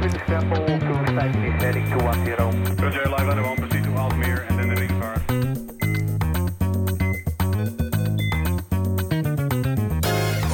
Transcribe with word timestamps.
British 0.00 0.26
Temple 0.26 0.64
to 0.64 0.74
is 0.74 1.62
heading 1.62 1.86
210. 1.90 2.76
Roger, 2.76 3.04
live 3.10 3.26
letter 3.26 3.44
1, 3.44 3.56
proceed 3.56 3.84
to 3.84 3.90
Alsmeer 3.90 4.46
the 4.48 4.80
wing 4.80 5.00
car. 5.00 5.22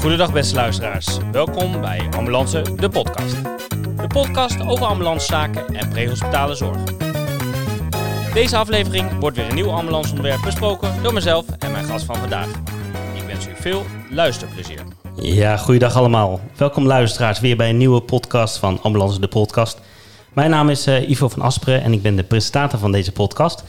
Goedendag 0.01 0.33
beste 0.33 0.55
luisteraars. 0.55 1.19
Welkom 1.33 1.81
bij 1.81 2.09
Ambulance, 2.17 2.63
de 2.77 2.89
podcast. 2.89 3.43
De 3.97 4.07
podcast 4.09 4.61
over 4.61 4.87
ambulancezaken 4.87 5.75
en 5.75 5.89
prehospitale 5.89 6.55
zorg. 6.55 6.85
Deze 8.33 8.57
aflevering 8.57 9.19
wordt 9.21 9.37
weer 9.37 9.49
een 9.49 9.55
nieuw 9.55 9.71
ambulanceonderwerp 9.71 10.43
besproken 10.43 11.03
door 11.03 11.13
mezelf 11.13 11.45
en 11.59 11.73
mijn 11.73 11.85
gast 11.85 12.05
van 12.05 12.17
vandaag. 12.17 12.49
Ik 13.15 13.23
wens 13.27 13.47
u 13.47 13.51
veel 13.55 13.85
luisterplezier. 14.11 15.06
Ja, 15.21 15.57
goeiedag 15.57 15.97
allemaal. 15.97 16.41
Welkom 16.57 16.87
luisteraars 16.87 17.41
weer 17.41 17.57
bij 17.57 17.69
een 17.69 17.77
nieuwe 17.77 18.01
podcast 18.01 18.57
van 18.57 18.83
Ambulance, 18.83 19.21
de 19.21 19.29
podcast. 19.29 19.81
Mijn 20.33 20.51
naam 20.51 20.69
is 20.69 20.87
eh, 20.87 21.09
Ivo 21.09 21.29
van 21.29 21.43
Asperen 21.43 21.83
en 21.83 21.93
ik 21.93 22.03
ben 22.03 22.17
de 22.17 22.23
presentator 22.23 22.79
van 22.79 22.93
deze 22.93 23.13
podcast. 23.13 23.63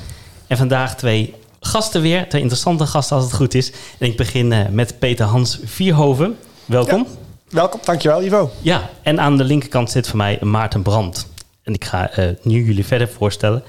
En 0.47 0.57
vandaag 0.57 0.95
twee 0.95 1.33
gasten 1.59 2.01
weer, 2.01 2.29
twee 2.29 2.41
interessante 2.41 2.85
gasten 2.85 3.15
als 3.15 3.25
het 3.25 3.35
goed 3.35 3.53
is. 3.53 3.71
En 3.99 4.07
ik 4.07 4.17
begin 4.17 4.51
eh, 4.51 4.69
met 4.69 4.99
Peter 4.99 5.25
Hans 5.25 5.59
Vierhoven. 5.63 6.37
Welkom. 6.65 7.07
Welkom, 7.49 7.79
dankjewel 7.83 8.23
Ivo. 8.23 8.51
Ja, 8.61 8.89
en 9.01 9.19
aan 9.19 9.37
de 9.37 9.43
linkerkant 9.43 9.91
zit 9.91 10.07
voor 10.07 10.17
mij 10.17 10.37
Maarten 10.41 10.81
Brandt. 10.81 11.29
En 11.63 11.73
ik 11.73 11.85
ga 11.85 12.09
eh, 12.09 12.25
nu 12.41 12.65
jullie 12.65 12.85
verder 12.85 13.07
voorstellen. 13.07 13.63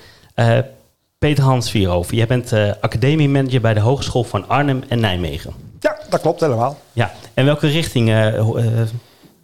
Peter 1.18 1.44
Hans 1.44 1.70
Vierhoven, 1.70 2.16
jij 2.16 2.26
bent 2.26 2.52
uh, 2.52 2.72
academiemanager 2.80 3.60
bij 3.60 3.74
de 3.74 3.80
Hogeschool 3.80 4.24
van 4.24 4.48
Arnhem 4.48 4.82
en 4.88 5.00
Nijmegen. 5.00 5.67
Dat 6.08 6.20
klopt 6.20 6.40
helemaal. 6.40 6.78
Ja, 6.92 7.12
en 7.34 7.44
welke 7.44 7.66
richting, 7.66 8.08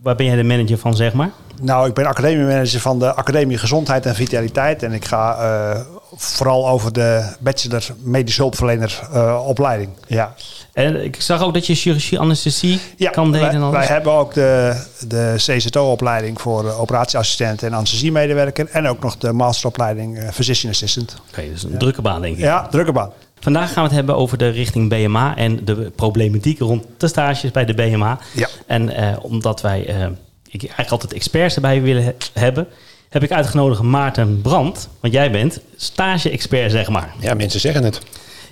waar 0.02 0.14
ben 0.16 0.26
jij 0.26 0.36
de 0.36 0.44
manager 0.44 0.78
van, 0.78 0.96
zeg 0.96 1.12
maar? 1.12 1.30
Nou, 1.60 1.88
ik 1.88 1.94
ben 1.94 2.06
academiemanager 2.06 2.80
van 2.80 2.98
de 2.98 3.14
Academie 3.14 3.58
Gezondheid 3.58 4.06
en 4.06 4.14
Vitaliteit. 4.14 4.82
En 4.82 4.92
ik 4.92 5.04
ga 5.04 5.86
vooral 6.16 6.68
over 6.68 6.92
de 6.92 7.34
bachelor 7.40 7.86
medische 7.98 8.40
hulpverlener 8.40 9.00
opleiding. 9.44 9.90
Ja. 10.06 10.34
En 10.72 11.04
ik 11.04 11.22
zag 11.22 11.42
ook 11.42 11.54
dat 11.54 11.66
je 11.66 11.74
chirurgie 11.74 12.18
anesthesie 12.18 12.80
ja, 12.96 13.10
kan 13.10 13.32
delen. 13.32 13.60
Wij, 13.60 13.70
wij 13.70 13.86
hebben 13.86 14.12
ook 14.12 14.34
de, 14.34 14.82
de 15.08 15.34
CZO-opleiding 15.36 16.40
voor 16.40 16.72
operatieassistent 16.72 17.62
en 17.62 17.74
anesthesiemedewerker. 17.74 18.68
En 18.70 18.88
ook 18.88 19.02
nog 19.02 19.18
de 19.18 19.32
masteropleiding 19.32 20.18
uh, 20.18 20.28
physician 20.28 20.72
assistant. 20.72 21.16
Oké, 21.18 21.28
okay, 21.30 21.50
dus 21.50 21.62
een 21.62 21.70
ja. 21.70 21.78
drukke 21.78 22.02
baan 22.02 22.20
denk 22.20 22.36
ik. 22.36 22.42
Ja, 22.42 22.66
drukke 22.68 22.92
baan. 22.92 23.12
Vandaag 23.44 23.72
gaan 23.72 23.82
we 23.82 23.88
het 23.88 23.96
hebben 23.96 24.16
over 24.16 24.38
de 24.38 24.48
richting 24.48 24.88
BMA 24.88 25.36
en 25.36 25.64
de 25.64 25.74
problematiek 25.74 26.58
rond 26.58 26.84
de 26.96 27.08
stages 27.08 27.50
bij 27.50 27.64
de 27.64 27.74
BMA. 27.74 28.18
Ja. 28.34 28.48
En 28.66 28.90
uh, 28.90 29.16
omdat 29.22 29.60
wij 29.60 29.88
uh, 29.88 30.06
ik 30.48 30.60
eigenlijk 30.60 30.90
altijd 30.90 31.12
experts 31.12 31.54
erbij 31.54 31.82
willen 31.82 32.02
he 32.02 32.12
hebben, 32.32 32.66
heb 33.08 33.22
ik 33.22 33.32
uitgenodigd 33.32 33.82
Maarten 33.82 34.40
Brandt. 34.40 34.88
Want 35.00 35.12
jij 35.12 35.30
bent 35.30 35.60
stage-expert, 35.76 36.70
zeg 36.70 36.88
maar. 36.88 37.14
Ja, 37.20 37.34
mensen 37.34 37.60
zeggen 37.60 37.84
het. 37.84 38.00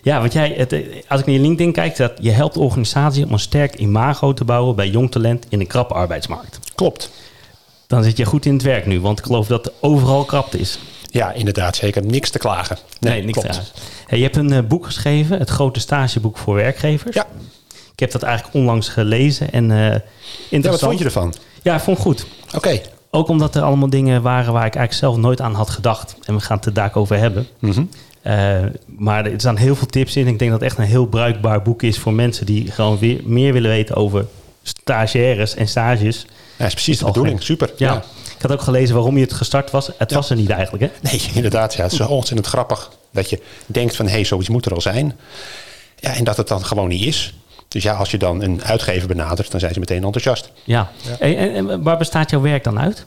Ja, 0.02 0.20
want 0.20 0.32
jij, 0.32 0.54
het, 0.56 0.72
als 1.08 1.20
ik 1.20 1.26
naar 1.26 1.34
je 1.34 1.40
LinkedIn 1.40 1.72
kijk, 1.72 1.96
dat 1.96 2.12
je 2.20 2.30
helpt 2.30 2.54
de 2.54 2.60
organisatie 2.60 3.24
om 3.24 3.32
een 3.32 3.38
sterk 3.38 3.74
imago 3.74 4.32
te 4.34 4.44
bouwen 4.44 4.76
bij 4.76 4.88
jong 4.88 5.10
talent 5.10 5.46
in 5.48 5.60
een 5.60 5.66
krappe 5.66 5.94
arbeidsmarkt. 5.94 6.58
Klopt. 6.74 7.10
Dan 7.86 8.04
zit 8.04 8.16
je 8.16 8.24
goed 8.24 8.46
in 8.46 8.52
het 8.52 8.62
werk 8.62 8.86
nu, 8.86 9.00
want 9.00 9.18
ik 9.18 9.24
geloof 9.24 9.46
dat 9.46 9.66
er 9.66 9.72
overal 9.80 10.24
krapte 10.24 10.58
is. 10.58 10.78
Ja, 11.12 11.32
inderdaad, 11.32 11.76
zeker. 11.76 12.06
Niks 12.06 12.30
te 12.30 12.38
klagen. 12.38 12.78
Nee, 13.00 13.12
nee 13.12 13.22
niks 13.22 13.38
klopt. 13.38 13.52
te 13.52 13.54
klagen. 13.54 13.74
Hey, 14.06 14.18
je 14.18 14.24
hebt 14.24 14.36
een 14.36 14.52
uh, 14.52 14.58
boek 14.68 14.84
geschreven, 14.84 15.38
het 15.38 15.50
grote 15.50 15.80
stageboek 15.80 16.38
voor 16.38 16.54
werkgevers. 16.54 17.14
Ja. 17.14 17.26
Ik 17.92 18.00
heb 18.00 18.10
dat 18.10 18.22
eigenlijk 18.22 18.54
onlangs 18.54 18.88
gelezen 18.88 19.52
en 19.52 19.70
uh, 19.70 19.84
interessant. 19.86 20.64
Ja, 20.64 20.70
wat 20.70 20.80
vond 20.80 20.98
je 20.98 21.04
ervan? 21.04 21.34
Ja, 21.62 21.74
ik 21.74 21.80
vond 21.80 21.96
het 21.96 22.06
goed. 22.06 22.26
Oké. 22.46 22.56
Okay. 22.56 22.82
Ook 23.10 23.28
omdat 23.28 23.54
er 23.54 23.62
allemaal 23.62 23.90
dingen 23.90 24.22
waren 24.22 24.52
waar 24.52 24.66
ik 24.66 24.74
eigenlijk 24.74 24.92
zelf 24.92 25.16
nooit 25.16 25.40
aan 25.40 25.54
had 25.54 25.70
gedacht. 25.70 26.16
En 26.24 26.34
we 26.34 26.40
gaan 26.40 26.56
het 26.56 26.66
er 26.66 26.72
daar 26.72 26.94
over 26.94 27.18
hebben. 27.18 27.46
Mm 27.58 27.70
-hmm. 27.70 27.88
Uh, 28.26 28.60
maar 28.86 29.26
er 29.26 29.40
staan 29.40 29.56
heel 29.56 29.76
veel 29.76 29.86
tips 29.86 30.16
in. 30.16 30.26
Ik 30.26 30.38
denk 30.38 30.50
dat 30.50 30.60
het 30.60 30.68
echt 30.68 30.78
een 30.78 30.84
heel 30.84 31.06
bruikbaar 31.06 31.62
boek 31.62 31.82
is 31.82 31.98
voor 31.98 32.12
mensen 32.12 32.46
die 32.46 32.70
gewoon 32.70 32.98
weer 32.98 33.20
meer 33.24 33.52
willen 33.52 33.70
weten 33.70 33.96
over 33.96 34.26
stagiaires 34.62 35.54
en 35.54 35.68
stages. 35.68 36.26
Ja, 36.56 36.66
is 36.66 36.72
precies 36.72 36.98
de 36.98 37.04
bedoeling. 37.04 37.42
Super. 37.42 37.72
Ja. 37.76 37.92
ja. 37.92 38.02
Ik 38.42 38.48
had 38.48 38.58
ook 38.58 38.64
gelezen 38.64 38.94
waarom 38.94 39.16
je 39.16 39.22
het 39.22 39.32
gestart 39.32 39.70
was. 39.70 39.90
Het 39.98 40.10
ja. 40.10 40.16
was 40.16 40.30
er 40.30 40.36
niet 40.36 40.50
eigenlijk, 40.50 40.82
hè? 40.82 41.10
Nee, 41.10 41.22
inderdaad. 41.34 41.74
Ja, 41.74 41.82
het 41.82 41.92
is 41.92 42.00
ontzettend 42.00 42.46
grappig 42.48 42.90
dat 43.10 43.30
je 43.30 43.42
denkt 43.66 43.96
van... 43.96 44.06
hé, 44.06 44.12
hey, 44.12 44.24
zoiets 44.24 44.48
moet 44.48 44.66
er 44.66 44.74
al 44.74 44.80
zijn. 44.80 45.18
Ja, 45.96 46.14
en 46.14 46.24
dat 46.24 46.36
het 46.36 46.48
dan 46.48 46.64
gewoon 46.64 46.88
niet 46.88 47.06
is. 47.06 47.34
Dus 47.68 47.82
ja, 47.82 47.94
als 47.94 48.10
je 48.10 48.18
dan 48.18 48.42
een 48.42 48.64
uitgever 48.64 49.08
benadert, 49.08 49.50
dan 49.50 49.60
zijn 49.60 49.72
ze 49.72 49.78
meteen 49.78 50.04
enthousiast. 50.04 50.50
Ja. 50.64 50.90
ja. 51.02 51.18
En, 51.18 51.68
en 51.68 51.82
waar 51.82 51.98
bestaat 51.98 52.30
jouw 52.30 52.40
werk 52.40 52.64
dan 52.64 52.80
uit? 52.80 53.06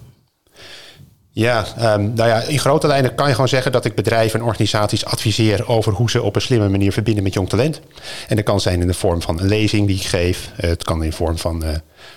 Ja, 1.32 1.66
um, 1.80 2.14
nou 2.14 2.30
ja, 2.30 2.42
in 2.42 2.60
grote 2.60 2.88
lijnen 2.88 3.16
kan 3.16 3.28
je 3.28 3.34
gewoon 3.34 3.50
zeggen 3.50 3.72
dat 3.72 3.86
ik 3.86 3.96
bedrijven 3.96 4.40
en 4.40 4.46
organisaties 4.46 5.06
adviseer 5.06 5.68
over 5.68 5.94
hoe 5.94 6.10
ze 6.10 6.22
op 6.22 6.36
een 6.36 6.42
slimme 6.42 6.70
manier 6.70 6.92
verbinden 6.92 7.24
met 7.24 7.34
jong 7.34 7.50
talent. 7.50 7.82
En 8.28 8.36
dat 8.36 8.46
kan 8.46 8.60
zijn 8.60 8.82
in 8.82 8.88
de 8.88 8.94
vorm 8.94 9.22
van 9.22 9.40
een 9.40 9.48
lezing 9.48 9.88
die 9.88 9.96
ik 9.96 10.06
geef. 10.06 10.52
Uh, 10.60 10.70
het 10.70 10.84
kan 10.84 11.04
in 11.04 11.10
de 11.10 11.16
vorm 11.16 11.38
van 11.38 11.64
uh, 11.66 11.70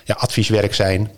ja, 0.03 0.15
advieswerk 0.15 0.73
zijn. 0.73 1.11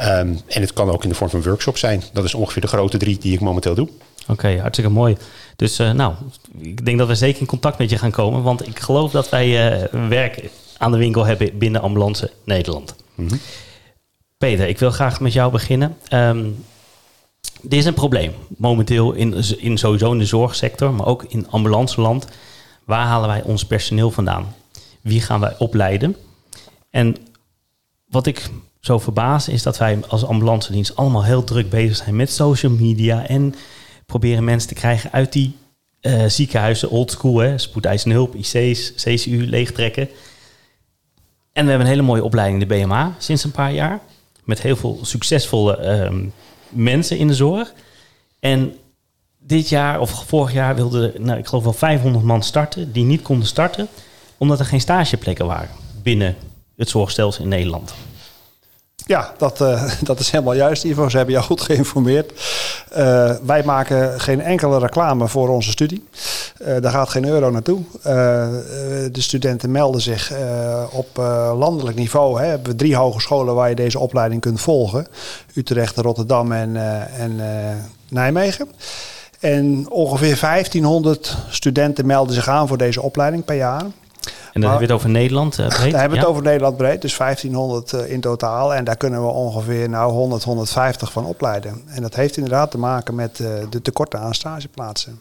Um, 0.00 0.40
en 0.46 0.60
het 0.60 0.72
kan 0.72 0.90
ook 0.90 1.02
in 1.02 1.08
de 1.08 1.14
vorm 1.14 1.30
van 1.30 1.42
workshop 1.42 1.78
zijn. 1.78 2.02
Dat 2.12 2.24
is 2.24 2.34
ongeveer 2.34 2.62
de 2.62 2.68
grote 2.68 2.98
drie 2.98 3.18
die 3.18 3.32
ik 3.32 3.40
momenteel 3.40 3.74
doe. 3.74 3.88
Oké, 4.22 4.32
okay, 4.32 4.58
hartstikke 4.58 4.90
mooi. 4.90 5.16
Dus 5.56 5.80
uh, 5.80 5.90
nou, 5.90 6.14
ik 6.58 6.84
denk 6.84 6.98
dat 6.98 7.08
we 7.08 7.14
zeker 7.14 7.40
in 7.40 7.46
contact 7.46 7.78
met 7.78 7.90
je 7.90 7.98
gaan 7.98 8.10
komen. 8.10 8.42
Want 8.42 8.66
ik 8.66 8.78
geloof 8.78 9.10
dat 9.10 9.28
wij 9.28 9.88
werk 10.08 10.50
aan 10.78 10.92
de 10.92 10.98
winkel 10.98 11.24
hebben 11.24 11.58
binnen 11.58 11.80
Ambulance 11.80 12.30
Nederland. 12.44 12.94
Mm 13.14 13.28
-hmm. 13.28 13.40
Peter, 14.38 14.68
ik 14.68 14.78
wil 14.78 14.90
graag 14.90 15.20
met 15.20 15.32
jou 15.32 15.52
beginnen. 15.52 15.96
Um, 16.12 16.64
dit 17.62 17.78
is 17.78 17.84
een 17.84 17.94
probleem 17.94 18.32
momenteel 18.56 19.12
in, 19.12 19.34
in 19.58 19.78
sowieso 19.78 20.12
in 20.12 20.18
de 20.18 20.24
zorgsector, 20.24 20.92
maar 20.92 21.06
ook 21.06 21.24
in 21.28 21.50
ambulanceland. 21.50 22.26
Waar 22.84 23.06
halen 23.06 23.28
wij 23.28 23.42
ons 23.42 23.64
personeel 23.64 24.10
vandaan? 24.10 24.54
Wie 25.00 25.20
gaan 25.20 25.40
wij 25.40 25.54
opleiden? 25.58 26.16
En 26.90 27.16
wat 28.06 28.26
ik 28.26 28.48
zo 28.80 28.98
verbaas 28.98 29.48
is 29.48 29.62
dat 29.62 29.78
wij 29.78 29.98
als 30.08 30.24
ambulance 30.24 30.72
dienst 30.72 30.96
allemaal 30.96 31.24
heel 31.24 31.44
druk 31.44 31.70
bezig 31.70 31.96
zijn 31.96 32.16
met 32.16 32.32
social 32.32 32.72
media 32.72 33.26
en 33.26 33.54
proberen 34.06 34.44
mensen 34.44 34.68
te 34.68 34.74
krijgen 34.74 35.12
uit 35.12 35.32
die 35.32 35.56
uh, 36.00 36.24
ziekenhuizen, 36.26 36.90
old 36.90 37.10
school, 37.10 37.38
hè, 37.38 37.58
spoedeisende 37.58 38.14
hulp, 38.14 38.34
IC's, 38.34 38.92
CCU, 38.94 39.46
leegtrekken. 39.46 40.08
En 41.52 41.64
we 41.64 41.68
hebben 41.70 41.80
een 41.80 41.92
hele 41.92 42.02
mooie 42.02 42.24
opleiding, 42.24 42.60
de 42.60 42.74
BMA, 42.74 43.14
sinds 43.18 43.44
een 43.44 43.50
paar 43.50 43.72
jaar. 43.72 44.00
Met 44.44 44.62
heel 44.62 44.76
veel 44.76 44.98
succesvolle 45.02 45.88
um, 46.04 46.32
mensen 46.68 47.18
in 47.18 47.26
de 47.26 47.34
zorg. 47.34 47.72
En 48.40 48.74
dit 49.38 49.68
jaar 49.68 50.00
of 50.00 50.24
vorig 50.26 50.52
jaar 50.52 50.74
wilden, 50.74 51.12
nou, 51.18 51.38
ik 51.38 51.46
geloof 51.46 51.64
wel 51.64 51.72
500 51.72 52.24
man 52.24 52.42
starten 52.42 52.92
die 52.92 53.04
niet 53.04 53.22
konden 53.22 53.46
starten 53.46 53.88
omdat 54.36 54.58
er 54.58 54.64
geen 54.64 54.80
stageplekken 54.80 55.46
waren 55.46 55.74
binnen 56.02 56.36
het 56.76 56.88
zorgstelsel 56.88 57.42
in 57.42 57.48
Nederland. 57.48 57.94
Ja, 59.06 59.32
dat, 59.36 59.60
uh, 59.60 59.92
dat 60.02 60.20
is 60.20 60.30
helemaal 60.30 60.54
juist, 60.54 60.84
Ivo. 60.84 61.08
Ze 61.08 61.16
hebben 61.16 61.34
jou 61.34 61.46
goed 61.46 61.60
geïnformeerd. 61.60 62.32
Uh, 62.96 63.30
wij 63.42 63.62
maken 63.64 64.20
geen 64.20 64.40
enkele 64.40 64.78
reclame 64.78 65.28
voor 65.28 65.48
onze 65.48 65.70
studie. 65.70 66.08
Uh, 66.60 66.80
daar 66.80 66.92
gaat 66.92 67.08
geen 67.08 67.26
euro 67.26 67.50
naartoe. 67.50 67.80
de 69.12 69.20
studenten 69.20 69.70
melden 69.70 70.00
zich 70.00 70.32
op 70.90 71.16
landelijk 71.56 71.96
niveau. 71.96 72.40
Hè, 72.40 72.46
hebben 72.46 72.70
we 72.70 72.76
drie 72.76 72.96
hogescholen 72.96 73.54
waar 73.54 73.68
je 73.68 73.74
deze 73.74 73.98
opleiding 73.98 74.40
kunt 74.40 74.60
volgen. 74.60 75.06
Utrecht, 75.54 75.96
Rotterdam 75.96 76.52
en, 76.52 76.76
en 77.16 77.40
Nijmegen. 78.08 78.68
En 79.40 79.90
ongeveer 79.90 80.38
1500 80.40 81.36
studenten 81.48 82.06
melden 82.06 82.34
zich 82.34 82.48
aan 82.48 82.68
voor 82.68 82.78
deze 82.78 83.02
opleiding 83.02 83.44
per 83.44 83.56
jaar. 83.56 83.84
En 84.52 84.60
dan 84.60 84.70
hebben 84.70 84.88
we 84.88 84.94
het 84.94 85.02
over 85.02 85.10
Nederland 85.10 85.56
breed? 85.56 85.70
Daar 85.70 86.00
hebben 86.00 86.10
we 86.10 86.16
het 86.16 86.26
over 86.26 86.42
Nederland 86.42 86.76
breed, 86.76 87.00
dus 87.00 87.16
1500 87.16 87.92
uh, 87.92 88.12
in 88.12 88.20
totaal. 88.20 88.74
En 88.74 88.84
daar 88.84 88.96
kunnen 88.96 89.22
we 89.22 89.28
ongeveer 89.28 89.88
nou 89.88 90.12
100, 90.12 90.42
150 90.42 91.12
van 91.12 91.24
opleiden. 91.24 91.82
En 91.86 92.02
dat 92.02 92.14
heeft 92.14 92.36
inderdaad 92.36 92.70
te 92.70 92.78
maken 92.78 93.14
met 93.14 93.38
uh, 93.38 93.48
de 93.70 93.82
tekorten 93.82 94.20
aan 94.20 94.34
stageplaatsen. 94.34 95.18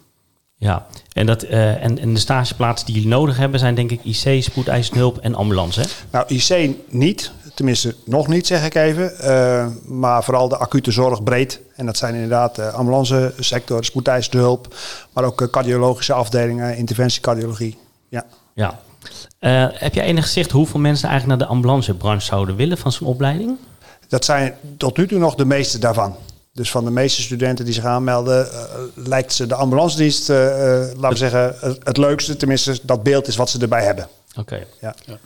Ja, 0.55 0.85
en, 1.13 1.25
dat, 1.25 1.43
en, 1.43 1.99
en 1.99 2.13
de 2.13 2.19
stageplaatsen 2.19 2.85
die 2.85 2.95
jullie 2.95 3.09
nodig 3.09 3.37
hebben 3.37 3.59
zijn 3.59 3.75
denk 3.75 3.91
ik 3.91 4.03
IC, 4.03 4.43
spoedeisende 4.43 4.99
hulp 4.99 5.17
en 5.17 5.35
ambulance, 5.35 5.81
hè? 5.81 5.85
Nou, 6.11 6.25
IC 6.27 6.75
niet, 6.87 7.31
tenminste 7.53 7.95
nog 8.05 8.27
niet 8.27 8.47
zeg 8.47 8.65
ik 8.65 8.75
even. 8.75 9.11
maar 9.85 10.23
vooral 10.23 10.49
de 10.49 10.57
acute 10.57 10.91
zorg 10.91 11.23
breed. 11.23 11.61
En 11.75 11.85
dat 11.85 11.97
zijn 11.97 12.13
inderdaad 12.13 12.55
de 12.55 12.71
ambulance 12.71 13.33
sector, 13.39 13.85
spoedeisende 13.85 14.37
hulp. 14.37 14.75
Maar 15.13 15.23
ook 15.23 15.47
cardiologische 15.51 16.13
afdelingen, 16.13 16.77
interventiecardiologie. 16.77 17.77
Ja. 18.09 18.25
Ja, 18.53 18.79
uh, 19.39 19.67
heb 19.71 19.93
jij 19.93 20.03
enig 20.03 20.27
zicht 20.27 20.51
hoeveel 20.51 20.79
mensen 20.79 21.09
eigenlijk 21.09 21.39
naar 21.39 21.47
de 21.47 21.53
ambulancebranche 21.53 22.25
zouden 22.25 22.55
willen 22.55 22.77
van 22.77 22.91
zo'n 22.91 23.07
opleiding? 23.07 23.57
Dat 24.07 24.25
zijn 24.25 24.53
tot 24.77 24.97
nu 24.97 25.07
toe 25.07 25.19
nog 25.19 25.35
de 25.35 25.45
meeste 25.45 25.79
daarvan. 25.79 26.15
Dus 26.53 26.71
van 26.71 26.85
de 26.85 26.91
meeste 26.91 27.21
studenten 27.21 27.65
die 27.65 27.73
zich 27.73 27.83
aanmelden, 27.83 28.45
uh, 28.45 28.61
lijkt 28.95 29.33
ze 29.33 29.47
de 29.47 29.55
ambulancedienst, 29.55 30.29
uh, 30.29 30.35
laten 30.35 31.09
we 31.09 31.15
zeggen, 31.15 31.55
het, 31.59 31.77
het, 31.83 31.97
leukste. 31.97 32.35
Tenminste, 32.35 32.79
dat 32.83 33.03
beeld 33.03 33.27
is 33.27 33.35
wat 33.35 33.49
ze 33.49 33.59
erbij 33.59 33.83
hebben. 33.83 34.07
Oké. 34.29 34.39
Okay. 34.39 34.65
Ja. 34.81 34.95
ja. 35.05 35.17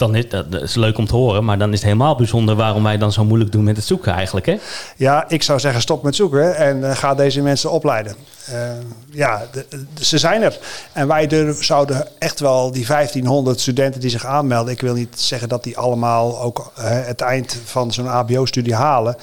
Dan 0.00 0.14
is 0.14 0.28
dat, 0.28 0.46
is 0.54 0.74
leuk 0.74 0.98
om 0.98 1.06
te 1.06 1.14
horen, 1.16 1.44
maar 1.44 1.58
dan 1.58 1.68
is 1.68 1.74
het 1.74 1.84
helemaal 1.84 2.16
bijzonder 2.16 2.54
waarom 2.54 2.82
wij 2.82 2.98
dan 2.98 3.12
zo 3.12 3.24
moeilijk 3.24 3.52
doen 3.52 3.64
met 3.64 3.76
het 3.76 3.84
zoeken 3.86 4.12
eigenlijk. 4.12 4.46
Hè? 4.46 4.58
Ja, 4.96 5.24
ik 5.28 5.42
zou 5.42 5.60
zeggen 5.60 5.80
stop 5.80 6.02
met 6.02 6.16
zoeken 6.16 6.56
en 6.56 6.90
eh, 6.90 6.96
ga 6.96 7.14
deze 7.14 7.40
mensen 7.42 7.70
opleiden. 7.70 8.14
Eh, 8.46 8.54
ja, 9.10 9.42
de- 9.52 9.66
de- 9.70 10.04
ze 10.04 10.18
zijn 10.18 10.42
er. 10.42 10.58
En 10.92 11.06
wij 11.08 11.26
durf- 11.26 11.64
zouden 11.64 12.06
echt 12.18 12.40
wel 12.40 12.70
die 12.70 12.86
1500 12.86 13.60
studenten 13.60 14.00
die 14.00 14.10
zich 14.10 14.26
aanmelden. 14.26 14.72
Ik 14.72 14.80
wil 14.80 14.94
niet 14.94 15.20
zeggen 15.20 15.48
dat 15.48 15.64
die 15.64 15.78
allemaal 15.78 16.40
ook 16.40 16.72
eh, 16.76 16.84
het 16.88 17.20
eind 17.20 17.56
van 17.64 17.92
zo'n 17.92 18.06
HBO-studie 18.06 18.74
halen. 18.74 19.16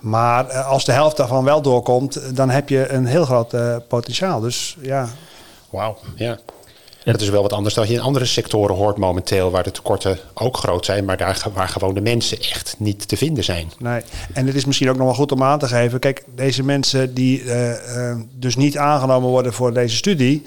Maar 0.00 0.52
als 0.52 0.84
de 0.84 0.92
helft 0.92 1.16
daarvan 1.16 1.44
wel 1.44 1.62
doorkomt, 1.62 2.20
dan 2.36 2.50
heb 2.50 2.68
je 2.68 2.88
een 2.88 3.06
heel 3.06 3.24
groot 3.24 3.52
eh, 3.52 3.76
potentiaal. 3.88 4.40
Dus 4.40 4.76
ja, 4.80 5.08
Wauw, 5.70 5.96
ja. 6.16 6.38
Dat 7.04 7.20
is 7.20 7.28
wel 7.28 7.42
wat 7.42 7.52
anders 7.52 7.74
dan 7.74 7.86
je 7.86 7.92
in 7.92 8.00
andere 8.00 8.24
sectoren 8.24 8.76
hoort 8.76 8.96
momenteel, 8.96 9.50
waar 9.50 9.62
de 9.62 9.70
tekorten 9.70 10.18
ook 10.34 10.56
groot 10.56 10.84
zijn, 10.84 11.04
maar 11.04 11.16
daar, 11.16 11.46
waar 11.54 11.68
gewoon 11.68 11.94
de 11.94 12.00
mensen 12.00 12.38
echt 12.40 12.74
niet 12.78 13.08
te 13.08 13.16
vinden 13.16 13.44
zijn. 13.44 13.72
Nee, 13.78 14.00
en 14.32 14.46
het 14.46 14.54
is 14.54 14.64
misschien 14.64 14.88
ook 14.88 14.96
nog 14.96 15.06
wel 15.06 15.14
goed 15.14 15.32
om 15.32 15.42
aan 15.42 15.58
te 15.58 15.66
geven. 15.66 15.98
Kijk, 15.98 16.24
deze 16.34 16.62
mensen 16.62 17.14
die 17.14 17.42
eh, 17.42 18.10
eh, 18.10 18.18
dus 18.34 18.56
niet 18.56 18.78
aangenomen 18.78 19.28
worden 19.28 19.52
voor 19.52 19.72
deze 19.72 19.96
studie, 19.96 20.42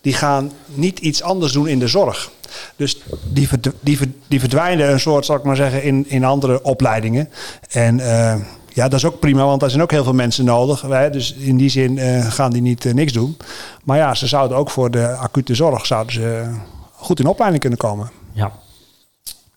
die 0.00 0.14
gaan 0.14 0.52
niet 0.66 0.98
iets 0.98 1.22
anders 1.22 1.52
doen 1.52 1.68
in 1.68 1.78
de 1.78 1.88
zorg. 1.88 2.30
Dus 2.76 3.02
die, 3.22 3.48
die, 3.80 3.98
die 4.28 4.40
verdwijnen 4.40 4.90
een 4.90 5.00
soort, 5.00 5.24
zal 5.24 5.36
ik 5.36 5.42
maar 5.42 5.56
zeggen, 5.56 5.82
in, 5.82 6.04
in 6.08 6.24
andere 6.24 6.62
opleidingen. 6.62 7.28
En 7.68 8.00
eh, 8.00 8.34
ja, 8.80 8.88
dat 8.88 8.98
is 8.98 9.04
ook 9.04 9.18
prima, 9.18 9.44
want 9.44 9.62
er 9.62 9.70
zijn 9.70 9.82
ook 9.82 9.90
heel 9.90 10.04
veel 10.04 10.12
mensen 10.12 10.44
nodig. 10.44 10.82
Hè? 10.82 11.10
Dus 11.10 11.32
in 11.32 11.56
die 11.56 11.68
zin 11.68 11.98
eh, 11.98 12.32
gaan 12.32 12.50
die 12.50 12.62
niet 12.62 12.86
eh, 12.86 12.94
niks 12.94 13.12
doen. 13.12 13.36
Maar 13.84 13.96
ja, 13.96 14.14
ze 14.14 14.26
zouden 14.26 14.56
ook 14.56 14.70
voor 14.70 14.90
de 14.90 15.06
acute 15.06 15.54
zorg 15.54 15.86
zouden 15.86 16.12
ze 16.12 16.54
goed 16.92 17.20
in 17.20 17.26
opleiding 17.26 17.60
kunnen 17.60 17.78
komen. 17.78 18.10
Ja. 18.32 18.52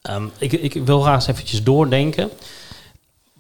Ehm, 0.01 0.25
ik, 0.37 0.51
ik 0.51 0.73
wil 0.85 1.01
graag 1.01 1.15
eens 1.15 1.27
eventjes 1.27 1.63
doordenken 1.63 2.29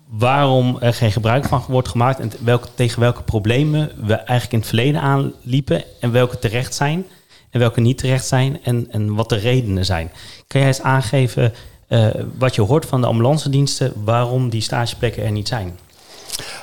waarom 0.09 0.77
er 0.79 0.93
geen 0.93 1.11
gebruik 1.11 1.45
van 1.45 1.63
wordt 1.67 1.87
gemaakt 1.87 2.19
en 2.19 2.31
welke, 2.43 2.67
tegen 2.75 2.99
welke 2.99 3.23
problemen 3.23 3.91
we 4.05 4.13
eigenlijk 4.13 4.51
in 4.51 4.59
het 4.59 4.67
verleden 4.67 5.01
aanliepen 5.01 5.83
en 5.99 6.11
welke 6.11 6.39
terecht 6.39 6.73
zijn 6.73 7.05
en 7.49 7.59
welke 7.59 7.81
niet 7.81 7.97
terecht 7.97 8.25
zijn 8.25 8.63
en, 8.63 8.87
en 8.91 9.15
wat 9.15 9.29
de 9.29 9.35
redenen 9.35 9.85
zijn. 9.85 10.11
Kan 10.47 10.59
jij 10.59 10.69
eens 10.69 10.81
aangeven 10.81 11.53
eh, 11.93 12.07
wat 12.37 12.55
je 12.55 12.61
hoort 12.61 12.85
van 12.85 13.01
de 13.01 13.07
ambulance 13.07 13.49
diensten, 13.49 13.93
waarom 14.03 14.49
die 14.49 14.61
stageplekken 14.61 15.23
er 15.23 15.31
niet 15.31 15.47
zijn? 15.47 15.77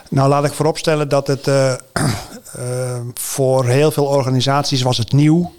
Nou, 0.08 0.28
laat 0.28 0.44
ik 0.44 0.52
vooropstellen 0.52 1.08
dat 1.08 1.26
het 1.26 1.48
eh, 1.48 1.72
eh, 1.72 3.00
voor 3.14 3.66
heel 3.66 3.90
veel 3.90 4.04
organisaties 4.04 4.82
was 4.82 4.98
het 4.98 5.12
nieuw. 5.12 5.52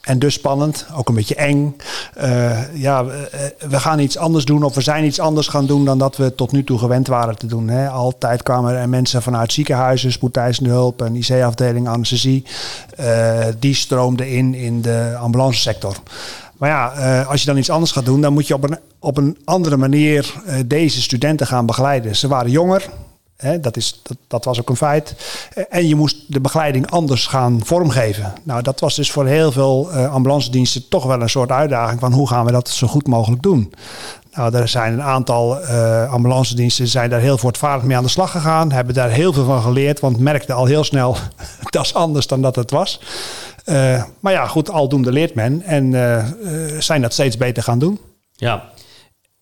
En 0.00 0.18
dus 0.18 0.34
spannend, 0.34 0.86
ook 0.94 1.08
een 1.08 1.14
beetje 1.14 1.34
eng. 1.34 1.76
Ja, 2.74 3.04
we, 3.58 3.80
gaan 3.80 3.98
iets 3.98 4.16
anders 4.16 4.44
doen 4.44 4.62
of 4.62 4.74
we 4.74 4.80
zijn 4.80 5.04
iets 5.04 5.20
anders 5.20 5.48
gaan 5.48 5.66
doen 5.66 5.84
dan 5.84 5.98
dat 5.98 6.16
we 6.16 6.34
tot 6.34 6.52
nu 6.52 6.64
toe 6.64 6.78
gewend 6.78 7.06
waren 7.06 7.38
te 7.38 7.46
doen. 7.46 7.68
Hè. 7.68 7.88
Altijd 7.88 8.42
kwamen 8.42 8.74
er 8.74 8.88
mensen 8.88 9.22
vanuit 9.22 9.52
ziekenhuizen, 9.52 10.12
spoedeisende 10.12 10.70
hulp, 10.70 11.00
een 11.00 11.16
IC-afdeling, 11.16 11.88
anesthesie. 11.88 12.44
die 13.58 13.74
stroomden 13.74 14.28
in 14.28 14.54
in 14.54 14.82
de 14.82 15.16
ambulancesector. 15.20 15.96
Maar 16.62 16.70
ja, 16.70 16.92
eh, 16.92 17.28
als 17.28 17.40
je 17.40 17.46
dan 17.46 17.56
iets 17.56 17.70
anders 17.70 17.92
gaat 17.92 18.04
doen, 18.04 18.20
dan 18.20 18.32
moet 18.32 18.46
je 18.46 18.54
op 18.54 18.70
een, 18.70 18.78
op 18.98 19.16
een 19.16 19.38
andere 19.44 19.76
manier 19.76 20.34
eh, 20.46 20.56
deze 20.66 21.02
studenten 21.02 21.46
gaan 21.46 21.66
begeleiden. 21.66 22.16
Ze 22.16 22.28
waren 22.28 22.50
jonger, 22.50 22.88
Hè, 23.36 23.60
dat, 23.60 23.76
is, 23.76 24.00
dat, 24.02 24.16
dat 24.26 24.44
was 24.44 24.60
ook 24.60 24.68
een 24.68 24.76
feit. 24.76 25.14
Eh, 25.54 25.64
En 25.68 25.88
je 25.88 25.94
moest 25.94 26.32
de 26.32 26.40
begeleiding 26.40 26.90
anders 26.90 27.26
gaan 27.26 27.60
vormgeven. 27.64 28.32
Nou, 28.42 28.62
dat 28.62 28.80
was 28.80 28.94
dus 28.94 29.10
voor 29.10 29.26
heel 29.26 29.52
veel 29.52 29.92
eh 29.92 30.12
ambulancediensten 30.12 30.88
toch 30.88 31.04
wel 31.04 31.20
een 31.20 31.30
soort 31.30 31.50
uitdaging 31.50 32.00
van 32.00 32.12
hoe 32.12 32.28
gaan 32.28 32.44
we 32.44 32.52
dat 32.52 32.68
zo 32.68 32.86
goed 32.86 33.06
mogelijk 33.06 33.42
doen. 33.42 33.74
Nou, 34.34 34.54
er 34.54 34.68
zijn 34.68 34.92
een 34.92 35.02
aantal 35.02 35.60
eh 35.60 36.12
ambulancediensten 36.12 36.88
zijn 36.88 37.10
daar 37.10 37.20
heel 37.20 37.38
voortvarend 37.38 37.82
mee 37.82 37.96
aan 37.96 38.02
de 38.02 38.08
slag 38.08 38.30
gegaan, 38.30 38.72
hebben 38.72 38.94
daar 38.94 39.10
heel 39.10 39.32
veel 39.32 39.44
van 39.44 39.62
geleerd, 39.62 40.00
want 40.00 40.18
merkten 40.18 40.54
al 40.54 40.64
heel 40.64 40.84
snel 40.84 41.16
dat 41.70 41.84
is 41.84 41.94
anders 41.94 42.26
dan 42.26 42.42
dat 42.42 42.56
het 42.56 42.70
was. 42.70 43.00
Eh, 43.64 44.04
maar 44.20 44.32
ja, 44.32 44.46
goed, 44.46 44.70
aldoende 44.70 45.12
leert 45.12 45.34
men 45.34 45.62
en 45.62 45.94
eh, 45.94 46.18
eh, 46.18 46.80
zijn 46.80 47.02
dat 47.02 47.12
steeds 47.12 47.36
beter 47.36 47.62
gaan 47.62 47.78
doen. 47.78 48.00
Ja, 48.32 48.70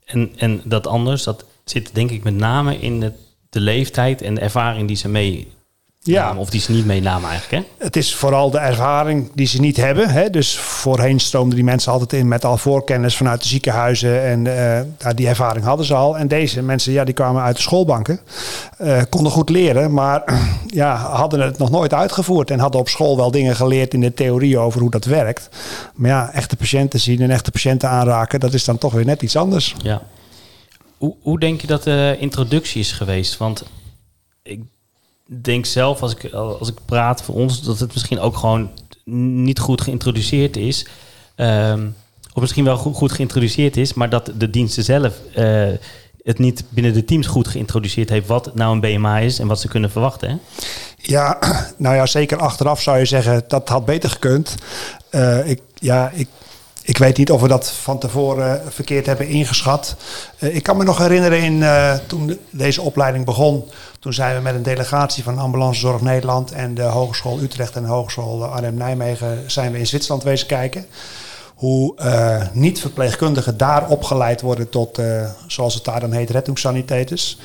en, 0.05 0.33
en 0.37 0.61
dat 0.65 0.87
anders, 0.87 1.23
dat 1.23 1.45
zit 1.65 1.95
denk 1.95 2.11
ik 2.11 2.25
met 2.25 2.35
name 2.35 2.79
in 2.79 3.01
de, 3.01 3.13
de 3.51 3.61
leeftijd 3.61 4.23
en 4.23 4.35
de 4.35 4.41
ervaring 4.41 4.87
die 4.87 4.97
ze 4.97 5.09
mee 5.09 5.53
Ja. 6.03 6.37
Of 6.37 6.51
die 6.51 6.61
ze 6.61 6.73
niet 6.73 6.87
meenamen 6.87 7.31
eigenlijk, 7.31 7.65
hè? 7.65 7.85
Het 7.85 7.97
is 7.97 8.15
vooral 8.15 8.51
de 8.51 8.59
ervaring 8.59 9.31
die 9.35 9.47
ze 9.47 9.61
niet 9.61 9.77
hebben. 9.77 10.09
Hè? 10.09 10.31
Dus 10.31 10.59
voorheen 10.59 11.21
stroomden 11.21 11.55
die 11.55 11.65
mensen 11.65 11.93
altijd 11.93 12.13
in 12.13 12.29
met 12.29 12.45
al 12.45 12.57
voorkennis 12.57 13.17
vanuit 13.17 13.43
de 13.43 13.49
ziekenhuizen. 13.49 14.23
En 14.23 14.45
ja, 14.99 15.13
die 15.15 15.29
ervaring 15.29 15.65
hadden 15.65 15.87
ze 15.87 15.95
al. 15.95 16.19
En 16.19 16.29
deze 16.29 16.63
mensen, 16.63 16.93
ja, 16.93 17.05
die 17.05 17.15
kwamen 17.15 17.43
uit 17.43 17.57
de 17.57 17.63
schoolbanken. 17.63 18.21
eh, 18.79 19.03
konden 19.09 19.33
goed 19.33 19.49
leren, 19.49 19.93
maar 19.93 20.23
ja, 20.67 20.97
hadden 20.97 21.41
het 21.41 21.59
nog 21.59 21.71
nooit 21.71 21.95
uitgevoerd. 21.95 22.51
En 22.51 22.59
hadden 22.59 22.81
op 22.81 22.89
school 22.89 23.17
wel 23.17 23.31
dingen 23.31 23.57
geleerd 23.57 23.95
in 23.95 24.01
de 24.01 24.15
theorie 24.15 24.59
over 24.59 24.81
hoe 24.81 24.91
dat 24.91 25.05
werkt. 25.05 25.49
Maar 25.95 26.11
ja, 26.11 26.33
echte 26.33 26.57
patiënten 26.57 27.01
zien 27.01 27.21
en 27.21 27.31
echte 27.31 27.51
patiënten 27.51 27.89
aanraken, 27.89 28.41
dat 28.41 28.55
is 28.55 28.65
dan 28.65 28.79
toch 28.79 28.93
weer 28.93 29.05
net 29.05 29.23
iets 29.23 29.37
anders. 29.37 29.75
Ja. 29.83 30.03
Hoe, 30.99 31.15
hoe 31.23 31.39
denk 31.39 31.61
je 31.61 31.67
dat 31.67 31.83
de 31.83 32.17
introductie 32.21 32.81
is 32.81 32.93
geweest? 32.93 33.37
Want 33.37 33.65
ik 34.43 34.61
denk 35.43 35.67
zelf, 35.67 36.03
als 36.03 36.15
ik, 36.15 36.33
als 36.33 36.69
ik 36.69 36.79
praat 36.85 37.23
voor 37.23 37.35
ons, 37.35 37.63
dat 37.63 37.79
het 37.79 37.93
misschien 37.93 38.21
ook 38.21 38.37
gewoon 38.37 38.71
niet 39.45 39.59
goed 39.59 39.81
geïntroduceerd 39.81 40.57
is. 40.57 40.87
Ehm, 41.35 41.87
of 42.35 42.41
misschien 42.41 42.65
wel 42.65 42.77
goed, 42.77 42.97
goed 42.97 43.13
geïntroduceerd 43.13 43.77
is, 43.77 43.95
maar 43.95 44.11
dat 44.11 44.33
de 44.39 44.51
diensten 44.51 44.85
zelf 44.85 45.15
eh, 45.35 45.69
het 46.23 46.39
niet 46.39 46.65
binnen 46.69 46.93
de 46.93 47.05
teams 47.05 47.27
goed 47.27 47.49
geïntroduceerd 47.49 48.09
heeft 48.09 48.27
wat 48.27 48.55
nou 48.55 48.73
een 48.73 48.81
BMA 48.81 49.19
is 49.19 49.39
en 49.39 49.47
wat 49.47 49.61
ze 49.61 49.69
kunnen 49.69 49.91
verwachten. 49.91 50.41
Ja, 50.97 51.39
nou 51.77 51.95
ja, 51.95 52.07
zeker 52.07 52.39
achteraf 52.39 52.83
zou 52.83 52.99
je 52.99 53.05
zeggen 53.05 53.43
dat 53.49 53.69
had 53.69 53.85
beter 53.85 54.11
gekund. 54.11 54.55
Eh, 55.11 55.49
ik, 55.51 55.61
ja, 55.75 56.11
ik, 56.15 56.29
ik 56.83 56.99
weet 56.99 57.17
niet 57.17 57.31
of 57.31 57.41
we 57.41 57.49
dat 57.49 57.71
van 57.71 57.99
tevoren 57.99 58.73
verkeerd 58.73 59.07
hebben 59.07 59.29
ingeschat. 59.29 59.97
Eh, 60.39 60.55
ik 60.55 60.63
kan 60.63 60.77
me 60.77 60.85
nog 60.85 60.99
herinneren 60.99 61.43
in, 61.43 61.63
eh, 61.63 61.95
toen 62.07 62.27
de- 62.27 62.39
deze 62.51 62.83
opleiding 62.83 63.25
begon. 63.25 63.65
Toen 64.01 64.13
zijn 64.13 64.37
we 64.37 64.43
met 64.43 64.55
een 64.55 64.63
delegatie 64.63 65.23
van 65.23 65.39
Ambulancezorg 65.39 66.01
Nederland 66.01 66.53
en 66.53 66.75
de 66.75 66.83
Hogeschool 66.83 67.41
Utrecht 67.41 67.77
en 67.77 67.83
de 67.83 67.89
Hogeschool 67.89 68.45
Arnhem-Nijmegen 68.45 69.51
zijn 69.51 69.73
we 69.73 69.79
in 69.79 69.87
Zwitserland 69.87 70.23
wezen 70.23 70.47
kijken. 70.47 70.87
Hoe 71.55 71.97
eh, 71.97 72.47
niet-verpleegkundigen 72.53 73.57
daar 73.57 73.89
opgeleid 73.89 74.41
worden 74.41 74.69
tot, 74.69 74.99
eh, 74.99 75.31
zoals 75.47 75.75
het 75.75 75.85
daar 75.85 76.01
dan 76.01 76.13
heet, 76.13 76.31
rettungssanitators. 76.31 77.39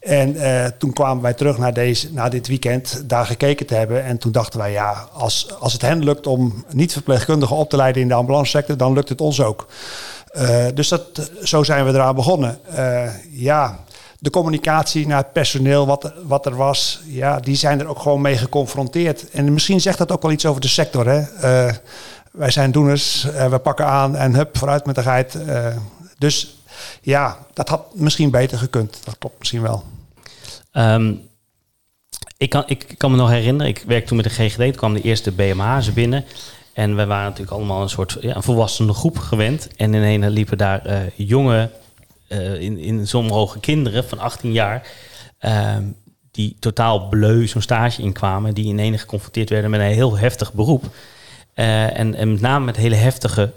En 0.00 0.36
eh, 0.36 0.66
toen 0.78 0.92
kwamen 0.92 1.22
wij 1.22 1.34
terug 1.34 1.58
naar, 1.58 1.74
deze, 1.74 2.12
naar 2.12 2.30
dit 2.30 2.48
weekend 2.48 3.02
daar 3.06 3.26
gekeken 3.26 3.66
te 3.66 3.74
hebben. 3.74 4.04
En 4.04 4.18
toen 4.18 4.32
dachten 4.32 4.58
wij, 4.58 4.72
ja, 4.72 5.08
als, 5.12 5.54
als 5.58 5.72
het 5.72 5.82
hen 5.82 6.04
lukt 6.04 6.26
om 6.26 6.64
niet-verpleegkundigen 6.70 7.56
op 7.56 7.70
te 7.70 7.76
leiden 7.76 8.02
in 8.02 8.08
de 8.08 8.14
ambulancesector, 8.14 8.76
dan 8.76 8.92
lukt 8.92 9.08
het 9.08 9.20
ons 9.20 9.40
ook. 9.40 9.66
Dus 10.74 10.88
dat, 10.88 11.30
zo 11.42 11.62
zijn 11.62 11.84
we 11.84 11.92
eraan 11.92 12.14
begonnen. 12.14 12.58
Ja, 13.30 13.78
de 14.22 14.30
communicatie 14.30 15.06
naar 15.06 15.18
het 15.18 15.32
personeel, 15.32 15.86
wat, 15.86 16.12
wat 16.24 16.46
er 16.46 16.56
was, 16.56 17.00
ja, 17.04 17.40
die 17.40 17.56
zijn 17.56 17.80
er 17.80 17.86
ook 17.86 17.98
gewoon 17.98 18.20
mee 18.20 18.36
geconfronteerd. 18.36 19.30
En 19.30 19.52
misschien 19.52 19.80
zegt 19.80 19.98
dat 19.98 20.12
ook 20.12 20.22
wel 20.22 20.30
iets 20.30 20.46
over 20.46 20.60
de 20.60 20.68
sector. 20.68 21.06
Hè? 21.06 21.20
Eh, 21.20 21.74
wij 22.32 22.50
zijn 22.50 22.70
doeners, 22.70 23.24
eh, 23.24 23.50
we 23.50 23.58
pakken 23.58 23.86
aan 23.86 24.16
en 24.16 24.34
hup, 24.34 24.58
vooruit 24.58 24.86
met 24.86 24.94
de 24.94 25.02
geit. 25.02 25.34
Eh, 25.34 25.76
dus 26.18 26.56
ja, 27.00 27.38
dat 27.52 27.68
had 27.68 27.94
misschien 27.94 28.30
beter 28.30 28.58
gekund. 28.58 29.00
Dat 29.04 29.18
klopt 29.18 29.38
misschien 29.38 29.62
wel. 29.62 29.84
Ehm, 30.72 31.14
ik, 32.36 32.50
kan, 32.50 32.62
ik 32.66 32.94
kan 32.96 33.10
me 33.10 33.16
nog 33.16 33.28
herinneren, 33.28 33.72
ik 33.72 33.84
werkte 33.86 34.08
toen 34.08 34.16
met 34.16 34.26
de 34.26 34.32
GGD, 34.32 34.56
toen 34.56 34.72
kwam 34.72 34.94
de 34.94 35.02
eerste 35.02 35.32
BMA's 35.32 35.92
binnen. 35.92 36.24
En 36.72 36.96
we 36.96 37.06
waren 37.06 37.24
natuurlijk 37.24 37.56
allemaal 37.56 37.82
een 37.82 37.88
soort 37.88 38.16
ja, 38.20 38.36
een 38.36 38.42
volwassene 38.42 38.92
groep 38.92 39.18
gewend. 39.18 39.68
En 39.76 39.92
ineens 39.92 40.26
liepen 40.26 40.58
daar 40.58 41.12
jonge, 41.16 41.70
in, 42.60 42.78
in 42.78 43.06
sommige 43.06 43.60
kinderen 43.60 44.04
van 44.04 44.18
18 44.18 44.52
jaar, 44.52 44.86
ehm, 45.38 45.82
die 46.30 46.56
totaal 46.58 47.08
bleu 47.08 47.46
zo'n 47.46 47.60
stage 47.62 48.02
inkwamen, 48.02 48.54
die 48.54 48.64
ineens 48.64 49.00
geconfronteerd 49.00 49.50
werden 49.50 49.70
met 49.70 49.80
een 49.80 49.86
heel 49.86 50.18
heftig 50.18 50.52
beroep. 50.52 50.84
Eh, 51.54 51.98
en, 51.98 52.14
en 52.14 52.32
met 52.32 52.40
name 52.40 52.64
met 52.64 52.76
hele 52.76 52.94
heftige 52.94 53.50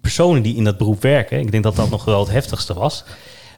personen 0.00 0.42
die 0.42 0.56
in 0.56 0.64
dat 0.64 0.78
beroep 0.78 1.02
werken. 1.02 1.40
Ik 1.40 1.50
denk 1.50 1.62
dat 1.62 1.76
dat 1.76 1.90
nog 1.90 2.04
wel 2.04 2.20
het 2.20 2.30
heftigste 2.30 2.74
was. 2.74 3.04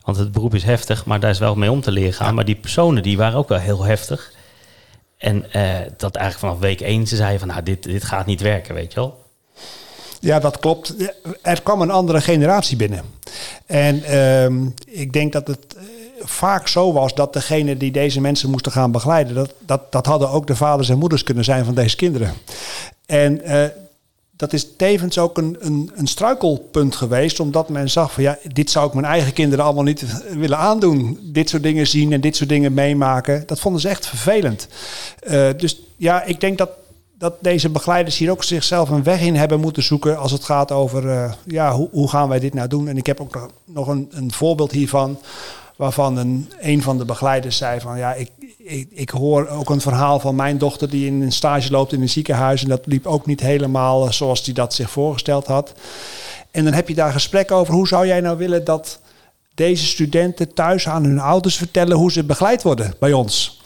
Want 0.02 0.16
het 0.16 0.32
beroep 0.32 0.54
is 0.54 0.62
heftig, 0.64 1.04
maar 1.04 1.20
daar 1.20 1.30
is 1.30 1.38
wel 1.38 1.54
mee 1.54 1.70
om 1.70 1.80
te 1.80 1.90
leren 1.90 2.12
gaan. 2.12 2.34
Maar 2.34 2.44
die 2.44 2.54
personen 2.54 3.02
die 3.02 3.16
waren 3.16 3.38
ook 3.38 3.48
wel 3.48 3.58
heel 3.58 3.82
heftig. 3.82 4.32
En 5.18 5.52
eh, 5.52 5.80
dat 5.96 6.16
eigenlijk 6.16 6.38
vanaf 6.38 6.58
week 6.58 6.80
één 6.80 7.06
ze 7.06 7.16
zeiden 7.16 7.38
van 7.38 7.48
nou, 7.48 7.62
dit, 7.62 7.82
dit 7.82 8.04
gaat 8.04 8.26
niet 8.26 8.40
werken, 8.40 8.74
weet 8.74 8.92
je 8.92 9.00
wel. 9.00 9.21
Ja, 10.22 10.38
dat 10.38 10.58
klopt. 10.58 10.94
Er 11.42 11.62
kwam 11.62 11.80
een 11.80 11.90
andere 11.90 12.20
generatie 12.20 12.76
binnen. 12.76 13.04
En 13.66 14.04
ehm, 14.04 14.66
ik 14.84 15.12
denk 15.12 15.32
dat 15.32 15.46
het 15.46 15.76
eh, 15.76 15.82
vaak 16.18 16.68
zo 16.68 16.92
was 16.92 17.14
dat 17.14 17.32
degene 17.32 17.76
die 17.76 17.90
deze 17.90 18.20
mensen 18.20 18.50
moesten 18.50 18.72
gaan 18.72 18.90
begeleiden, 18.90 19.34
dat, 19.34 19.52
dat, 19.58 19.92
dat 19.92 20.06
hadden 20.06 20.30
ook 20.30 20.46
de 20.46 20.56
vaders 20.56 20.88
en 20.88 20.98
moeders 20.98 21.22
kunnen 21.22 21.44
zijn 21.44 21.64
van 21.64 21.74
deze 21.74 21.96
kinderen. 21.96 22.32
En 23.06 23.42
eh, 23.42 23.64
dat 24.36 24.52
is 24.52 24.76
tevens 24.76 25.18
ook 25.18 25.38
een, 25.38 25.56
een, 25.60 25.90
een 25.94 26.06
struikelpunt 26.06 26.96
geweest. 26.96 27.40
Omdat 27.40 27.68
men 27.68 27.90
zag 27.90 28.12
van 28.12 28.22
ja, 28.22 28.38
dit 28.52 28.70
zou 28.70 28.86
ik 28.86 28.94
mijn 28.94 29.06
eigen 29.06 29.32
kinderen 29.32 29.64
allemaal 29.64 29.84
niet 29.84 30.04
willen 30.34 30.58
aandoen. 30.58 31.18
Dit 31.22 31.48
soort 31.48 31.62
dingen 31.62 31.86
zien 31.86 32.12
en 32.12 32.20
dit 32.20 32.36
soort 32.36 32.48
dingen 32.48 32.74
meemaken. 32.74 33.42
Dat 33.46 33.60
vonden 33.60 33.80
ze 33.80 33.88
echt 33.88 34.06
vervelend. 34.06 34.68
Eh, 35.18 35.48
dus 35.56 35.80
ja, 35.96 36.22
ik 36.24 36.40
denk 36.40 36.58
dat, 36.58 36.70
dat 37.22 37.34
deze 37.40 37.68
begeleiders 37.68 38.18
hier 38.18 38.30
ook 38.30 38.44
zichzelf 38.44 38.88
een 38.88 39.02
weg 39.02 39.20
in 39.20 39.36
hebben 39.36 39.60
moeten 39.60 39.82
zoeken. 39.82 40.18
Als 40.18 40.32
het 40.32 40.44
gaat 40.44 40.72
over 40.72 41.08
eh, 41.08 41.32
ja, 41.44 41.72
hoe, 41.72 41.88
hoe 41.92 42.08
gaan 42.08 42.28
wij 42.28 42.38
dit 42.38 42.54
nou 42.54 42.68
doen. 42.68 42.88
En 42.88 42.96
ik 42.96 43.06
heb 43.06 43.20
ook 43.20 43.48
nog 43.64 43.88
een, 43.88 44.08
een 44.10 44.32
voorbeeld 44.32 44.72
hiervan 44.72 45.18
waarvan 45.76 46.16
een, 46.16 46.52
een 46.60 46.82
van 46.82 46.98
de 46.98 47.04
begeleiders 47.04 47.56
zei 47.56 47.80
van 47.80 47.98
ja, 47.98 48.14
ik, 48.14 48.30
ik, 48.58 48.88
ik, 48.90 49.10
hoor 49.10 49.48
ook 49.48 49.70
een 49.70 49.80
verhaal 49.80 50.20
van 50.20 50.34
mijn 50.34 50.58
dochter 50.58 50.90
die 50.90 51.06
in 51.06 51.22
een 51.22 51.32
stage 51.32 51.70
loopt 51.70 51.92
in 51.92 52.00
een 52.00 52.08
ziekenhuis. 52.08 52.62
En 52.62 52.68
dat 52.68 52.86
liep 52.86 53.06
ook 53.06 53.26
niet 53.26 53.40
helemaal 53.40 54.06
eh, 54.06 54.12
zoals 54.12 54.44
die 54.44 54.54
dat 54.54 54.74
zich 54.74 54.90
voorgesteld 54.90 55.46
had. 55.46 55.72
En 56.50 56.64
dan 56.64 56.72
heb 56.72 56.88
je 56.88 56.94
daar 56.94 57.12
gesprek 57.12 57.50
over 57.50 57.74
hoe 57.74 57.88
zou 57.88 58.06
jij 58.06 58.20
nou 58.20 58.36
willen 58.38 58.64
dat 58.64 59.00
deze 59.54 59.86
studenten 59.86 60.54
thuis 60.54 60.88
aan 60.88 61.04
hun 61.04 61.20
ouders 61.20 61.56
vertellen 61.56 61.96
hoe 61.96 62.12
ze 62.12 62.24
begeleid 62.24 62.62
worden 62.62 62.94
bij 62.98 63.12
ons. 63.12 63.62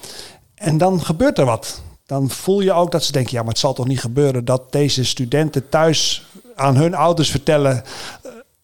En 0.54 0.78
dan 0.78 1.04
gebeurt 1.04 1.38
er 1.38 1.44
wat. 1.44 1.84
Dan 2.06 2.30
voel 2.30 2.60
je 2.60 2.72
ook 2.72 2.90
dat 2.90 3.04
ze 3.04 3.12
denken, 3.12 3.32
ja, 3.32 3.40
maar 3.40 3.50
het 3.50 3.58
zal 3.58 3.72
toch 3.72 3.86
niet 3.86 4.00
gebeuren 4.00 4.44
dat 4.44 4.72
deze 4.72 5.04
studenten 5.04 5.68
thuis 5.68 6.26
aan 6.54 6.76
hun 6.76 6.94
ouders 6.94 7.30
vertellen 7.30 7.84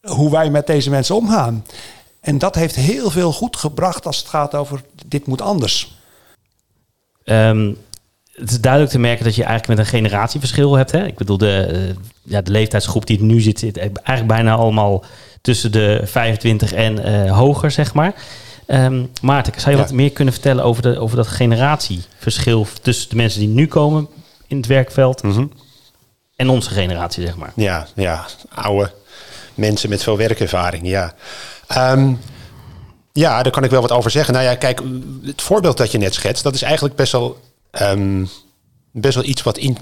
eh, 0.01 0.11
hoe 0.11 0.31
wij 0.31 0.51
met 0.51 0.67
deze 0.67 0.91
mensen 0.91 1.15
omgaan. 1.15 1.65
En 2.21 2.39
dat 2.39 2.55
heeft 2.55 2.75
heel 2.75 3.11
veel 3.11 3.33
goed 3.33 3.57
gebracht 3.57 4.07
als 4.07 4.19
het 4.19 4.29
gaat 4.29 4.55
over 4.55 4.83
dit 5.07 5.27
moet 5.27 5.41
anders. 5.41 5.97
Um, 7.25 7.77
het 8.33 8.51
is 8.51 8.61
duidelijk 8.61 8.93
te 8.93 8.99
merken 8.99 9.25
dat 9.25 9.35
je 9.35 9.45
eigenlijk 9.45 9.79
met 9.79 9.87
een 9.87 9.93
generatieverschil 9.93 10.75
hebt. 10.75 10.91
Hè? 10.91 11.07
Ik 11.07 11.17
bedoel, 11.17 11.39
de, 11.39 11.69
uh, 11.73 11.95
ja, 12.23 12.43
de 12.43 12.51
leeftijdsgroep 12.51 13.07
die 13.07 13.19
er 13.19 13.25
nu 13.25 13.41
zit, 13.41 13.59
zit 13.59 13.77
eigenlijk 13.79 14.27
bijna 14.27 14.55
allemaal 14.55 15.05
tussen 15.41 15.73
de 15.73 16.01
25 16.05 16.73
en 16.73 17.09
uh, 17.09 17.39
hoger, 17.39 17.71
zeg 17.71 17.95
maar. 17.95 18.15
Um, 18.73 19.11
Maarten, 19.23 19.52
zou 19.57 19.71
je 19.71 19.76
ja. 19.76 19.83
wat 19.83 19.93
meer 19.93 20.11
kunnen 20.11 20.35
vertellen 20.35 20.64
over, 20.64 20.83
de, 20.83 20.99
over 20.99 21.17
dat 21.17 21.26
generatieverschil 21.26 22.67
tussen 22.83 23.09
de 23.09 23.17
mensen 23.17 23.41
die 23.41 23.49
nu 23.49 23.67
komen 23.67 24.09
in 24.47 24.57
het 24.57 24.67
werkveld 24.67 25.23
mm 25.23 25.33
-hmm. 25.33 25.52
en 26.37 26.49
onze 26.49 26.71
generatie, 26.71 27.26
zeg 27.26 27.37
maar? 27.37 27.52
Ja, 27.55 27.87
ja, 27.95 28.26
oude 28.55 28.93
mensen 29.55 29.88
met 29.88 30.02
veel 30.02 30.17
werkervaring, 30.17 30.87
ja. 30.88 31.14
Um, 31.76 32.21
ja, 33.12 33.43
daar 33.43 33.52
kan 33.52 33.64
ik 33.64 33.71
wel 33.71 33.81
wat 33.81 33.93
over 33.93 34.11
zeggen. 34.11 34.35
Nou 34.35 34.47
ja, 34.47 34.55
kijk, 34.55 34.83
het 35.23 35.43
voorbeeld 35.43 35.76
dat 35.76 35.93
je 35.93 35.99
net 35.99 36.14
schetst, 36.14 36.43
dat 36.43 36.55
is 36.55 36.62
eigenlijk 36.62 36.95
best 36.95 37.12
wel, 37.12 37.41
um, 37.83 38.29
best 38.91 39.14
wel 39.14 39.25
iets 39.25 39.43
wat, 39.43 39.59
in, 39.59 39.79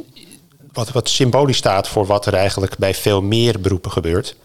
wat, 0.73 0.91
wat 0.91 1.09
symbolisch 1.09 1.57
staat 1.57 1.89
voor 1.89 2.07
wat 2.07 2.27
er 2.27 2.35
eigenlijk 2.35 2.79
bij 2.79 2.95
veel 2.95 3.23
meer 3.23 3.61
beroepen 3.61 3.91
gebeurt. 3.91 4.37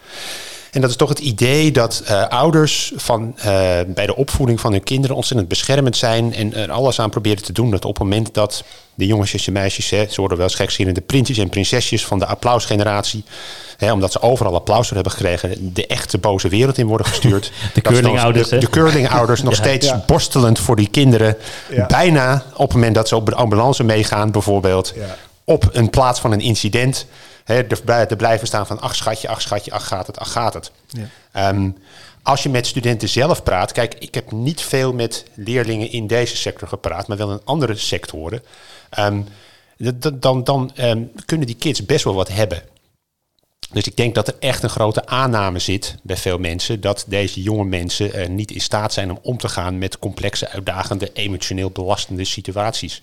En 0.75 0.82
dat 0.82 0.89
is 0.89 0.96
toch 0.96 1.10
het 1.10 1.20
idee 1.20 1.72
dat 1.72 2.03
uh, 2.10 2.27
ouders 2.27 2.94
van, 2.96 3.36
uh, 3.38 3.44
bij 3.88 4.05
de 4.05 4.15
opvoeding 4.15 4.60
van 4.60 4.72
hun 4.72 4.84
kinderen 4.84 5.15
ontzettend 5.15 5.50
beschermend 5.50 5.98
zijn 5.98 6.34
en 6.34 6.53
er 6.53 6.72
alles 6.72 7.00
aan 7.00 7.10
proberen 7.10 7.44
te 7.44 7.53
doen. 7.53 7.72
Dat 7.72 7.86
op 7.86 7.94
het 7.94 8.03
moment 8.03 8.34
dat 8.34 8.63
de 8.96 9.05
jongetjes 9.05 9.48
en 9.48 9.53
meisjes, 9.53 9.89
hè, 9.89 10.05
ze 10.10 10.20
worden 10.20 10.38
wel 10.38 10.48
eens 10.48 10.55
gekzinnende 10.55 11.01
prinsjes 11.01 11.38
en 11.38 11.50
prinsesjes 11.50 12.05
van 12.05 12.20
de 12.20 12.25
applausgeneratie, 12.25 13.24
hè, 13.77 13.91
omdat 13.91 14.12
ze 14.12 14.22
overal 14.22 14.55
applaus 14.55 14.88
voor 14.88 14.96
hebben 14.96 15.13
gekregen, 15.13 15.74
de 15.74 15.88
echte 15.88 16.17
boze 16.17 16.48
wereld 16.48 16.77
in 16.77 16.88
worden 16.88 17.08
gestuurd. 17.08 17.51
de 17.74 17.82
curlingouders. 17.82 18.50
De, 18.50 18.58
de 18.58 18.70
curlingouders 18.70 19.41
nog 19.41 19.55
ja, 19.55 19.60
steeds 19.60 19.88
ja. 19.88 20.03
borstelend 20.08 20.60
voor 20.60 20.75
die 20.75 20.89
kinderen. 20.89 21.38
Ja. 21.72 21.86
Bijna 21.86 22.44
op 22.53 22.67
het 22.67 22.74
moment 22.74 22.96
dat 22.96 23.08
ze 23.08 23.15
op 23.15 23.25
de 23.25 23.36
ambulance 23.36 23.84
meegaan, 23.84 24.32
bijvoorbeeld, 24.32 24.94
op 25.44 25.70
een 25.72 25.89
plaats 25.89 26.20
van 26.20 26.32
een 26.32 26.41
incident 26.41 27.05
He, 27.46 27.64
er 27.86 28.16
blijven 28.16 28.48
staan 28.48 28.68
van 28.68 28.80
ach 28.80 28.96
schatje, 28.96 29.28
ach 29.28 29.42
schatje, 29.42 29.72
ach 29.72 29.88
gaat 29.88 30.08
het, 30.08 30.20
ach 30.20 30.32
gaat 30.32 30.54
het. 30.54 30.72
Ja. 30.88 31.50
Um, 31.50 31.78
als 32.22 32.44
je 32.44 32.50
met 32.50 32.68
studenten 32.68 33.10
zelf 33.10 33.44
praat, 33.44 33.72
kijk, 33.72 33.96
ik 34.00 34.14
heb 34.16 34.32
niet 34.32 34.62
veel 34.62 34.94
met 34.94 35.25
leerlingen 35.34 35.92
in 35.92 36.08
deze 36.08 36.38
sector 36.38 36.68
gepraat, 36.68 37.08
maar 37.08 37.18
wel 37.18 37.32
in 37.32 37.42
andere 37.44 37.75
sectoren. 37.75 38.44
Um, 39.00 39.28
dan 40.14 40.44
dan 40.44 40.72
um, 40.80 41.12
kunnen 41.25 41.48
die 41.48 41.56
kids 41.56 41.86
best 41.86 42.04
wel 42.04 42.14
wat 42.14 42.28
hebben. 42.28 42.64
Dus 43.72 43.84
ik 43.84 43.98
denk 43.98 44.16
dat 44.16 44.28
er 44.28 44.36
echt 44.40 44.64
een 44.64 44.70
grote 44.70 45.06
aanname 45.06 45.60
zit 45.60 45.96
bij 46.04 46.18
veel 46.18 46.38
mensen 46.38 46.82
dat 46.82 47.06
deze 47.08 47.42
jonge 47.42 47.66
mensen 47.66 48.20
uh, 48.20 48.28
niet 48.28 48.52
in 48.52 48.62
staat 48.62 48.94
zijn 48.94 49.12
om 49.12 49.20
om 49.22 49.38
te 49.38 49.50
gaan 49.50 49.78
met 49.78 50.00
complexe, 50.00 50.50
uitdagende, 50.50 51.12
emotioneel 51.14 51.70
belastende 51.70 52.24
situaties. 52.24 53.02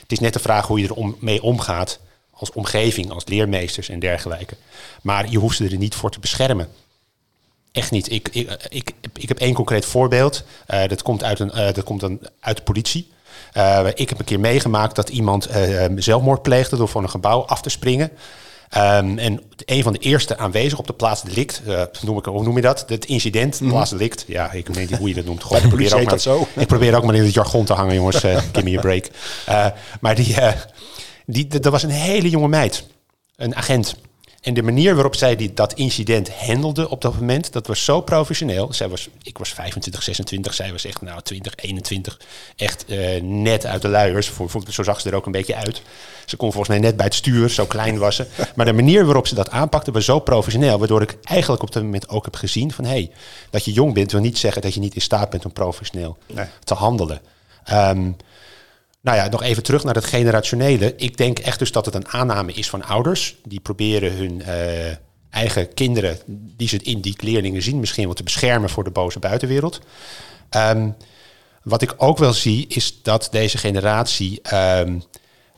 Het 0.00 0.12
is 0.12 0.18
net 0.18 0.32
de 0.32 0.38
vraag 0.38 0.66
hoe 0.66 0.80
je 0.80 0.88
er 0.88 0.94
om, 0.94 1.16
mee 1.20 1.42
omgaat 1.42 1.98
als 2.38 2.52
omgeving, 2.52 3.10
als 3.10 3.24
leermeesters 3.26 3.88
en 3.88 3.98
dergelijke. 3.98 4.56
Maar 5.02 5.30
je 5.30 5.38
hoeft 5.38 5.56
ze 5.56 5.64
er 5.64 5.76
niet 5.76 5.94
voor 5.94 6.10
te 6.10 6.20
beschermen. 6.20 6.68
Echt 7.72 7.90
niet. 7.90 8.12
Ik, 8.12 8.28
ik, 8.28 8.66
ik, 8.68 8.92
ik 9.14 9.28
heb 9.28 9.38
één 9.38 9.54
concreet 9.54 9.84
voorbeeld. 9.84 10.44
Uh, 10.68 10.88
dat 10.88 11.02
komt, 11.02 11.24
uit, 11.24 11.38
een, 11.38 11.50
uh, 11.54 11.72
dat 11.72 11.84
komt 11.84 12.00
dan 12.00 12.18
uit 12.40 12.56
de 12.56 12.62
politie. 12.62 13.10
Uh, 13.56 13.86
ik 13.94 14.08
heb 14.08 14.18
een 14.18 14.24
keer 14.24 14.40
meegemaakt 14.40 14.96
dat 14.96 15.08
iemand 15.08 15.48
zelfmoord 15.96 16.42
pleegde 16.42 16.76
door 16.76 16.88
van 16.88 17.02
een 17.02 17.10
gebouw 17.10 17.40
af 17.40 17.60
te 17.60 17.68
springen. 17.68 18.10
Um, 18.76 19.18
en 19.18 19.40
een 19.64 19.82
van 19.82 19.92
de 19.92 19.98
eerste 19.98 20.38
aanwezigen 20.38 20.78
op 20.78 20.86
de 20.86 20.92
plaats 20.92 21.22
delict, 21.22 21.62
uh, 21.66 21.82
noem 22.00 22.18
ik, 22.18 22.24
hoe 22.24 22.42
noem 22.42 22.56
je 22.56 22.62
dat? 22.62 22.84
Het 22.86 23.04
incident, 23.04 23.60
mm. 23.60 23.68
plaats 23.68 23.90
delict. 23.90 24.24
Ja, 24.26 24.52
ik 24.52 24.66
weet 24.66 24.90
niet 24.90 24.98
hoe 24.98 25.08
je 25.08 25.14
dat 25.14 25.24
noemt. 25.24 25.42
Ik, 25.50 25.68
probeer 25.68 25.96
ook 25.96 26.04
maar, 26.04 26.18
zo. 26.18 26.48
ik 26.56 26.66
probeer 26.66 26.96
ook 26.96 27.04
maar 27.04 27.14
in 27.14 27.24
het 27.24 27.34
jargon 27.34 27.64
te 27.64 27.72
hangen, 27.72 27.94
jongens. 27.94 28.24
Uh, 28.24 28.36
give 28.52 28.62
me 28.62 28.78
a 28.78 28.80
break. 28.80 29.06
Uh, 29.48 29.66
maar 30.00 30.14
die, 30.14 30.34
die, 31.30 31.46
dat 31.46 31.72
was 31.72 31.82
een 31.82 31.90
hele 31.90 32.28
jonge 32.28 32.48
meid, 32.48 32.84
een 33.36 33.56
agent. 33.56 33.96
En 34.40 34.54
de 34.54 34.62
manier 34.62 34.94
waarop 34.94 35.14
zij 35.14 35.36
die, 35.36 35.54
dat 35.54 35.72
incident 35.72 36.30
handelde 36.30 36.88
op 36.88 37.00
dat 37.00 37.14
moment, 37.14 37.52
dat 37.52 37.66
was 37.66 37.84
zo 37.84 38.00
professioneel. 38.00 38.72
Zij 38.72 38.88
was, 38.88 39.08
ik 39.22 39.38
was 39.38 39.48
25, 39.48 40.02
26, 40.02 40.54
zij 40.54 40.72
was 40.72 40.84
echt 40.84 41.02
nou 41.02 41.22
20, 41.22 41.52
21. 41.56 42.20
Echt 42.56 42.84
uh, 42.90 43.20
net 43.22 43.66
uit 43.66 43.82
de 43.82 43.88
luiers. 43.88 44.28
Voor, 44.28 44.50
voor, 44.50 44.62
zo 44.68 44.82
zag 44.82 45.00
ze 45.00 45.08
er 45.08 45.14
ook 45.14 45.26
een 45.26 45.32
beetje 45.32 45.54
uit. 45.54 45.82
Ze 46.26 46.36
kon 46.36 46.52
volgens 46.52 46.68
mij 46.68 46.78
net 46.78 46.96
bij 46.96 47.04
het 47.04 47.14
stuur, 47.14 47.50
zo 47.50 47.66
klein 47.66 47.98
was 47.98 48.16
ze. 48.16 48.26
Maar 48.56 48.66
de 48.66 48.72
manier 48.72 49.04
waarop 49.04 49.26
ze 49.26 49.34
dat 49.34 49.50
aanpakte 49.50 49.90
was 49.90 50.04
zo 50.04 50.18
professioneel. 50.18 50.78
Waardoor 50.78 51.02
ik 51.02 51.16
eigenlijk 51.22 51.62
op 51.62 51.72
dat 51.72 51.82
moment 51.82 52.08
ook 52.08 52.24
heb 52.24 52.36
gezien 52.36 52.72
van... 52.72 52.84
hé, 52.84 52.90
hey, 52.90 53.10
dat 53.50 53.64
je 53.64 53.72
jong 53.72 53.94
bent 53.94 54.12
wil 54.12 54.20
niet 54.20 54.38
zeggen 54.38 54.62
dat 54.62 54.74
je 54.74 54.80
niet 54.80 54.94
in 54.94 55.00
staat 55.00 55.30
bent 55.30 55.44
om 55.44 55.52
professioneel 55.52 56.18
nee. 56.26 56.46
te 56.64 56.74
handelen. 56.74 57.20
Um, 57.72 58.16
nou 59.00 59.16
ja, 59.16 59.28
nog 59.28 59.42
even 59.42 59.62
terug 59.62 59.84
naar 59.84 59.94
het 59.94 60.04
generationele. 60.04 60.94
Ik 60.96 61.16
denk 61.16 61.38
echt 61.38 61.58
dus 61.58 61.72
dat 61.72 61.84
het 61.84 61.94
een 61.94 62.08
aanname 62.08 62.52
is 62.52 62.70
van 62.70 62.84
ouders. 62.84 63.36
Die 63.44 63.60
proberen 63.60 64.16
hun 64.16 64.40
uh, 64.40 64.92
eigen 65.30 65.74
kinderen, 65.74 66.18
die 66.26 66.68
ze 66.68 66.78
in 66.82 67.00
die 67.00 67.16
leerlingen 67.16 67.62
zien, 67.62 67.80
misschien 67.80 68.04
wel 68.04 68.14
te 68.14 68.22
beschermen 68.22 68.70
voor 68.70 68.84
de 68.84 68.90
boze 68.90 69.18
buitenwereld. 69.18 69.80
Um, 70.56 70.96
wat 71.62 71.82
ik 71.82 71.94
ook 71.96 72.18
wel 72.18 72.32
zie, 72.32 72.66
is 72.68 73.02
dat 73.02 73.28
deze 73.30 73.58
generatie 73.58 74.40
um, 74.54 75.02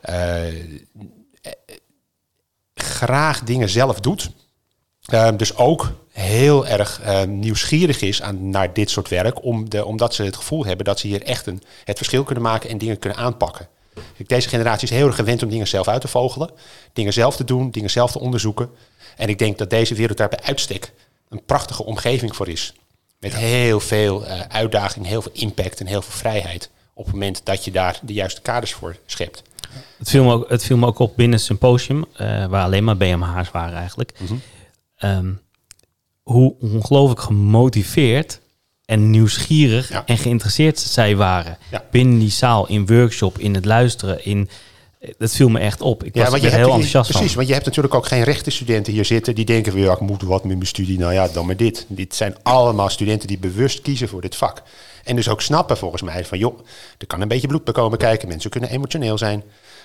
uh, 0.09 0.41
graag 2.73 3.43
dingen 3.43 3.69
zelf 3.69 3.99
doet. 3.99 4.31
Um, 5.13 5.37
dus 5.37 5.55
ook 5.55 5.91
heel 6.11 6.67
erg 6.67 7.01
uh, 7.05 7.23
nieuwsgierig 7.23 8.01
is 8.01 8.21
aan, 8.21 8.49
naar 8.49 8.73
dit 8.73 8.89
soort 8.89 9.09
werk, 9.09 9.43
om 9.43 9.69
de, 9.69 9.85
omdat 9.85 10.13
ze 10.13 10.23
het 10.23 10.35
gevoel 10.35 10.65
hebben 10.65 10.85
dat 10.85 10.99
ze 10.99 11.07
hier 11.07 11.21
echt 11.21 11.45
een, 11.45 11.63
het 11.83 11.97
verschil 11.97 12.23
kunnen 12.23 12.43
maken 12.43 12.69
en 12.69 12.77
dingen 12.77 12.99
kunnen 12.99 13.19
aanpakken. 13.19 13.67
Deze 14.27 14.49
generatie 14.49 14.89
is 14.89 14.95
heel 14.95 15.07
erg 15.07 15.15
gewend 15.15 15.43
om 15.43 15.49
dingen 15.49 15.67
zelf 15.67 15.87
uit 15.87 16.01
te 16.01 16.07
vogelen, 16.07 16.49
dingen 16.93 17.13
zelf 17.13 17.35
te 17.35 17.43
doen, 17.43 17.71
dingen 17.71 17.89
zelf 17.89 18.11
te 18.11 18.19
onderzoeken. 18.19 18.69
En 19.15 19.29
ik 19.29 19.39
denk 19.39 19.57
dat 19.57 19.69
deze 19.69 19.95
wereld 19.95 20.17
daar 20.17 20.29
bij 20.29 20.39
uitstek 20.43 20.93
een 21.29 21.43
prachtige 21.45 21.85
omgeving 21.85 22.35
voor 22.35 22.47
is. 22.47 22.73
Met 23.19 23.35
heel 23.35 23.79
veel 23.79 24.25
uh, 24.25 24.39
uitdaging, 24.47 25.05
heel 25.05 25.21
veel 25.21 25.31
impact 25.33 25.79
en 25.79 25.85
heel 25.85 26.01
veel 26.01 26.19
vrijheid. 26.19 26.69
Op 26.93 27.03
het 27.03 27.13
moment 27.13 27.41
dat 27.43 27.65
je 27.65 27.71
daar 27.71 27.99
de 28.01 28.13
juiste 28.13 28.41
kaders 28.41 28.73
voor 28.73 28.95
schept. 29.05 29.43
Het 29.97 30.09
viel 30.09 30.23
me 30.23 30.33
ook, 30.33 30.49
het 30.49 30.65
viel 30.65 30.77
me 30.77 30.85
ook 30.85 30.99
op 30.99 31.15
binnen 31.15 31.37
het 31.37 31.45
symposium, 31.45 32.05
uh, 32.21 32.45
waar 32.45 32.63
alleen 32.63 32.83
maar 32.83 32.97
BMH's 32.97 33.51
waren 33.51 33.77
eigenlijk. 33.77 34.13
Mm 34.19 34.27
-hmm. 34.27 34.41
Um, 35.03 35.39
hoe 36.23 36.55
ongelooflijk 36.59 37.21
gemotiveerd 37.21 38.39
en 38.85 39.09
nieuwsgierig 39.09 39.89
ja. 39.89 40.05
en 40.05 40.17
geïnteresseerd 40.17 40.79
zij 40.79 41.15
waren. 41.15 41.57
Ja. 41.71 41.85
Binnen 41.91 42.19
die 42.19 42.29
zaal, 42.29 42.67
in 42.67 42.87
workshop, 42.87 43.37
in 43.37 43.55
het 43.55 43.65
luisteren, 43.65 44.25
in... 44.25 44.49
Dat 45.17 45.35
viel 45.35 45.49
me 45.49 45.59
echt 45.59 45.81
op. 45.81 46.03
Ik 46.03 46.13
was 46.13 46.41
ja, 46.41 46.47
er 46.47 46.55
heel 46.55 46.63
enthousiast 46.63 47.09
Precies, 47.09 47.27
van. 47.27 47.35
want 47.35 47.47
je 47.47 47.53
hebt 47.53 47.65
natuurlijk 47.65 47.93
ook 47.93 48.05
geen 48.05 48.23
rechtenstudenten 48.23 48.93
hier 48.93 49.05
zitten... 49.05 49.35
die 49.35 49.45
denken 49.45 49.71
van, 49.71 49.81
ja, 49.81 49.91
ik 49.91 49.99
moet 49.99 50.21
wat 50.21 50.43
met 50.43 50.55
mijn 50.55 50.67
studie. 50.67 50.99
Nou 50.99 51.13
ja, 51.13 51.27
dan 51.27 51.45
maar 51.45 51.57
dit. 51.57 51.85
Dit 51.87 52.15
zijn 52.15 52.35
allemaal 52.43 52.89
studenten 52.89 53.27
die 53.27 53.37
bewust 53.37 53.81
kiezen 53.81 54.07
voor 54.07 54.21
dit 54.21 54.35
vak. 54.35 54.63
En 55.03 55.15
dus 55.15 55.29
ook 55.29 55.41
snappen 55.41 55.77
volgens 55.77 56.01
mij 56.01 56.25
van, 56.25 56.37
joh, 56.37 56.59
er 56.97 57.07
kan 57.07 57.21
een 57.21 57.27
beetje 57.27 57.47
bloed 57.47 57.63
bij 57.63 57.73
komen 57.73 57.97
kijken. 57.97 58.27
Mensen 58.27 58.49
kunnen 58.49 58.69
emotioneel 58.69 59.17
zijn. 59.17 59.43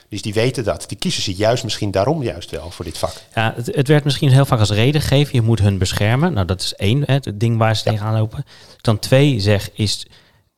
Dus 0.09 0.23
die 0.23 0.35
weten 0.35 0.65
dat. 0.65 0.85
Die 0.89 0.99
kiezen 0.99 1.23
ze 1.23 1.35
juist 1.35 1.65
misschien 1.65 1.91
daarom 1.91 2.23
juist 2.23 2.51
wel 2.51 2.71
voor 2.71 2.85
dit 2.85 2.99
vak. 2.99 3.13
Ja, 3.35 3.53
het, 3.57 3.67
het 3.75 3.89
werd 3.89 4.05
misschien 4.05 4.31
heel 4.31 4.45
vaak 4.47 4.59
als 4.59 4.71
reden 4.71 5.01
gegeven. 5.01 5.35
Je 5.35 5.43
moet 5.43 5.61
hun 5.61 5.79
beschermen. 5.79 6.33
Nou, 6.33 6.47
dat 6.47 6.61
is 6.61 6.75
één, 6.75 7.03
hè, 7.07 7.15
het 7.15 7.33
ding 7.41 7.59
waar 7.59 7.77
ze 7.77 7.83
ja. 7.85 7.91
tegenaan 7.91 8.19
lopen. 8.19 8.45
Dan 8.81 8.99
twee 8.99 9.41
zeg 9.41 9.71
is... 9.73 10.07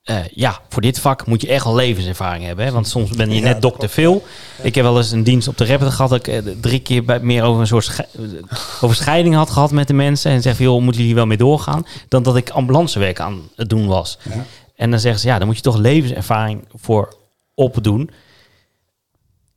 eh, 0.03 0.17
ja, 0.35 0.61
voor 0.69 0.83
dit 0.83 1.01
vak 1.01 1.27
moet 1.27 1.41
je 1.43 1.49
echt 1.49 1.65
wel 1.65 1.75
levenservaring 1.75 2.45
hebben. 2.45 2.65
Hè? 2.65 2.73
Want 2.73 2.89
soms 2.89 3.11
ben 3.11 3.31
je 3.31 3.37
Ja, 3.41 3.43
net 3.43 3.63
dokter 3.63 3.89
veel. 3.89 4.25
Ik 4.63 4.75
heb 4.75 4.85
wel 4.85 4.97
eens 4.97 5.11
een 5.11 5.23
dienst 5.25 5.49
op 5.49 5.57
de 5.59 5.67
Rapid 5.67 5.89
gehad. 5.93 6.11
Dat 6.11 6.27
ik 6.27 6.29
eh, 6.45 6.53
drie 6.61 6.81
keer 6.81 7.05
bij, 7.05 7.21
meer 7.21 7.43
over 7.43 7.61
een 7.61 7.67
soort 7.67 7.85
sche- 7.85 8.07
eh, 8.13 8.23
over 8.81 8.97
scheiding 8.97 9.35
had 9.35 9.51
gehad 9.51 9.71
met 9.71 9.87
de 9.87 9.95
mensen. 9.95 10.31
En 10.31 10.43
zeg, 10.43 10.59
joh, 10.59 10.73
moeten 10.75 10.93
jullie 10.93 11.07
hier 11.07 11.15
wel 11.15 11.27
mee 11.27 11.37
doorgaan? 11.37 11.87
Dan 12.09 12.23
dat 12.23 12.37
ik 12.37 12.51
ambulancewerk 12.51 13.21
aan 13.21 13.49
het 13.57 13.69
doen 13.69 13.87
was. 13.87 14.19
En 14.77 14.91
dan 14.91 15.01
zeggen 15.01 15.21
ze, 15.21 15.27
ja, 15.29 15.39
dan 15.39 15.47
moet 15.47 15.57
je 15.57 15.63
toch 15.63 15.77
levenservaring 15.77 16.65
voor 16.75 17.17
opdoen. 17.55 18.11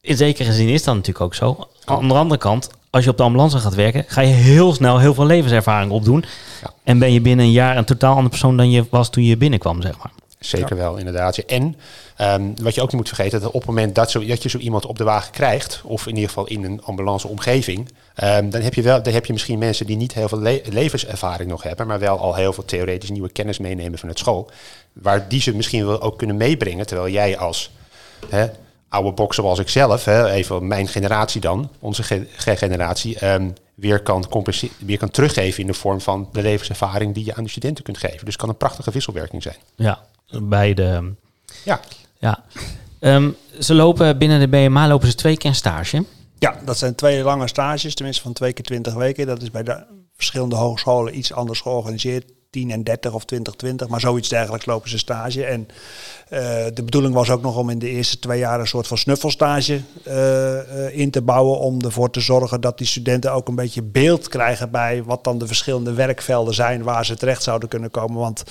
In 0.01 0.17
zekere 0.17 0.53
zin 0.53 0.67
is 0.67 0.84
dat 0.84 0.96
natuurlijk 0.96 1.25
ook 1.25 1.36
zo. 1.36 1.67
Aan 1.86 2.08
de 2.08 2.13
andere 2.13 2.39
kant, 2.39 2.70
als 2.89 3.03
je 3.03 3.10
op 3.10 3.17
de 3.17 3.24
ambulance 3.24 3.58
gaat 3.58 3.75
werken, 3.75 4.03
ga 4.08 4.22
je 4.22 4.34
heel 4.34 4.74
snel 4.74 5.00
heel 5.00 5.13
veel 5.13 5.25
levenservaring 5.25 5.91
opdoen. 5.91 6.24
Ja. 6.62 6.74
En 6.84 7.00
ben 7.00 7.13
je 7.13 7.22
binnen 7.22 7.46
een 7.46 7.51
jaar 7.51 7.77
een 7.77 7.86
totaal 7.86 8.10
andere 8.10 8.29
persoon 8.29 8.58
dan 8.58 8.72
je 8.72 8.86
was 8.89 9.10
toen 9.10 9.24
je 9.24 9.38
binnenkwam, 9.38 9.81
zeg 9.81 9.98
maar. 9.98 10.12
Zeker 10.39 10.75
wel, 10.75 10.98
inderdaad. 10.98 11.38
En 11.38 11.75
ehm, 12.15 12.41
wat 12.62 12.75
je 12.75 12.81
ook 12.81 12.88
niet 12.88 12.96
moet 12.96 13.08
vergeten, 13.08 13.41
dat 13.41 13.51
op 13.51 13.60
het 13.62 13.65
moment 13.65 13.96
dat, 13.96 14.12
zo, 14.12 14.25
dat 14.25 14.43
je 14.43 14.50
zo 14.50 14.58
iemand 14.58 14.86
op 14.86 14.98
de 14.98 15.03
wagen 15.03 15.31
krijgt, 15.31 15.81
of 15.84 16.08
in 16.08 16.13
ieder 16.13 16.27
geval 16.29 16.48
in 16.48 16.63
een 16.63 16.81
ambulanceomgeving, 16.84 17.89
ehm, 18.15 18.50
dan, 18.50 18.62
heb 18.62 18.74
je 18.74 18.81
wel, 18.81 19.03
dan 19.03 19.13
heb 19.13 19.25
je 19.25 19.34
misschien 19.34 19.60
mensen 19.60 19.86
die 19.86 19.98
niet 19.98 20.13
heel 20.13 20.27
veel 20.27 20.39
le- 20.39 20.62
levenservaring 20.70 21.50
nog 21.50 21.63
hebben, 21.63 21.88
maar 21.88 22.00
wel 22.00 22.20
al 22.20 22.36
heel 22.36 22.53
veel 22.53 22.65
theoretisch 22.65 23.10
nieuwe 23.10 23.29
kennis 23.31 23.58
meenemen 23.58 24.00
vanuit 24.00 24.20
school, 24.20 24.50
waar 24.93 25.27
die 25.27 25.41
ze 25.41 25.55
misschien 25.55 25.86
wel 25.86 26.01
ook 26.01 26.17
kunnen 26.17 26.38
meebrengen, 26.38 26.86
terwijl 26.88 27.10
jij 27.13 27.38
als 27.38 27.72
hè, 28.29 28.46
oude 28.91 29.12
bok 29.12 29.33
zoals 29.33 29.60
ik 29.60 29.69
zelf, 29.69 30.05
hè, 30.05 30.29
even 30.29 30.67
mijn 30.67 30.88
generatie 30.88 31.41
dan, 31.41 31.69
onze 31.79 32.03
ge- 32.03 32.27
ge- 32.36 32.55
generatie, 32.55 33.19
ehm, 33.19 33.50
weer, 33.75 34.01
kan 34.01 34.25
weer 34.79 34.98
kan 34.98 35.10
teruggeven 35.10 35.62
in 35.62 35.67
de 35.67 35.74
vorm 35.74 36.01
van 36.01 36.29
de 36.31 36.41
levenservaring 36.41 37.13
die 37.13 37.25
je 37.25 37.36
aan 37.36 37.43
de 37.43 37.50
studenten 37.50 37.83
kunt 37.83 37.98
geven. 37.98 38.17
Dus 38.17 38.33
het 38.33 38.36
kan 38.36 38.50
een 38.50 38.57
prachtige 38.57 38.91
wisselwerking 38.91 39.43
zijn. 39.43 39.55
Ja, 39.75 40.00
bij 40.41 40.74
de... 40.74 41.13
Ja, 41.63 41.79
Ja. 42.19 42.43
Ehm, 43.00 43.29
ze 43.60 43.74
lopen 43.74 44.17
binnen 44.17 44.39
de 44.39 44.48
BMA 44.48 44.88
lopen 44.88 45.07
ze 45.07 45.15
twee 45.15 45.38
keer 45.38 45.50
een 45.50 45.55
stage. 45.55 46.05
Ja, 46.39 46.60
dat 46.65 46.77
zijn 46.77 46.95
twee 46.95 47.24
lange 47.24 47.48
stages, 47.48 47.95
tenminste 47.95 48.24
van 48.24 48.33
twee 48.33 48.53
keer 48.53 48.63
20 48.65 48.93
weken. 48.93 49.27
Dat 49.27 49.41
is 49.41 49.51
bij 49.51 49.63
de 49.63 49.83
verschillende 50.15 50.55
hogescholen 50.55 51.17
iets 51.17 51.33
anders 51.33 51.62
georganiseerd. 51.62 52.25
10 52.51 52.72
en 52.72 52.84
30 52.84 53.13
of 53.13 53.25
20, 53.25 53.55
20, 53.55 53.88
maar 53.88 54.00
zoiets 54.00 54.29
dergelijks 54.29 54.65
lopen 54.65 54.89
ze 54.89 54.98
stage. 54.98 55.46
En 55.46 55.67
eh, 56.29 56.39
de 56.74 56.84
bedoeling 56.84 57.13
was 57.13 57.29
ook 57.29 57.41
nog 57.41 57.58
om 57.58 57.70
in 57.70 57.79
de 57.79 57.89
eerste 57.89 58.20
twee 58.20 58.39
jaar 58.39 58.60
een 58.60 58.67
soort 58.67 58.88
van 58.88 58.98
snuffelstage 58.98 59.81
eh, 60.03 60.60
eh, 60.60 60.98
in 60.98 61.12
te 61.12 61.22
bouwen. 61.22 61.60
Om 61.60 61.81
ervoor 61.81 62.10
te 62.10 62.20
zorgen 62.20 62.62
dat 62.62 62.77
die 62.77 62.88
studenten 62.88 63.34
ook 63.34 63.48
een 63.48 63.55
beetje 63.55 63.81
beeld 63.81 64.27
krijgen 64.27 64.72
bij 64.72 65.03
wat 65.03 65.24
dan 65.24 65.38
de 65.38 65.48
verschillende 65.48 65.93
werkvelden 65.93 66.53
zijn 66.53 66.84
waar 66.84 67.05
ze 67.05 67.15
terecht 67.15 67.43
zouden 67.43 67.70
kunnen 67.70 67.91
komen. 67.91 68.20
Want 68.20 68.43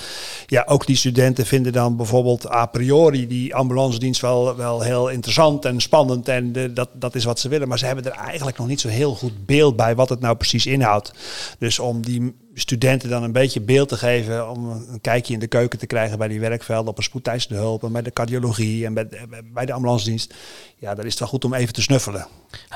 ja, 0.47 0.64
ook 0.66 0.87
die 0.87 0.97
studenten 0.97 1.47
vinden 1.47 1.73
dan 1.73 1.97
bijvoorbeeld 1.97 2.50
a 2.50 2.66
priori 2.66 3.26
die 3.26 3.54
ambulance 3.54 3.99
dienst 3.99 4.21
wel, 4.21 4.57
wel 4.57 4.80
heel 4.80 5.09
interessant 5.09 5.64
en 5.64 5.80
spannend. 5.80 6.28
En 6.28 6.75
dat, 6.75 6.88
dat 6.92 7.14
is 7.14 7.25
wat 7.25 7.38
ze 7.38 7.49
willen. 7.49 7.69
Maar 7.69 7.78
ze 7.78 7.87
hebben 7.87 8.04
er 8.04 8.19
eigenlijk 8.19 8.59
nog 8.59 8.66
niet 8.66 8.80
zo 8.80 8.88
heel 8.88 9.14
goed 9.14 9.47
beeld 9.47 9.76
bij 9.76 9.95
wat 9.95 10.09
het 10.09 10.21
nou 10.21 10.37
precies 10.37 10.66
inhoudt. 10.66 11.12
Dus 11.59 11.78
om 11.78 12.00
die 12.00 12.35
studenten 12.54 13.09
dan 13.09 13.23
een 13.23 13.33
beetje 13.33 13.61
beeld 13.61 13.88
te 13.88 13.97
geven, 13.97 14.50
om 14.50 14.71
een 14.71 15.00
kijkje 15.00 15.33
in 15.35 15.38
de 15.40 15.47
keuken 15.47 15.78
te 15.78 15.87
krijgen 15.87 16.19
bij 16.19 16.28
die 16.28 16.40
werkvelden, 16.40 16.90
op 16.90 16.97
een 16.97 17.02
spoedeisende 17.02 17.57
hulp 17.61 17.85
en 17.85 17.92
bij 17.92 18.02
de 18.02 18.12
cardiologie 18.12 18.85
en 18.87 18.95
bij, 18.95 19.09
bij 19.52 19.66
de 19.66 19.73
ambulance 19.73 20.04
dienst. 20.04 20.35
Ja, 20.76 20.95
dan 20.95 21.04
is 21.04 21.11
het 21.11 21.21
wel 21.21 21.28
goed 21.28 21.45
om 21.45 21.54
even 21.54 21.73
te 21.75 21.83
snuffelen. 21.83 22.26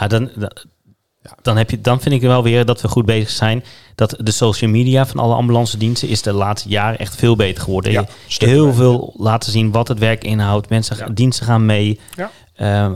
Ja, 0.01 0.07
dan, 0.07 0.31
dan- 1.43 1.57
heb 1.57 1.71
je, 1.71 1.81
dan 1.81 2.01
vind 2.01 2.15
ik 2.15 2.21
wel 2.21 2.43
weer 2.43 2.65
dat 2.65 2.81
we 2.81 2.89
goed 2.89 3.05
bezig 3.07 3.31
zijn. 3.31 3.65
Dat 3.95 4.17
de 4.19 4.31
social 4.31 4.71
media 4.71 5.07
van 5.07 5.21
alle 5.21 5.35
ambulance 5.35 5.77
diensten 5.79 6.09
is 6.09 6.23
de 6.23 6.33
laatste 6.33 6.69
jaren 6.69 6.99
echt 6.99 7.17
veel 7.17 7.37
beter 7.37 7.63
geworden. 7.63 7.93
Ja, 7.93 8.07
heel 8.29 8.73
veel 8.73 9.15
laten 9.17 9.53
zien 9.53 9.71
wat 9.71 9.89
het 9.89 9.99
werk 9.99 10.25
inhoudt. 10.25 10.69
Mensen, 10.69 10.97
gaan- 10.97 11.15
diensten 11.15 11.47
gaan 11.47 11.67
mee. 11.67 12.01
Ja. 12.17 12.31
Ehm, 12.55 12.95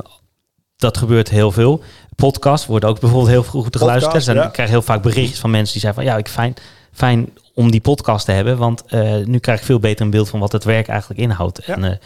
dat 0.77 0.97
gebeurt 0.99 1.29
heel 1.29 1.53
veel. 1.53 1.83
Podcast 2.23 2.67
wordt 2.67 2.85
ook 2.85 3.01
bijvoorbeeld 3.01 3.31
heel 3.31 3.43
goed 3.43 3.77
geluisterd. 3.77 4.05
Podcast, 4.13 4.29
En 4.29 4.35
ja. 4.35 4.47
ik 4.47 4.53
krijg 4.53 4.69
heel 4.71 4.83
vaak 4.83 5.03
berichtjes 5.03 5.39
van 5.39 5.51
mensen 5.51 5.73
die 5.73 5.83
zeggen 5.83 6.03
van 6.03 6.13
ja, 6.13 6.19
ik 6.19 6.29
fijn, 6.29 6.55
fijn 6.93 7.29
om 7.55 7.71
die 7.71 7.81
podcast 7.81 8.25
te 8.25 8.33
hebben, 8.33 8.57
want 8.57 8.83
eh, 8.87 9.17
nu 9.25 9.39
krijg 9.39 9.59
ik 9.59 9.65
veel 9.65 9.79
beter 9.79 10.05
een 10.05 10.11
beeld 10.11 10.29
van 10.29 10.41
wat 10.41 10.53
het 10.53 10.65
werk 10.65 10.89
eigenlijk 10.89 11.21
inhoudt 11.21 11.61
Ja. 11.67 11.75
en 11.75 11.85
eh, 11.85 11.97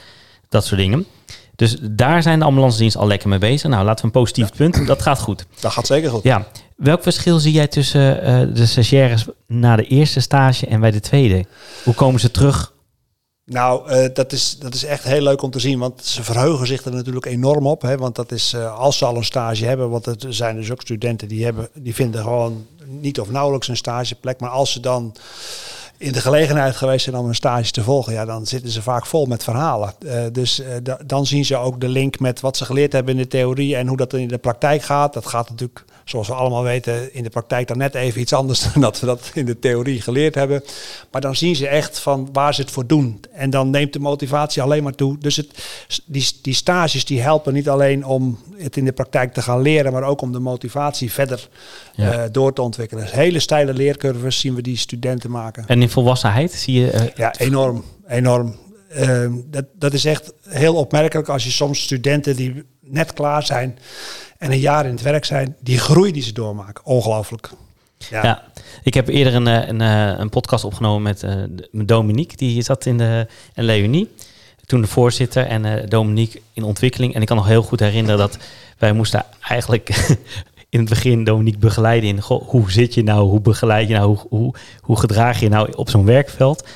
dat 0.49 0.65
soort 0.65 0.81
dingen. 0.81 1.07
Dus 1.57 1.77
daar 1.81 2.23
zijn 2.23 2.39
de 2.39 2.45
ambulance 2.45 2.79
diensten 2.79 3.01
al 3.01 3.07
lekker 3.07 3.29
mee 3.29 3.39
bezig. 3.39 3.71
Nou, 3.71 3.85
laten 3.85 4.01
we 4.01 4.05
een 4.07 4.21
positief 4.23 4.53
punt. 4.57 4.87
Dat 4.87 5.03
gaat 5.03 5.21
goed. 5.21 5.47
Dat 5.61 5.73
gaat 5.73 5.87
zeker 5.87 6.11
goed. 6.11 6.23
Ja. 6.23 6.47
Welk 6.77 7.03
verschil 7.03 7.39
zie 7.39 7.53
jij 7.53 7.67
tussen 7.67 8.23
eh, 8.23 8.41
de 8.55 8.67
stagiaires 8.67 9.25
na 9.47 9.77
de 9.77 9.87
eerste 9.87 10.21
stage 10.21 10.67
en 10.67 10.81
bij 10.81 10.91
de 10.91 11.01
tweede? 11.01 11.45
Hoe 11.85 11.95
komen 11.95 12.21
ze 12.21 12.31
terug? 12.31 12.72
Nou, 13.53 13.88
eh, 13.88 14.07
dat, 14.15 14.33
is, 14.33 14.59
dat 14.59 14.75
is 14.75 14.85
echt 14.85 15.05
heel 15.05 15.21
leuk 15.21 15.43
om 15.43 15.51
te 15.51 15.59
zien, 15.59 15.79
want 15.79 16.05
ze 16.05 16.23
verheugen 16.23 16.67
zich 16.67 16.85
er 16.85 16.93
natuurlijk 16.93 17.27
enorm 17.27 17.67
op. 17.67 17.83
Hè, 17.83 17.97
want 17.97 18.15
dat 18.15 18.33
is, 18.33 18.53
eh, 18.53 18.79
als 18.79 18.99
ze 18.99 19.05
al 19.05 19.17
een 19.17 19.25
stage 19.25 19.65
hebben, 19.65 19.91
want 19.91 20.05
het 20.05 20.27
zijn 20.29 20.57
dus 20.57 20.71
ook 20.71 20.81
studenten 20.81 21.29
die, 21.29 21.45
hebben, 21.45 21.69
die 21.75 21.95
vinden 21.95 22.23
gewoon 22.23 22.67
niet 22.87 23.21
of 23.21 23.31
nauwelijks 23.31 23.69
een 23.69 23.77
stageplek. 23.77 24.41
Maar 24.41 24.51
als 24.51 24.73
ze 24.73 24.81
dan 24.81 25.15
in 26.03 26.12
de 26.12 26.21
gelegenheid 26.21 26.77
geweest 26.77 27.05
zijn 27.05 27.17
om 27.17 27.29
een 27.29 27.35
stage 27.35 27.71
te 27.71 27.83
volgen, 27.83 28.12
ja, 28.12 28.25
dan 28.25 28.47
zitten 28.47 28.71
ze 28.71 28.83
vaak 28.83 29.07
vol 29.07 29.27
met 29.27 29.45
verhalen. 29.45 29.95
Eh, 30.07 30.23
dus 30.33 30.61
eh, 30.61 30.69
da- 30.83 30.99
dan 31.07 31.27
zien 31.27 31.45
ze 31.45 31.57
ook 31.57 31.81
de 31.81 31.88
link 31.88 32.19
met 32.21 32.41
wat 32.41 32.57
ze 32.57 32.65
geleerd 32.65 32.93
hebben 32.93 33.15
in 33.15 33.21
de 33.23 33.29
theorie 33.29 33.77
en 33.77 33.87
hoe 33.87 33.97
dat 33.97 34.12
in 34.15 34.29
de 34.29 34.38
praktijk 34.38 34.83
gaat. 34.83 35.12
Dat 35.12 35.27
gaat 35.27 35.51
natuurlijk, 35.51 35.85
zoals 36.05 36.29
we 36.29 36.35
allemaal 36.35 36.62
weten, 36.62 37.15
in 37.15 37.23
de 37.23 37.31
praktijk 37.31 37.69
dan 37.69 37.79
net 37.79 37.95
even 37.95 38.21
iets 38.21 38.33
anders 38.33 38.61
dan 38.73 38.83
dat 38.83 39.01
we 39.01 39.07
dat 39.07 39.31
in 39.35 39.47
de 39.47 39.59
theorie 39.59 40.01
geleerd 40.01 40.35
hebben. 40.35 40.62
Maar 41.11 41.21
dan 41.21 41.37
zien 41.37 41.57
ze 41.57 41.69
echt 41.69 41.99
van 41.99 42.29
waar 42.33 42.55
ze 42.55 42.61
het 42.61 42.71
voor 42.71 42.87
doen. 42.87 43.21
En 43.33 43.51
dan 43.51 43.71
neemt 43.71 43.93
de 43.93 43.99
motivatie 43.99 44.62
alleen 44.62 44.83
maar 44.83 44.95
toe. 44.95 45.17
Dus 45.19 45.37
het, 45.37 45.49
die, 46.07 46.29
die 46.43 46.55
stages 46.55 47.05
die 47.05 47.21
helpen 47.23 47.53
niet 47.53 47.69
alleen 47.69 48.07
om 48.07 48.38
het 48.57 48.77
in 48.77 48.85
de 48.85 48.93
praktijk 48.93 49.33
te 49.35 49.43
gaan 49.43 49.61
leren, 49.62 49.93
maar 49.93 50.03
ook 50.03 50.21
om 50.21 50.33
de 50.33 50.38
motivatie 50.38 51.12
verder 51.12 51.49
Ja. 51.95 52.12
eh, 52.12 52.23
door 52.33 52.53
te 52.53 52.62
ontwikkelen. 52.62 53.07
Hele 53.11 53.38
steile 53.41 53.73
leercurves 53.75 54.38
zien 54.41 54.55
we 54.55 54.62
die 54.62 54.77
studenten 54.77 55.31
maken. 55.31 55.65
En 55.67 55.83
in 55.83 55.88
volwassenheid 55.93 56.53
zie 56.53 56.81
je... 56.81 56.91
eh, 56.91 57.15
Ja, 57.15 57.35
enorm. 57.39 57.85
Enorm. 58.09 58.57
Ehm, 58.91 59.33
dat, 59.47 59.65
dat 59.75 59.93
is 59.93 60.05
echt 60.05 60.33
heel 60.49 60.75
opmerkelijk 60.75 61.29
als 61.29 61.45
je 61.45 61.51
soms 61.51 61.83
studenten 61.83 62.37
die 62.37 62.65
net 62.81 63.13
klaar 63.13 63.43
zijn 63.43 63.79
en 64.39 64.53
een 64.53 64.59
jaar 64.59 64.85
in 64.85 64.91
het 64.93 65.03
werk 65.03 65.25
zijn, 65.25 65.57
die 65.61 65.79
groei 65.79 66.13
die 66.13 66.23
ze 66.23 66.33
doormaken. 66.33 66.85
Ongelooflijk. 66.85 67.51
Ja. 68.11 68.23
Ja, 68.25 68.43
ik 68.83 68.95
heb 68.95 69.09
eerder 69.09 69.35
een, 69.35 69.47
eh, 69.47 69.69
een, 69.69 69.81
eh, 69.81 70.19
een 70.19 70.29
podcast 70.29 70.65
opgenomen 70.65 71.03
met, 71.03 71.25
Dominique. 71.87 72.37
Die 72.37 72.63
zat 72.63 72.87
in 72.87 72.99
de 72.99 73.27
en 73.55 73.65
Leonie. 73.65 74.15
Toen 74.67 74.81
de 74.81 74.87
voorzitter 74.87 75.47
en 75.47 75.89
Dominique 75.89 76.41
in 76.53 76.63
ontwikkeling. 76.63 77.15
En 77.15 77.21
ik 77.21 77.27
kan 77.27 77.37
nog 77.37 77.47
heel 77.47 77.63
goed 77.63 77.81
herinneren 77.81 78.19
dat 78.19 78.39
wij 78.79 78.93
moesten 78.93 79.25
eigenlijk 79.49 80.17
in 80.73 80.81
het 80.81 80.89
begin 80.89 81.25
Dominique 81.25 81.59
begeleiden 81.59 82.09
in 82.09 82.21
goh, 82.21 82.49
hoe 82.49 82.71
zit 82.71 82.95
je 82.95 83.03
nou, 83.03 83.29
hoe 83.29 83.41
begeleid 83.41 83.89
je 83.89 83.95
nou, 83.95 84.07
hoe, 84.07 84.27
hoe, 84.29 84.55
hoe 84.81 84.99
gedraag 84.99 85.41
je 85.41 85.49
nou 85.49 85.73
op 85.73 85.91
zo'n 85.91 86.05
werkveld. 86.05 86.69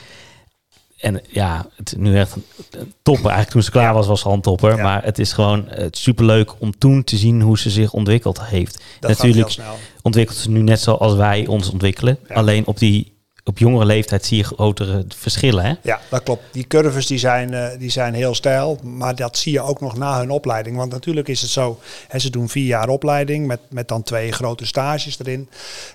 En 0.97 1.23
ja, 1.29 1.67
het 1.77 1.93
is 1.93 1.99
nu 1.99 2.19
echt 2.19 2.35
een 2.35 2.45
een 2.71 2.93
topper. 3.03 3.25
Eigenlijk 3.25 3.51
toen 3.51 3.63
ze 3.63 3.71
klaar 3.71 3.95
was, 3.95 4.07
was 4.07 4.21
ze 4.21 4.27
al 4.27 4.33
een 4.33 4.41
topper. 4.41 4.77
Ja. 4.77 4.83
Maar 4.83 5.05
het 5.05 5.19
is 5.19 5.33
gewoon 5.33 5.69
eh, 5.69 5.87
superleuk 5.91 6.61
om 6.61 6.79
toen 6.79 7.05
te 7.05 7.17
zien 7.17 7.41
hoe 7.41 7.59
ze 7.59 7.71
zich 7.71 7.93
ontwikkeld 7.93 8.45
heeft. 8.45 8.85
Dat 9.01 9.11
Natuurlijk 9.11 9.57
ontwikkelt 10.03 10.39
ze 10.39 10.51
nu 10.51 10.63
net 10.63 10.81
zoals 10.81 11.15
wij 11.15 11.47
ons 11.47 11.71
ontwikkelen. 11.71 12.19
Ja. 12.29 12.35
Alleen 12.35 12.67
op 12.67 12.79
die 12.79 13.16
op 13.49 13.59
jongere 13.59 13.85
leeftijd 13.85 14.25
zie 14.25 14.37
je 14.37 14.45
grotere 14.45 15.05
verschillen. 15.09 15.65
Hè? 15.65 15.75
Ja, 15.83 16.01
dat 16.11 16.23
klopt. 16.23 16.43
Die 16.53 16.67
curves 16.67 17.07
die 17.07 17.19
zijn, 17.19 17.55
eh, 17.55 17.79
die 17.79 17.91
zijn 17.91 18.15
heel 18.15 18.35
stijl, 18.35 18.79
maar 18.83 19.15
dat 19.15 19.39
zie 19.39 19.53
je 19.53 19.61
ook 19.61 19.81
nog 19.81 19.97
na 19.97 20.19
hun 20.19 20.31
opleiding. 20.31 20.77
Want 20.77 20.93
natuurlijk 20.93 21.29
is 21.29 21.41
het 21.41 21.51
zo, 21.51 21.79
hè, 22.09 22.19
ze 22.19 22.31
doen 22.31 22.49
vier 22.49 22.67
jaar 22.67 22.89
opleiding 22.89 23.47
met, 23.47 23.61
met 23.69 23.89
dan 23.89 24.03
twee 24.03 24.33
grote 24.33 24.67
stages 24.67 25.19
erin. 25.19 25.49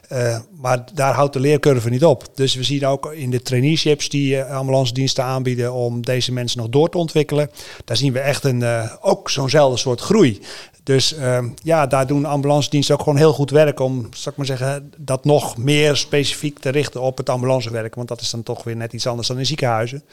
Eh, 0.07 0.39
maar 0.61 0.85
daar 0.93 1.13
houdt 1.13 1.33
de 1.33 1.39
leercurve 1.39 1.89
niet 1.89 2.05
op. 2.05 2.25
Dus 2.35 2.55
we 2.55 2.63
zien 2.63 2.85
ook 2.85 3.13
in 3.13 3.31
de 3.31 3.41
traineeships 3.41 4.09
die 4.09 4.37
eh, 4.37 4.57
ambulance 4.57 4.93
diensten 4.93 5.23
aanbieden 5.23 5.73
om 5.73 6.05
deze 6.05 6.31
mensen 6.31 6.59
nog 6.59 6.69
door 6.69 6.89
te 6.89 6.97
ontwikkelen. 6.97 7.51
Daar 7.85 7.97
zien 7.97 8.13
we 8.13 8.19
echt 8.19 8.43
een, 8.43 8.63
ook 9.01 9.29
zo'nzelfde 9.29 9.77
soort 9.77 10.01
groei. 10.01 10.39
Dus 10.83 11.13
ehm, 11.13 11.47
ja, 11.63 11.87
daar 11.87 12.07
doen 12.07 12.25
ambulance 12.25 12.69
diensten 12.69 12.95
ook 12.95 13.01
gewoon 13.01 13.17
heel 13.17 13.33
goed 13.33 13.49
werk 13.49 13.79
om, 13.79 14.09
zal 14.13 14.31
ik 14.31 14.37
maar 14.37 14.47
zeggen, 14.47 14.91
dat 14.97 15.25
nog 15.25 15.57
meer 15.57 15.95
specifiek 15.95 16.59
te 16.59 16.69
richten 16.69 17.01
op 17.01 17.17
het 17.17 17.29
ambulancewerk. 17.29 17.95
Want 17.95 18.07
dat 18.07 18.21
is 18.21 18.29
dan 18.29 18.43
toch 18.43 18.63
weer 18.63 18.75
net 18.75 18.93
iets 18.93 19.07
anders 19.07 19.27
dan 19.27 19.39
in 19.39 19.45
ziekenhuizen. 19.45 20.03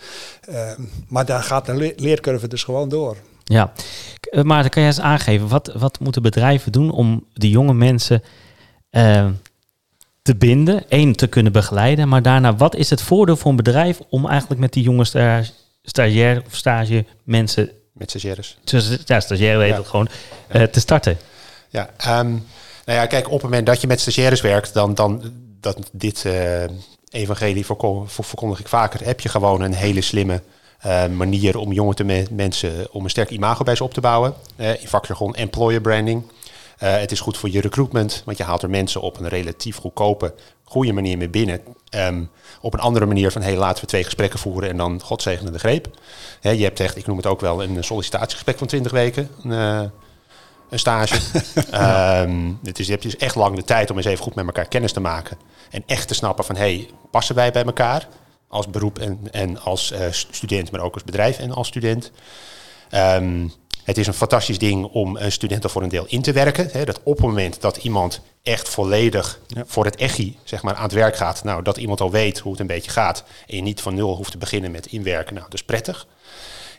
Ehm, 0.41 0.81
maar 1.09 1.27
daar 1.27 1.43
gaat 1.43 1.67
de 1.67 1.75
le- 1.75 1.93
leercurve 1.97 2.49
dus 2.49 2.65
gewoon 2.65 2.89
door. 2.89 3.17
Ja. 3.45 3.73
Eh, 4.21 4.43
Maarten, 4.43 4.71
kan 4.71 4.83
jij 4.83 4.91
eens 4.91 5.01
aangeven, 5.01 5.49
wat, 5.49 5.73
wat 5.77 6.01
moeten 6.01 6.23
bedrijven 6.23 6.73
doen 6.73 6.91
om 6.91 7.25
de 7.33 7.49
jonge 7.49 7.75
mensen 7.75 8.23
eh, 8.91 9.29
te 10.23 10.37
binden? 10.37 10.85
Eén, 10.89 11.15
te 11.15 11.27
kunnen 11.27 11.53
begeleiden. 11.53 12.09
Maar 12.09 12.23
daarna, 12.23 12.57
wat 12.57 12.75
is 12.75 12.91
het 12.91 13.03
voordeel 13.03 13.37
voor 13.37 13.51
een 13.51 13.57
bedrijf 13.57 14.01
om 14.09 14.29
eigenlijk 14.29 14.61
met 14.61 14.73
die 14.73 14.83
jonge 14.83 15.05
sta 15.05 15.43
stagiair 15.83 16.43
of 16.47 16.55
stage 16.55 17.05
mensen, 17.25 17.71
met 17.99 18.11
stagiaires. 18.11 18.59
ja, 19.05 19.21
stagiair 19.21 19.59
weet 19.59 19.71
Ja. 19.71 19.77
het 19.77 19.87
gewoon, 19.87 20.09
eh, 20.49 20.63
te 20.63 20.81
starten? 20.81 21.19
Ja, 21.69 21.91
ehm, 21.97 22.31
nou 22.85 22.99
ja, 22.99 23.07
kijk, 23.07 23.27
op 23.27 23.33
het 23.33 23.43
moment 23.43 23.67
dat 23.67 23.81
je 23.81 23.87
met 23.87 24.01
stagiaires 24.01 24.41
werkt, 24.41 24.75
dan, 24.75 24.95
dan 24.95 25.33
dat 25.61 25.91
dit 25.93 26.25
eh, 26.25 26.63
evangelie 27.11 27.67
verkondig 28.09 28.61
ik 28.61 28.69
vaker, 28.69 29.05
heb 29.05 29.21
je 29.21 29.29
gewoon 29.29 29.61
een 29.61 29.75
hele 29.75 30.01
slimme 30.01 30.43
eh, 30.79 31.07
manier 31.07 31.57
om 31.59 31.73
jonge 31.73 31.95
te 31.95 32.05
me- 32.05 32.27
mensen 32.31 32.93
om 32.93 33.05
een 33.05 33.11
sterk 33.11 33.31
imago 33.31 33.65
bij 33.65 33.75
ze 33.77 33.85
op 33.85 33.95
te 33.95 34.01
bouwen. 34.01 34.35
In 34.57 34.77
vakjargon 34.89 35.35
employer 35.35 35.81
branding. 35.81 36.23
Eh, 36.79 36.97
het 36.97 37.13
is 37.13 37.21
goed 37.21 37.37
voor 37.39 37.51
je 37.51 37.61
recruitment, 37.61 38.23
want 38.25 38.37
je 38.37 38.45
haalt 38.45 38.63
er 38.63 38.71
mensen 38.71 39.01
op 39.01 39.19
een 39.19 39.29
relatief 39.29 39.77
goedkope, 39.77 40.35
goede 40.65 40.93
manier 40.93 41.19
mee 41.19 41.29
binnen. 41.29 41.61
Ehm, 41.89 42.25
op 42.61 42.75
een 42.75 42.81
andere 42.81 43.07
manier 43.07 43.31
van, 43.31 43.43
hey, 43.43 43.57
laten 43.57 43.81
we 43.81 43.89
twee 43.89 44.05
gesprekken 44.05 44.39
voeren 44.39 44.71
en 44.71 44.77
dan 44.77 45.01
godzegende 45.03 45.51
de 45.51 45.59
greep. 45.59 45.89
Je 46.41 46.49
hebt 46.49 46.81
echt, 46.81 46.97
ik 46.97 47.07
noem 47.07 47.17
het 47.17 47.27
ook 47.27 47.41
wel, 47.41 47.63
een 47.63 47.85
sollicitatiegesprek 47.85 48.59
van 48.59 48.67
20 48.67 48.93
weken. 48.93 49.31
Een, 49.43 49.53
eh, 49.53 49.91
een 50.71 50.79
stage. 50.79 51.15
Het 52.63 52.79
is, 52.79 52.87
je 52.87 52.93
hebt 52.93 53.03
dus 53.03 53.17
echt 53.17 53.35
lang 53.35 53.57
de 53.57 53.65
tijd 53.65 53.91
om 53.91 53.97
eens 53.97 54.07
even 54.07 54.25
goed 54.25 54.35
met 54.35 54.47
elkaar 54.47 54.69
kennis 54.69 54.93
te 54.93 55.01
maken. 55.01 55.39
En 55.71 55.83
echt 55.87 56.09
te 56.09 56.15
snappen 56.15 56.45
van, 56.45 56.57
hey, 56.57 56.89
passen 57.11 57.35
wij 57.35 57.51
bij 57.51 57.65
elkaar? 57.65 58.09
Als 58.49 58.69
beroep 58.69 58.99
en, 58.99 59.21
en 59.31 59.61
als 59.61 59.91
eh, 59.91 60.07
student, 60.11 60.71
maar 60.71 60.81
ook 60.81 60.95
als 60.95 61.05
bedrijf 61.05 61.39
en 61.39 61.53
als 61.53 61.69
student. 61.69 62.11
Ehm, 62.91 63.49
het 63.89 63.99
is 63.99 64.07
een 64.07 64.15
fantastisch 64.15 64.59
ding 64.59 64.85
om 64.85 65.17
een 65.17 65.33
student 65.33 65.71
voor 65.71 65.83
een 65.83 65.89
deel 65.89 66.05
in 66.09 66.23
te 66.23 66.33
werken. 66.33 66.69
Hè, 66.73 66.85
dat 66.85 67.01
op 67.03 67.17
het 67.17 67.27
moment 67.27 67.61
dat 67.61 67.77
iemand 67.77 68.21
echt 68.43 68.69
volledig 68.69 69.41
voor 69.67 69.85
het 69.85 69.97
echi 69.97 70.39
zeg 70.45 70.63
maar, 70.63 70.75
aan 70.75 70.83
het 70.83 70.93
werk 70.93 71.17
gaat, 71.17 71.45
nou, 71.45 71.63
dat 71.63 71.77
iemand 71.77 72.01
al 72.01 72.11
weet 72.11 72.39
hoe 72.39 72.53
het 72.53 72.61
een 72.61 72.67
beetje 72.67 72.91
gaat. 72.91 73.25
En 73.47 73.57
je 73.57 73.63
niet 73.63 73.81
van 73.81 73.95
nul 73.95 74.17
hoeft 74.17 74.31
te 74.31 74.39
beginnen 74.39 74.71
met 74.71 74.87
inwerken. 74.87 75.35
Nou, 75.35 75.45
dat 75.45 75.55
is 75.55 75.65
prettig. 75.65 76.07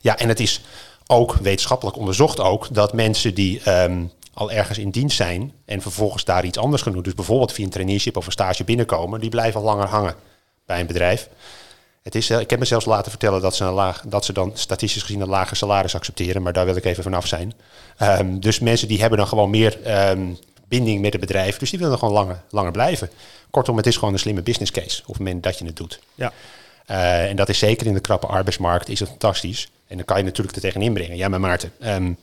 Ja, 0.01 0.17
en 0.17 0.27
het 0.27 0.39
is 0.39 0.61
ook 1.07 1.33
wetenschappelijk 1.33 1.97
onderzocht 1.97 2.39
ook 2.39 2.73
dat 2.73 2.93
mensen 2.93 3.33
die 3.33 3.61
ehm, 3.63 4.03
al 4.33 4.51
ergens 4.51 4.77
in 4.77 4.89
dienst 4.89 5.17
zijn 5.17 5.53
en 5.65 5.81
vervolgens 5.81 6.23
daar 6.23 6.45
iets 6.45 6.57
anders 6.57 6.81
gaan 6.81 6.93
doen, 6.93 7.03
dus 7.03 7.13
bijvoorbeeld 7.13 7.53
via 7.53 7.63
een 7.63 7.71
traineeship 7.71 8.17
of 8.17 8.25
een 8.25 8.31
stage 8.31 8.63
binnenkomen, 8.63 9.19
die 9.19 9.29
blijven 9.29 9.61
langer 9.61 9.87
hangen 9.87 10.15
bij 10.65 10.79
een 10.79 10.87
bedrijf. 10.87 11.29
Het 12.03 12.15
is, 12.15 12.29
eh, 12.29 12.39
ik 12.39 12.49
heb 12.49 12.59
me 12.59 12.65
zelfs 12.65 12.85
laten 12.85 13.11
vertellen 13.11 13.41
dat 13.41 13.55
ze, 13.55 13.63
een 13.63 13.73
laag, 13.73 14.03
dat 14.05 14.25
ze 14.25 14.33
dan 14.33 14.51
statistisch 14.53 15.01
gezien 15.01 15.21
een 15.21 15.27
lager 15.27 15.57
salaris 15.57 15.95
accepteren, 15.95 16.41
maar 16.41 16.53
daar 16.53 16.65
wil 16.65 16.75
ik 16.75 16.85
even 16.85 17.03
vanaf 17.03 17.27
zijn. 17.27 17.53
Ehm, 17.97 18.39
dus 18.39 18.59
mensen 18.59 18.87
die 18.87 18.99
hebben 18.99 19.17
dan 19.17 19.27
gewoon 19.27 19.49
meer 19.49 19.81
ehm, 19.83 20.33
binding 20.67 21.01
met 21.01 21.11
het 21.11 21.21
bedrijf, 21.21 21.57
dus 21.57 21.69
die 21.69 21.79
willen 21.79 21.97
gewoon 21.97 22.13
langer, 22.13 22.41
langer 22.49 22.71
blijven. 22.71 23.09
Kortom, 23.49 23.77
het 23.77 23.87
is 23.87 23.97
gewoon 23.97 24.13
een 24.13 24.19
slimme 24.19 24.41
business 24.41 24.71
case 24.71 25.01
op 25.01 25.07
het 25.07 25.17
moment 25.17 25.43
dat 25.43 25.59
je 25.59 25.65
het 25.65 25.75
doet. 25.75 25.99
Ja. 26.15 26.33
Eh, 26.85 27.29
en 27.29 27.35
dat 27.35 27.49
is 27.49 27.59
zeker 27.59 27.87
in 27.87 27.93
de 27.93 27.99
krappe 27.99 28.27
arbeidsmarkt 28.27 28.89
is 28.89 28.99
het 28.99 29.09
fantastisch. 29.09 29.71
En 29.87 29.95
dan 29.97 30.05
kan 30.05 30.17
je 30.17 30.23
natuurlijk 30.23 30.55
er 30.55 30.61
tegenin 30.61 30.93
brengen. 30.93 31.17
Ja, 31.17 31.27
maar 31.27 31.39
Maarten, 31.39 31.71
ehm, 31.79 32.13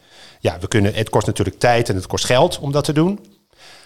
ja, 0.41 0.59
we 0.59 0.69
kunnen, 0.69 0.95
het 0.95 1.11
kost 1.11 1.27
natuurlijk 1.27 1.59
tijd 1.59 1.89
en 1.89 1.95
het 1.95 2.07
kost 2.07 2.25
geld 2.25 2.59
om 2.59 2.73
dat 2.73 2.85
te 2.85 2.93
doen. 2.93 3.27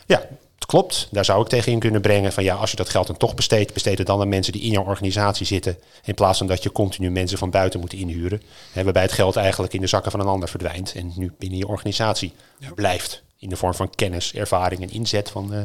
Ja, 0.07 0.23
het 0.61 0.69
klopt. 0.69 1.09
Daar 1.11 1.25
zou 1.25 1.43
ik 1.43 1.49
tegenin 1.49 1.79
kunnen 1.79 2.01
brengen 2.01 2.33
van 2.33 2.45
ja, 2.45 2.55
als 2.55 2.71
je 2.71 2.77
dat 2.77 2.89
geld 2.89 3.07
dan 3.07 3.17
toch 3.17 3.35
besteedt, 3.35 3.73
besteed 3.73 3.99
het 3.99 4.07
dan 4.07 4.21
aan 4.21 4.29
mensen 4.29 4.53
die 4.53 4.63
in 4.63 4.71
jouw 4.71 4.85
organisatie 4.85 5.47
zitten. 5.47 5.77
In 6.05 6.15
plaats 6.15 6.39
van 6.39 6.47
dat 6.47 6.63
je 6.63 6.73
continu 6.73 7.11
mensen 7.11 7.39
van 7.39 7.51
buiten 7.51 7.81
moet 7.81 7.93
inhuren. 7.93 8.43
Hè, 8.73 8.85
waarbij 8.85 9.03
het 9.03 9.13
geld 9.13 9.37
eigenlijk 9.37 9.73
in 9.73 9.81
de 9.81 9.87
zakken 9.87 10.11
van 10.11 10.21
een 10.21 10.27
ander 10.27 10.49
verdwijnt. 10.49 10.95
En 10.95 11.13
nu 11.17 11.33
binnen 11.39 11.59
je 11.59 11.69
organisatie 11.69 12.33
blijft. 12.75 13.23
In 13.39 13.49
de 13.49 13.57
vorm 13.57 13.75
van 13.75 13.91
kennis, 13.91 14.35
ervaring 14.35 14.83
en 14.83 14.91
inzet 14.91 15.31
van 15.31 15.55
eh, 15.55 15.61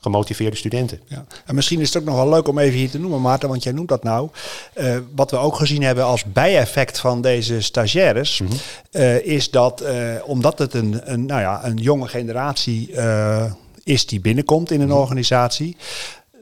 gemotiveerde 0.00 0.56
studenten. 0.56 1.00
Ja. 1.06 1.24
En 1.46 1.54
misschien 1.54 1.80
is 1.80 1.94
het 1.94 2.02
ook 2.02 2.08
nog 2.08 2.16
wel 2.16 2.28
leuk 2.28 2.48
om 2.48 2.58
even 2.58 2.78
hier 2.78 2.90
te 2.90 2.98
noemen, 2.98 3.20
Maarten, 3.20 3.48
want 3.48 3.62
jij 3.62 3.72
noemt 3.72 3.88
dat 3.88 4.02
nou. 4.02 4.28
Eh, 4.72 4.96
wat 5.14 5.30
we 5.30 5.36
ook 5.36 5.56
gezien 5.56 5.82
hebben 5.82 6.04
als 6.04 6.24
bijeffect 6.24 6.98
van 6.98 7.20
deze 7.22 7.60
stagiaires, 7.60 8.42
eh, 8.90 9.26
is 9.26 9.50
dat 9.50 9.84
omdat 10.24 10.58
het 10.58 10.74
een, 10.74 11.12
een, 11.12 11.26
nou 11.26 11.40
ja, 11.40 11.64
een 11.64 11.76
jonge 11.76 12.08
generatie 12.08 12.90
is 13.88 14.06
die 14.06 14.20
binnenkomt 14.20 14.70
in 14.70 14.80
een 14.80 14.92
organisatie, 14.92 15.76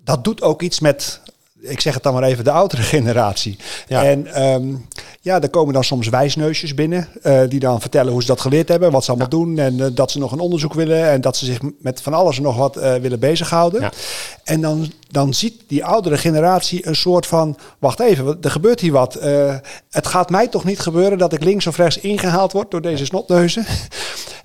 dat 0.04 0.24
doet 0.24 0.42
ook 0.42 0.62
iets 0.62 0.80
met. 0.80 1.20
Ik 1.60 1.80
zeg 1.80 1.94
het 1.94 2.02
dan 2.02 2.12
maar 2.12 2.22
even, 2.22 2.44
de 2.44 2.50
oudere 2.50 2.82
generatie. 2.96 3.56
Ja. 3.88 4.04
En 4.04 4.26
ehm, 4.26 4.74
ja, 5.20 5.40
er 5.40 5.50
komen 5.50 5.74
dan 5.74 5.84
soms 5.84 6.08
wijsneusjes 6.08 6.74
binnen. 6.74 7.08
eh, 7.22 7.40
die 7.48 7.60
dan 7.60 7.80
vertellen 7.80 8.12
hoe 8.12 8.20
ze 8.20 8.26
dat 8.26 8.40
geleerd 8.40 8.68
hebben. 8.68 8.90
Wat 8.90 9.04
ze 9.04 9.10
allemaal 9.10 9.28
doen. 9.28 9.58
En 9.58 9.80
eh, 9.80 9.86
dat 9.92 10.10
ze 10.10 10.18
nog 10.18 10.32
een 10.32 10.38
onderzoek 10.38 10.74
willen. 10.74 11.10
En 11.10 11.20
dat 11.20 11.36
ze 11.36 11.44
zich 11.44 11.58
met 11.78 12.02
van 12.02 12.14
alles 12.14 12.36
en 12.36 12.42
nog 12.42 12.56
wat 12.56 12.76
eh, 12.76 12.94
willen 12.94 13.18
bezighouden. 13.18 13.80
Ja. 13.80 13.92
En 14.44 14.60
dan, 14.60 14.92
dan 15.10 15.34
ziet 15.34 15.62
die 15.66 15.84
oudere 15.84 16.18
generatie 16.18 16.86
een 16.86 16.96
soort 16.96 17.26
van... 17.26 17.56
Wacht 17.78 18.00
even, 18.00 18.38
er 18.40 18.50
gebeurt 18.50 18.80
hier 18.80 18.92
wat. 18.92 19.14
Het 19.90 20.06
gaat 20.06 20.30
mij 20.30 20.48
toch 20.48 20.64
niet 20.64 20.78
gebeuren 20.78 21.18
dat 21.18 21.32
ik 21.32 21.44
links 21.44 21.66
of 21.66 21.76
rechts 21.76 21.98
ingehaald 21.98 22.52
word 22.52 22.70
door 22.70 22.82
deze 22.82 23.04
snotneuzen. 23.04 23.66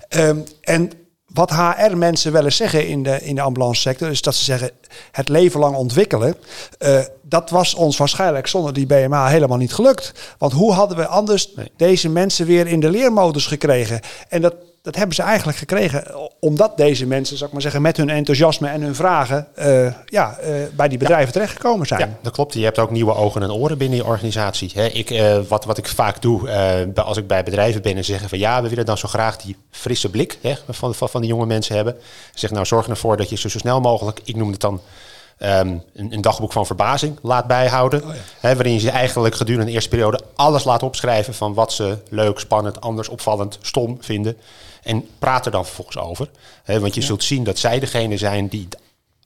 Ehm, 0.08 0.38
en 0.60 0.90
wat 1.34 1.50
HR-mensen 1.50 2.32
wel 2.32 2.44
eens 2.44 2.56
zeggen 2.56 2.88
in 2.88 3.02
de, 3.02 3.20
in 3.22 3.34
de 3.34 3.40
ambulance 3.40 3.80
sector... 3.80 4.10
is 4.10 4.22
dat 4.22 4.34
ze 4.34 4.44
zeggen, 4.44 4.70
het 5.12 5.28
leven 5.28 5.60
lang 5.60 5.76
ontwikkelen... 5.76 6.34
eh, 6.78 6.98
dat 7.22 7.50
was 7.50 7.74
ons 7.74 7.96
waarschijnlijk 7.96 8.46
zonder 8.46 8.72
die 8.72 8.86
BMA 8.86 9.26
helemaal 9.28 9.58
niet 9.58 9.74
gelukt. 9.74 10.12
Want 10.38 10.52
hoe 10.52 10.72
hadden 10.72 10.96
we 10.96 11.06
anders 11.06 11.50
Nee. 11.56 11.72
deze 11.76 12.08
mensen 12.08 12.46
weer 12.46 12.66
in 12.66 12.80
de 12.80 12.90
leermodus 12.90 13.46
gekregen? 13.46 14.00
En 14.28 14.40
dat, 14.42 14.54
dat 14.82 14.96
hebben 14.96 15.14
ze 15.14 15.22
eigenlijk 15.22 15.58
gekregen 15.58 16.04
omdat 16.40 16.76
deze 16.76 17.06
mensen, 17.06 17.36
zou 17.36 17.46
ik 17.46 17.52
maar 17.52 17.62
zeggen... 17.62 17.82
met 17.82 17.96
hun 17.96 18.10
enthousiasme 18.10 18.68
en 18.68 18.82
hun 18.82 18.94
vragen 18.94 19.46
eh, 19.54 19.92
ja, 20.06 20.36
eh, 20.38 20.52
bij 20.76 20.88
die 20.88 20.98
bedrijven 20.98 21.32
terechtgekomen 21.32 21.86
zijn. 21.86 22.00
Ja, 22.00 22.08
dat 22.22 22.32
klopt. 22.32 22.54
Je 22.54 22.64
hebt 22.64 22.78
ook 22.78 22.90
nieuwe 22.90 23.14
ogen 23.14 23.42
en 23.42 23.52
oren 23.52 23.78
binnen 23.78 23.98
je 23.98 24.04
organisatie. 24.04 24.72
Ik, 24.92 25.10
eh, 25.10 25.38
wat, 25.48 25.64
wat 25.64 25.78
ik 25.78 25.88
vaak 25.88 26.22
doe 26.22 26.48
eh, 26.48 27.04
als 27.04 27.16
ik 27.16 27.26
bij 27.26 27.42
bedrijven 27.42 27.82
ben 27.82 27.96
en 27.96 28.04
zeggen 28.04 28.28
van 28.28 28.38
ja, 28.38 28.62
we 28.62 28.68
willen 28.68 28.86
dan 28.86 28.98
zo 28.98 29.08
graag 29.08 29.36
die 29.36 29.56
frisse 29.82 30.10
blik 30.10 30.38
hè, 30.40 30.54
van, 30.68 30.94
van, 30.94 31.08
van 31.08 31.20
die 31.20 31.30
jonge 31.30 31.46
mensen 31.46 31.74
hebben. 31.74 31.96
Zeg 32.34 32.50
nou, 32.50 32.66
zorg 32.66 32.88
ervoor 32.88 33.16
dat 33.16 33.28
je 33.28 33.36
zo, 33.36 33.48
zo 33.48 33.58
snel 33.58 33.80
mogelijk, 33.80 34.20
ik 34.24 34.36
noem 34.36 34.50
het 34.50 34.60
dan 34.60 34.80
ehm, 35.38 35.78
een, 35.94 36.12
een 36.12 36.20
dagboek 36.20 36.52
van 36.52 36.66
verbazing 36.66 37.18
laat 37.22 37.46
bijhouden. 37.46 38.02
hè, 38.40 38.54
waarin 38.54 38.72
je 38.72 38.78
ze 38.78 38.90
eigenlijk 38.90 39.34
gedurende 39.34 39.66
de 39.66 39.72
eerste 39.72 39.88
periode 39.88 40.20
alles 40.34 40.64
laat 40.64 40.82
opschrijven 40.82 41.34
van 41.34 41.54
wat 41.54 41.72
ze 41.72 41.98
leuk, 42.08 42.38
spannend, 42.38 42.80
anders, 42.80 43.08
opvallend, 43.08 43.58
stom 43.62 43.96
vinden. 44.00 44.36
En 44.82 45.08
praat 45.18 45.46
er 45.46 45.52
dan 45.52 45.64
vervolgens 45.64 45.98
over. 45.98 46.28
Hè, 46.64 46.80
want 46.80 46.94
je 46.94 47.02
zult 47.02 47.24
zien 47.24 47.44
dat 47.44 47.58
zij 47.58 47.80
degene 47.80 48.16
zijn 48.16 48.48
die 48.48 48.68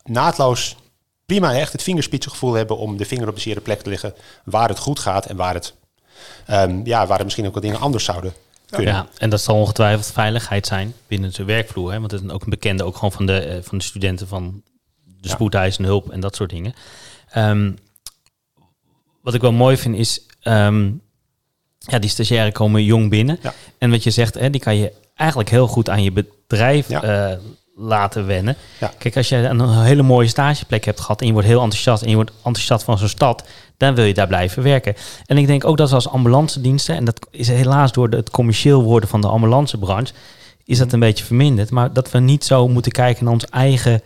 naadloos 0.05 0.77
prima 1.27 1.55
echt 1.55 1.73
het 1.73 1.83
vingerspitsengevoel 1.83 2.55
hebben 2.55 2.79
om 2.79 2.97
de 2.97 3.05
vinger 3.05 3.29
op 3.29 3.35
de 3.35 3.41
zere 3.41 3.61
plek 3.61 3.83
te 3.83 3.91
leggen 3.91 4.15
waar 4.45 4.69
het 4.69 4.79
goed 4.79 4.99
gaat 4.99 5.27
en 5.27 5.37
waar 5.37 5.55
het, 5.55 5.75
ehm, 6.47 6.81
ja, 6.85 7.07
waar 7.07 7.17
het 7.17 7.25
misschien 7.25 7.47
ook 7.47 7.55
wat 7.55 7.63
dingen 7.63 7.81
anders 7.81 8.05
zouden 8.05 8.33
kunnen. 8.71 8.95
Ja, 8.95 9.07
en 9.19 9.31
dat 9.31 9.41
zal 9.41 9.57
ongetwijfeld 9.57 10.13
veiligheid 10.13 10.67
zijn 10.67 10.95
binnen 11.07 11.33
zijn 11.33 11.47
werkvloer. 11.47 11.93
Hè? 11.93 11.99
Want 12.01 12.11
het 12.11 12.23
is 12.25 12.31
ook 12.31 12.43
een 12.43 12.51
bekende 12.51 12.85
ook 12.85 12.95
gewoon 12.95 13.13
van 13.13 13.27
de, 13.27 13.39
eh, 13.39 13.59
van 13.63 13.79
de 13.79 13.85
studenten 13.85 14.29
van 14.29 14.63
de 15.21 15.29
spoedeisende 15.29 15.89
hulp 15.89 16.11
en 16.11 16.21
dat 16.21 16.37
soort 16.37 16.51
dingen. 16.51 16.75
Ehm, 17.31 17.73
wat 19.23 19.35
ik 19.35 19.41
wel 19.41 19.53
mooi 19.53 19.77
vind 19.77 19.97
is, 19.97 20.21
ehm, 20.41 20.91
ja, 21.79 21.99
die 21.99 22.11
stagiairen 22.11 22.53
komen 22.53 22.85
jong 22.85 23.11
binnen. 23.11 23.39
Ja. 23.43 23.55
En 23.79 23.91
wat 23.91 24.03
je 24.03 24.11
zegt, 24.11 24.35
hè, 24.35 24.51
die 24.51 24.61
kan 24.61 24.77
je 24.77 24.93
eigenlijk 25.15 25.51
heel 25.51 25.67
goed 25.67 25.89
aan 25.91 26.03
je 26.03 26.13
bedrijf 26.13 26.89
Ja. 26.89 27.03
eh, 27.03 27.39
laten 27.79 28.27
wennen. 28.27 28.57
Ja. 28.81 28.93
Kijk, 28.99 29.17
als 29.17 29.29
je 29.29 29.37
een 29.37 29.83
hele 29.83 30.03
mooie 30.03 30.29
stageplek 30.29 30.85
hebt 30.85 31.01
gehad 31.01 31.21
en 31.21 31.27
je 31.27 31.33
wordt 31.33 31.49
heel 31.49 31.63
enthousiast 31.63 32.03
en 32.03 32.09
je 32.09 32.15
wordt 32.15 32.31
enthousiast 32.45 32.85
van 32.85 32.99
zo'n 32.99 33.09
stad, 33.09 33.45
dan 33.77 33.95
wil 33.95 34.05
je 34.05 34.15
daar 34.15 34.27
blijven 34.27 34.63
werken. 34.63 34.95
En 35.27 35.39
ik 35.39 35.47
denk 35.47 35.65
ook 35.65 35.77
dat 35.77 35.89
we 35.89 35.95
als 35.95 36.09
ambulance 36.09 36.61
diensten, 36.61 36.97
en 36.97 37.05
dat 37.05 37.27
is 37.31 37.49
helaas 37.49 37.93
door 37.93 38.09
het 38.09 38.31
commercieel 38.31 38.83
worden 38.83 39.09
van 39.09 39.21
de 39.21 39.29
ambulancebranche, 39.29 40.13
is 40.65 40.79
dat 40.79 40.93
een 40.93 41.01
beetje 41.01 41.25
verminderd. 41.25 41.71
Maar 41.71 41.93
dat 41.93 42.11
we 42.11 42.19
niet 42.19 42.45
zo 42.45 42.69
moeten 42.69 42.93
kijken 42.93 43.25
naar 43.25 43.33
ons 43.33 43.47
eigen 43.47 44.03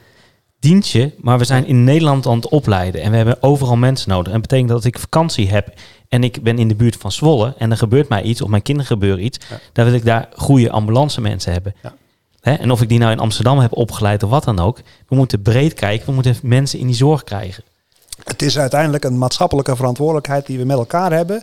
dienstje, 0.59 1.12
maar 1.18 1.38
we 1.38 1.44
zijn 1.44 1.66
in 1.66 1.85
Nederland 1.85 2.26
aan 2.26 2.37
het 2.37 2.48
opleiden 2.48 3.02
en 3.02 3.11
we 3.11 3.16
hebben 3.16 3.42
overal 3.42 3.76
mensen 3.76 4.09
nodig. 4.09 4.26
En 4.26 4.33
dat 4.33 4.40
betekent 4.42 4.68
dat 4.68 4.76
als 4.76 4.87
ik 4.87 4.98
vakantie 4.98 5.50
heb 5.50 5.72
en 6.09 6.24
ik 6.24 6.42
ben 6.42 6.59
in 6.59 6.68
de 6.68 6.74
buurt 6.74 6.96
van 6.96 7.12
Zwolle 7.12 7.54
en 7.59 7.70
er 7.70 7.76
gebeurt 7.76 8.09
mij 8.09 8.22
iets 8.22 8.42
of 8.42 8.48
mijn 8.48 8.62
kinderen 8.62 8.90
gebeuren 8.90 9.24
iets, 9.24 9.38
Ja. 9.50 9.59
dan 9.72 9.85
wil 9.85 9.94
ik 9.94 10.04
daar 10.04 10.28
goede 10.37 10.70
ambulance 10.70 11.20
mensen 11.20 11.52
hebben. 11.52 11.74
Ja. 11.83 11.94
Hè? 12.40 12.54
En 12.54 12.70
of 12.70 12.83
ik 12.83 12.88
die 12.88 12.98
nou 12.98 13.12
in 13.12 13.18
Amsterdam 13.18 13.59
heb 13.59 13.76
opgeleid 13.76 14.22
of 14.22 14.30
wat 14.30 14.44
dan 14.44 14.59
ook, 14.59 14.80
we 15.09 15.16
moeten 15.16 15.42
breed 15.42 15.74
kijken, 15.74 16.06
we 16.06 16.12
moeten 16.12 16.37
mensen 16.42 16.78
in 16.78 16.87
die 16.87 16.94
zorg 16.96 17.24
krijgen. 17.24 17.64
Het 18.30 18.42
is 18.42 18.58
uiteindelijk 18.58 19.04
een 19.04 19.18
maatschappelijke 19.18 19.76
verantwoordelijkheid 19.76 20.46
die 20.46 20.58
we 20.58 20.64
met 20.64 20.76
elkaar 20.76 21.12
hebben. 21.12 21.42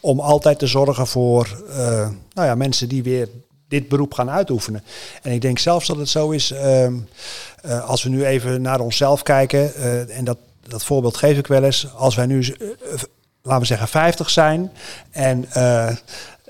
Om 0.00 0.20
altijd 0.20 0.58
te 0.58 0.66
zorgen 0.66 1.06
voor 1.06 1.62
eh, 1.70 2.08
nou 2.32 2.48
ja, 2.48 2.54
mensen 2.54 2.88
die 2.88 3.02
weer 3.02 3.28
dit 3.68 3.88
beroep 3.88 4.14
gaan 4.14 4.30
uitoefenen. 4.30 4.84
En 5.22 5.32
ik 5.32 5.40
denk 5.40 5.58
zelfs 5.58 5.86
dat 5.86 5.96
het 5.96 6.08
zo 6.08 6.30
is, 6.30 6.50
ehm, 6.50 6.94
eh, 7.62 7.88
als 7.88 8.02
we 8.02 8.08
nu 8.08 8.24
even 8.24 8.62
naar 8.62 8.80
onszelf 8.80 9.22
kijken, 9.22 9.74
eh, 9.74 10.16
en 10.16 10.24
dat, 10.24 10.38
dat 10.66 10.84
voorbeeld 10.84 11.16
geef 11.16 11.38
ik 11.38 11.46
wel 11.46 11.64
eens, 11.64 11.86
als 11.96 12.14
wij 12.14 12.26
nu, 12.26 12.56
laten 13.42 13.60
we 13.60 13.66
zeggen, 13.66 13.88
50 13.88 14.30
zijn 14.30 14.72
en 15.10 15.48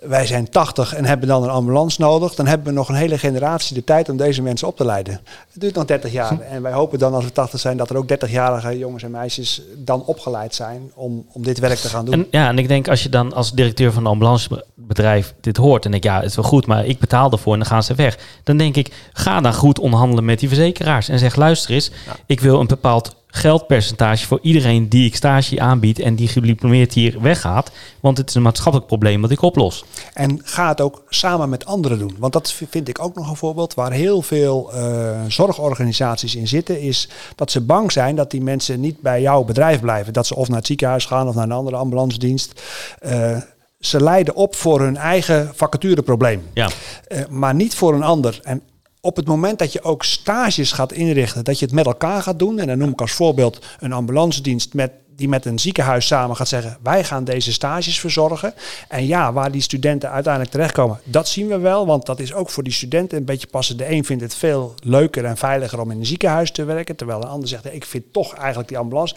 wij 0.00 0.26
zijn 0.26 0.48
80 0.48 0.94
en 0.94 1.04
hebben 1.04 1.28
dan 1.28 1.42
een 1.42 1.50
ambulance 1.50 2.00
nodig, 2.00 2.34
dan 2.34 2.46
hebben 2.46 2.66
we 2.66 2.72
nog 2.72 2.88
een 2.88 2.94
hele 2.94 3.18
generatie 3.18 3.74
de 3.74 3.84
tijd 3.84 4.08
om 4.08 4.16
deze 4.16 4.42
mensen 4.42 4.68
op 4.68 4.76
te 4.76 4.84
leiden. 4.84 5.20
Het 5.52 5.60
duurt 5.60 5.74
nog 5.74 5.84
30 5.84 6.12
jaar. 6.12 6.40
En 6.40 6.62
wij 6.62 6.72
hopen 6.72 6.98
dan 6.98 7.14
als 7.14 7.24
we 7.24 7.32
80 7.32 7.60
zijn 7.60 7.76
dat 7.76 7.90
er 7.90 7.96
ook 7.96 8.12
30-jarige 8.12 8.78
jongens 8.78 9.02
en 9.02 9.10
meisjes 9.10 9.62
dan 9.76 10.04
opgeleid 10.04 10.54
zijn 10.54 10.90
om, 10.94 11.26
om 11.32 11.42
dit 11.42 11.58
werk 11.58 11.78
te 11.78 11.88
gaan 11.88 12.04
doen. 12.04 12.14
En, 12.14 12.26
ja, 12.30 12.48
en 12.48 12.58
ik 12.58 12.68
denk 12.68 12.88
als 12.88 13.02
je 13.02 13.08
dan 13.08 13.32
als 13.32 13.52
directeur 13.52 13.92
van 13.92 14.02
een 14.02 14.10
ambulancebedrijf 14.10 15.34
dit 15.40 15.56
hoort 15.56 15.84
en 15.84 15.90
denk 15.90 16.04
ja, 16.04 16.16
het 16.16 16.24
is 16.24 16.36
wel 16.36 16.44
goed, 16.44 16.66
maar 16.66 16.86
ik 16.86 16.98
betaal 16.98 17.30
ervoor 17.30 17.52
en 17.52 17.58
dan 17.58 17.68
gaan 17.68 17.82
ze 17.82 17.94
weg. 17.94 18.18
Dan 18.44 18.56
denk 18.56 18.76
ik, 18.76 18.94
ga 19.12 19.40
dan 19.40 19.54
goed 19.54 19.78
onderhandelen 19.78 20.24
met 20.24 20.38
die 20.38 20.48
verzekeraars 20.48 21.08
en 21.08 21.18
zeg 21.18 21.36
luister 21.36 21.70
eens, 21.70 21.90
ik 22.26 22.40
wil 22.40 22.60
een 22.60 22.66
bepaald 22.66 23.18
geldpercentage 23.30 24.26
voor 24.26 24.38
iedereen 24.42 24.88
die 24.88 25.06
ik 25.06 25.16
stage 25.16 25.60
aanbied 25.60 25.98
en 25.98 26.14
die 26.14 26.28
gediplomeerd 26.28 26.92
hier 26.92 27.20
weggaat. 27.20 27.70
Want 28.00 28.18
het 28.18 28.28
is 28.28 28.34
een 28.34 28.42
maatschappelijk 28.42 28.88
probleem 28.88 29.20
wat 29.20 29.30
ik 29.30 29.42
oplos. 29.42 29.84
En 30.12 30.40
ga 30.42 30.68
het 30.68 30.80
ook 30.80 31.02
samen 31.08 31.48
met 31.48 31.66
anderen 31.66 31.98
doen. 31.98 32.16
Want 32.18 32.32
dat 32.32 32.52
vind 32.70 32.88
ik 32.88 32.98
ook 32.98 33.14
nog 33.14 33.28
een 33.28 33.36
voorbeeld 33.36 33.74
waar 33.74 33.92
heel 33.92 34.22
veel 34.22 34.72
eh, 34.72 35.20
zorgorganisaties 35.28 36.34
in 36.34 36.48
zitten. 36.48 36.80
Is 36.80 37.08
dat 37.34 37.50
ze 37.50 37.60
bang 37.60 37.92
zijn 37.92 38.16
dat 38.16 38.30
die 38.30 38.42
mensen 38.42 38.80
niet 38.80 39.00
bij 39.00 39.20
jouw 39.20 39.44
bedrijf 39.44 39.80
blijven. 39.80 40.12
Dat 40.12 40.26
ze 40.26 40.36
of 40.36 40.48
naar 40.48 40.58
het 40.58 40.66
ziekenhuis 40.66 41.04
gaan 41.04 41.28
of 41.28 41.34
naar 41.34 41.44
een 41.44 41.52
andere 41.52 41.76
ambulance 41.76 42.18
dienst. 42.18 42.62
Eh, 42.98 43.36
ze 43.80 44.02
leiden 44.02 44.34
op 44.34 44.54
voor 44.54 44.80
hun 44.80 44.96
eigen 44.96 45.52
vacatureprobleem. 45.54 46.42
Ja. 46.52 46.68
Eh, 47.06 47.20
maar 47.28 47.54
niet 47.54 47.74
voor 47.74 47.94
een 47.94 48.02
ander. 48.02 48.40
En 48.42 48.62
op 49.00 49.16
het 49.16 49.26
moment 49.26 49.58
dat 49.58 49.72
je 49.72 49.82
ook 49.82 50.04
stages 50.04 50.72
gaat 50.72 50.92
inrichten, 50.92 51.44
dat 51.44 51.58
je 51.58 51.64
het 51.64 51.74
met 51.74 51.86
elkaar 51.86 52.22
gaat 52.22 52.38
doen. 52.38 52.58
En 52.58 52.66
dan 52.66 52.78
noem 52.78 52.90
ik 52.90 53.00
als 53.00 53.12
voorbeeld 53.12 53.58
een 53.78 53.92
ambulance 53.92 54.42
dienst 54.42 54.74
met, 54.74 54.92
die 55.16 55.28
met 55.28 55.44
een 55.44 55.58
ziekenhuis 55.58 56.06
samen 56.06 56.36
gaat 56.36 56.48
zeggen: 56.48 56.78
wij 56.82 57.04
gaan 57.04 57.24
deze 57.24 57.52
stages 57.52 58.00
verzorgen. 58.00 58.54
En 58.88 59.06
ja, 59.06 59.32
waar 59.32 59.50
die 59.50 59.60
studenten 59.60 60.10
uiteindelijk 60.10 60.52
terechtkomen, 60.52 61.00
dat 61.04 61.28
zien 61.28 61.48
we 61.48 61.58
wel. 61.58 61.86
Want 61.86 62.06
dat 62.06 62.20
is 62.20 62.34
ook 62.34 62.50
voor 62.50 62.62
die 62.62 62.72
studenten 62.72 63.18
een 63.18 63.24
beetje 63.24 63.46
passen. 63.46 63.76
De 63.76 63.90
een 63.90 64.04
vindt 64.04 64.22
het 64.22 64.34
veel 64.34 64.74
leuker 64.82 65.24
en 65.24 65.36
veiliger 65.36 65.80
om 65.80 65.90
in 65.90 65.98
een 65.98 66.06
ziekenhuis 66.06 66.50
te 66.50 66.64
werken. 66.64 66.96
Terwijl 66.96 67.22
een 67.22 67.28
ander 67.28 67.48
zegt: 67.48 67.74
ik 67.74 67.84
vind 67.84 68.04
toch 68.12 68.34
eigenlijk 68.34 68.68
die 68.68 68.78
ambulance. 68.78 69.14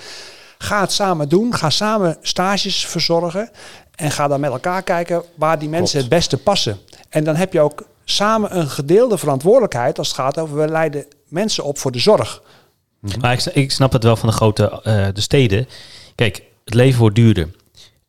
Ga 0.58 0.82
het 0.82 0.92
samen 0.92 1.30
doen. 1.30 1.54
Ga 1.54 1.70
samen 1.70 2.18
stages 2.22 2.86
verzorgen. 2.86 3.50
En 3.96 4.12
ga 4.12 4.28
dan 4.28 4.40
met 4.40 4.52
elkaar 4.52 4.84
kijken 4.84 5.24
waar 5.36 5.60
die 5.60 5.70
mensen 5.70 6.00
het 6.00 6.10
beste 6.10 6.38
passen. 6.38 6.78
En 7.10 7.24
dan 7.24 7.36
heb 7.36 7.54
je 7.54 7.62
ook 7.62 7.86
samen 8.06 8.58
een 8.58 8.70
gedeelde 8.70 9.18
verantwoordelijkheid 9.18 9.98
als 9.98 10.08
het 10.08 10.18
gaat 10.18 10.40
over 10.40 10.58
we 10.58 10.68
leiden 10.68 11.06
mensen 11.28 11.64
op 11.64 11.78
voor 11.78 11.92
de 11.92 12.00
zorg. 12.00 12.42
Maar 13.20 13.34
ik, 13.34 13.46
ik 13.46 13.72
snap 13.72 13.92
het 13.92 14.04
wel 14.04 14.16
van 14.16 14.30
de 14.30 14.36
grote 14.36 14.82
eh, 14.84 15.08
de 15.14 15.22
steden. 15.22 15.68
Kijk, 16.16 16.44
het 16.64 16.74
leven 16.74 17.00
wordt 17.00 17.16
duurder. 17.16 17.50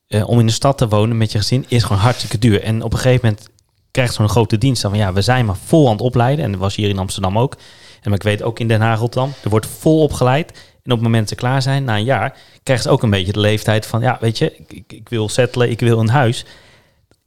Eh, 0.06 0.28
om 0.28 0.40
in 0.40 0.46
de 0.46 0.52
stad 0.52 0.78
te 0.78 0.88
wonen 0.88 1.16
met 1.16 1.32
je 1.32 1.38
gezin 1.38 1.64
is 1.68 1.82
gewoon 1.82 2.02
hartstikke 2.02 2.38
duur. 2.38 2.62
En 2.62 2.82
op 2.82 2.92
een 2.92 2.98
gegeven 2.98 3.26
moment 3.28 3.48
krijgt 3.90 4.14
zo'n 4.14 4.28
grote 4.28 4.58
dienst 4.58 4.82
dan 4.82 4.90
van 4.90 5.00
ja, 5.00 5.12
we 5.12 5.22
zijn 5.22 5.46
maar 5.46 5.56
vol 5.64 5.86
aan 5.86 5.92
het 5.92 6.00
opleiden. 6.00 6.44
En 6.44 6.50
dat 6.50 6.60
was 6.60 6.74
hier 6.74 6.88
in 6.88 6.98
Amsterdam 6.98 7.38
ook. 7.38 7.56
En 8.02 8.10
maar 8.10 8.18
ik 8.18 8.22
weet 8.22 8.42
ook 8.42 8.60
in 8.60 8.68
Den 8.68 8.80
Haag, 8.80 8.98
Rotterdam, 8.98 9.32
er 9.42 9.50
wordt 9.50 9.66
vol 9.66 10.02
opgeleid. 10.02 10.50
En 10.82 10.92
op 10.92 10.98
het 10.98 11.06
moment 11.06 11.28
ze 11.28 11.34
klaar 11.34 11.62
zijn, 11.62 11.84
na 11.84 11.96
een 11.96 12.04
jaar, 12.04 12.36
krijgen 12.62 12.84
ze 12.84 12.90
ook 12.90 13.02
een 13.02 13.10
beetje 13.10 13.32
de 13.32 13.40
leeftijd 13.40 13.86
van 13.86 14.00
ja, 14.00 14.16
weet 14.20 14.38
je, 14.38 14.56
ik, 14.68 14.92
ik 14.92 15.08
wil 15.08 15.28
settelen, 15.28 15.70
ik 15.70 15.80
wil 15.80 15.98
een 15.98 16.08
huis. 16.08 16.44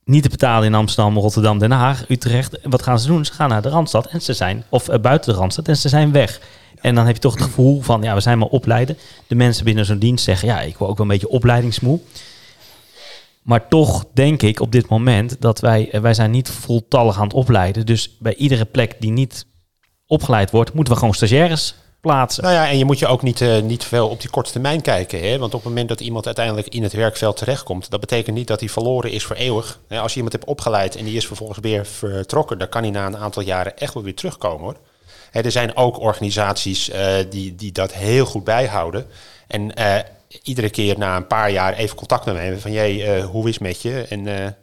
Niet 0.08 0.24
te 0.24 0.30
betalen 0.30 0.68
in 0.68 0.74
Amsterdam, 0.74 1.18
Rotterdam, 1.18 1.60
Den 1.60 1.72
Haag, 1.72 2.10
Utrecht. 2.10 2.58
Wat 2.64 2.82
gaan 2.82 3.00
ze 3.00 3.08
doen? 3.08 3.26
Ze 3.26 3.34
gaan 3.34 3.50
naar 3.50 3.62
de 3.62 3.70
Randstad 3.70 4.06
en 4.06 4.22
ze 4.22 4.34
zijn, 4.34 4.64
of 4.70 4.88
eh, 4.90 5.00
buiten 5.00 5.34
de 5.34 5.40
Randstad 5.40 5.68
en 5.68 5.78
ze 5.78 5.90
zijn 5.90 6.12
weg. 6.12 6.42
En 6.82 6.96
dan 6.96 7.06
heb 7.06 7.16
je 7.16 7.22
toch 7.22 7.34
het 7.34 7.44
gevoel 7.44 7.82
van, 7.82 8.02
ja, 8.02 8.14
we 8.14 8.20
zijn 8.20 8.38
maar 8.38 8.48
opleiden. 8.48 8.98
De 9.28 9.36
mensen 9.36 9.66
binnen 9.66 9.86
zo'n 9.86 10.00
dienst 10.00 10.24
zeggen, 10.24 10.48
ja, 10.48 10.62
ik 10.62 10.78
wil 10.78 10.88
ook 10.88 10.98
wel 10.98 11.06
een 11.06 11.12
beetje 11.12 11.30
opleidingsmoe. 11.30 12.00
Maar 13.42 13.68
toch 13.68 14.06
denk 14.14 14.42
ik 14.42 14.60
op 14.60 14.72
dit 14.72 14.90
moment 14.90 15.36
dat 15.40 15.60
wij, 15.60 15.90
eh, 15.92 16.02
wij 16.02 16.14
zijn 16.14 16.32
niet 16.32 16.50
voltallig 16.50 17.18
aan 17.18 17.24
het 17.24 17.34
opleiden. 17.34 17.86
Dus 17.86 18.18
bij 18.20 18.36
iedere 18.36 18.66
plek 18.66 18.96
die 19.00 19.12
niet 19.12 19.46
opgeleid 20.06 20.52
wordt, 20.52 20.74
moeten 20.74 20.94
we 20.94 21.00
gewoon 21.00 21.14
stagiaires 21.14 21.76
plaatsen. 22.02 22.44
Nou 22.44 22.56
ja, 22.56 22.70
en 22.70 22.78
je 22.78 22.86
moet 22.86 23.00
je 23.00 23.08
ook 23.08 23.22
niet, 23.22 23.42
eh, 23.42 23.62
niet 23.62 23.84
veel 23.84 24.10
op 24.10 24.22
die 24.22 24.30
korte 24.30 24.52
termijn 24.52 24.82
kijken. 24.82 25.22
Hè? 25.22 25.38
Want 25.38 25.54
op 25.54 25.60
het 25.60 25.70
moment 25.70 25.90
dat 25.90 26.00
iemand 26.00 26.26
uiteindelijk 26.26 26.68
in 26.68 26.84
het 26.84 26.94
werkveld 26.94 27.38
terechtkomt, 27.38 27.90
dat 27.90 28.00
betekent 28.00 28.36
niet 28.36 28.48
dat 28.48 28.60
hij 28.60 28.70
verloren 28.70 29.12
is 29.12 29.24
voor 29.24 29.36
eeuwig. 29.36 29.80
Als 29.90 30.12
je 30.12 30.16
iemand 30.16 30.34
hebt 30.34 30.46
opgeleid 30.46 30.96
en 30.96 31.06
die 31.06 31.16
is 31.16 31.28
vervolgens 31.28 31.60
weer 31.60 31.86
vertrokken, 31.86 32.58
dan 32.58 32.70
kan 32.70 32.82
hij 32.82 32.92
na 32.92 33.06
een 33.06 33.18
aantal 33.18 33.44
jaren 33.44 33.78
echt 33.78 33.94
wel 33.94 34.04
weer 34.04 34.16
terugkomen 34.16 34.62
hoor. 34.62 34.76
Hè, 35.32 35.42
er 35.42 35.52
zijn 35.52 35.76
ook 35.76 36.00
organisaties 36.00 36.90
eh, 36.90 37.16
die, 37.30 37.56
die 37.56 37.72
dat 37.72 37.94
heel 37.94 38.26
goed 38.26 38.44
bijhouden. 38.44 39.06
En 39.48 39.76
eh, 39.76 39.96
iedere 40.44 40.70
keer 40.70 40.98
na 40.98 41.16
een 41.16 41.28
paar 41.28 41.52
jaar 41.52 41.74
even 41.74 41.96
contact 41.96 42.26
met 42.26 42.36
me 42.36 42.42
hebben 42.42 42.62
van, 42.62 42.72
jee, 42.72 43.22
hoe 43.22 43.48
is 43.48 43.54
het 43.54 43.64
met 43.64 43.82
je? 43.82 44.06
En 44.10 44.56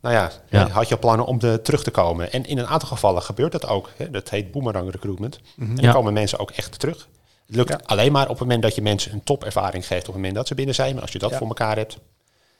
nou 0.00 0.14
ja, 0.14 0.30
Ja. 0.50 0.68
had 0.68 0.88
je 0.88 0.96
plannen 0.96 1.26
om 1.26 1.38
de, 1.38 1.60
terug 1.62 1.82
te 1.82 1.90
komen? 1.90 2.32
En 2.32 2.46
in 2.46 2.58
een 2.58 2.66
aantal 2.66 2.88
gevallen 2.88 3.22
gebeurt 3.22 3.52
dat 3.52 3.66
ook. 3.66 3.90
Hè? 3.96 4.10
Dat 4.10 4.30
heet 4.30 4.50
boomerang 4.50 4.90
recruitment. 4.90 5.40
En 5.58 5.74
dan 5.74 5.84
Ja. 5.84 5.92
komen 5.92 6.12
mensen 6.12 6.38
ook 6.38 6.50
echt 6.50 6.78
terug. 6.78 7.08
Het 7.46 7.56
lukt 7.56 7.86
alleen 7.86 8.12
maar 8.12 8.22
op 8.22 8.28
het 8.28 8.38
moment 8.38 8.62
dat 8.62 8.74
je 8.74 8.82
mensen 8.82 9.12
een 9.12 9.24
topervaring 9.24 9.86
geeft. 9.86 10.00
Op 10.00 10.06
het 10.06 10.14
moment 10.14 10.34
dat 10.34 10.46
ze 10.46 10.54
binnen 10.54 10.74
zijn. 10.74 10.92
Maar 10.92 11.02
als 11.02 11.12
je 11.12 11.18
dat 11.18 11.30
Ja. 11.30 11.36
voor 11.38 11.46
elkaar 11.46 11.76
hebt, 11.76 11.96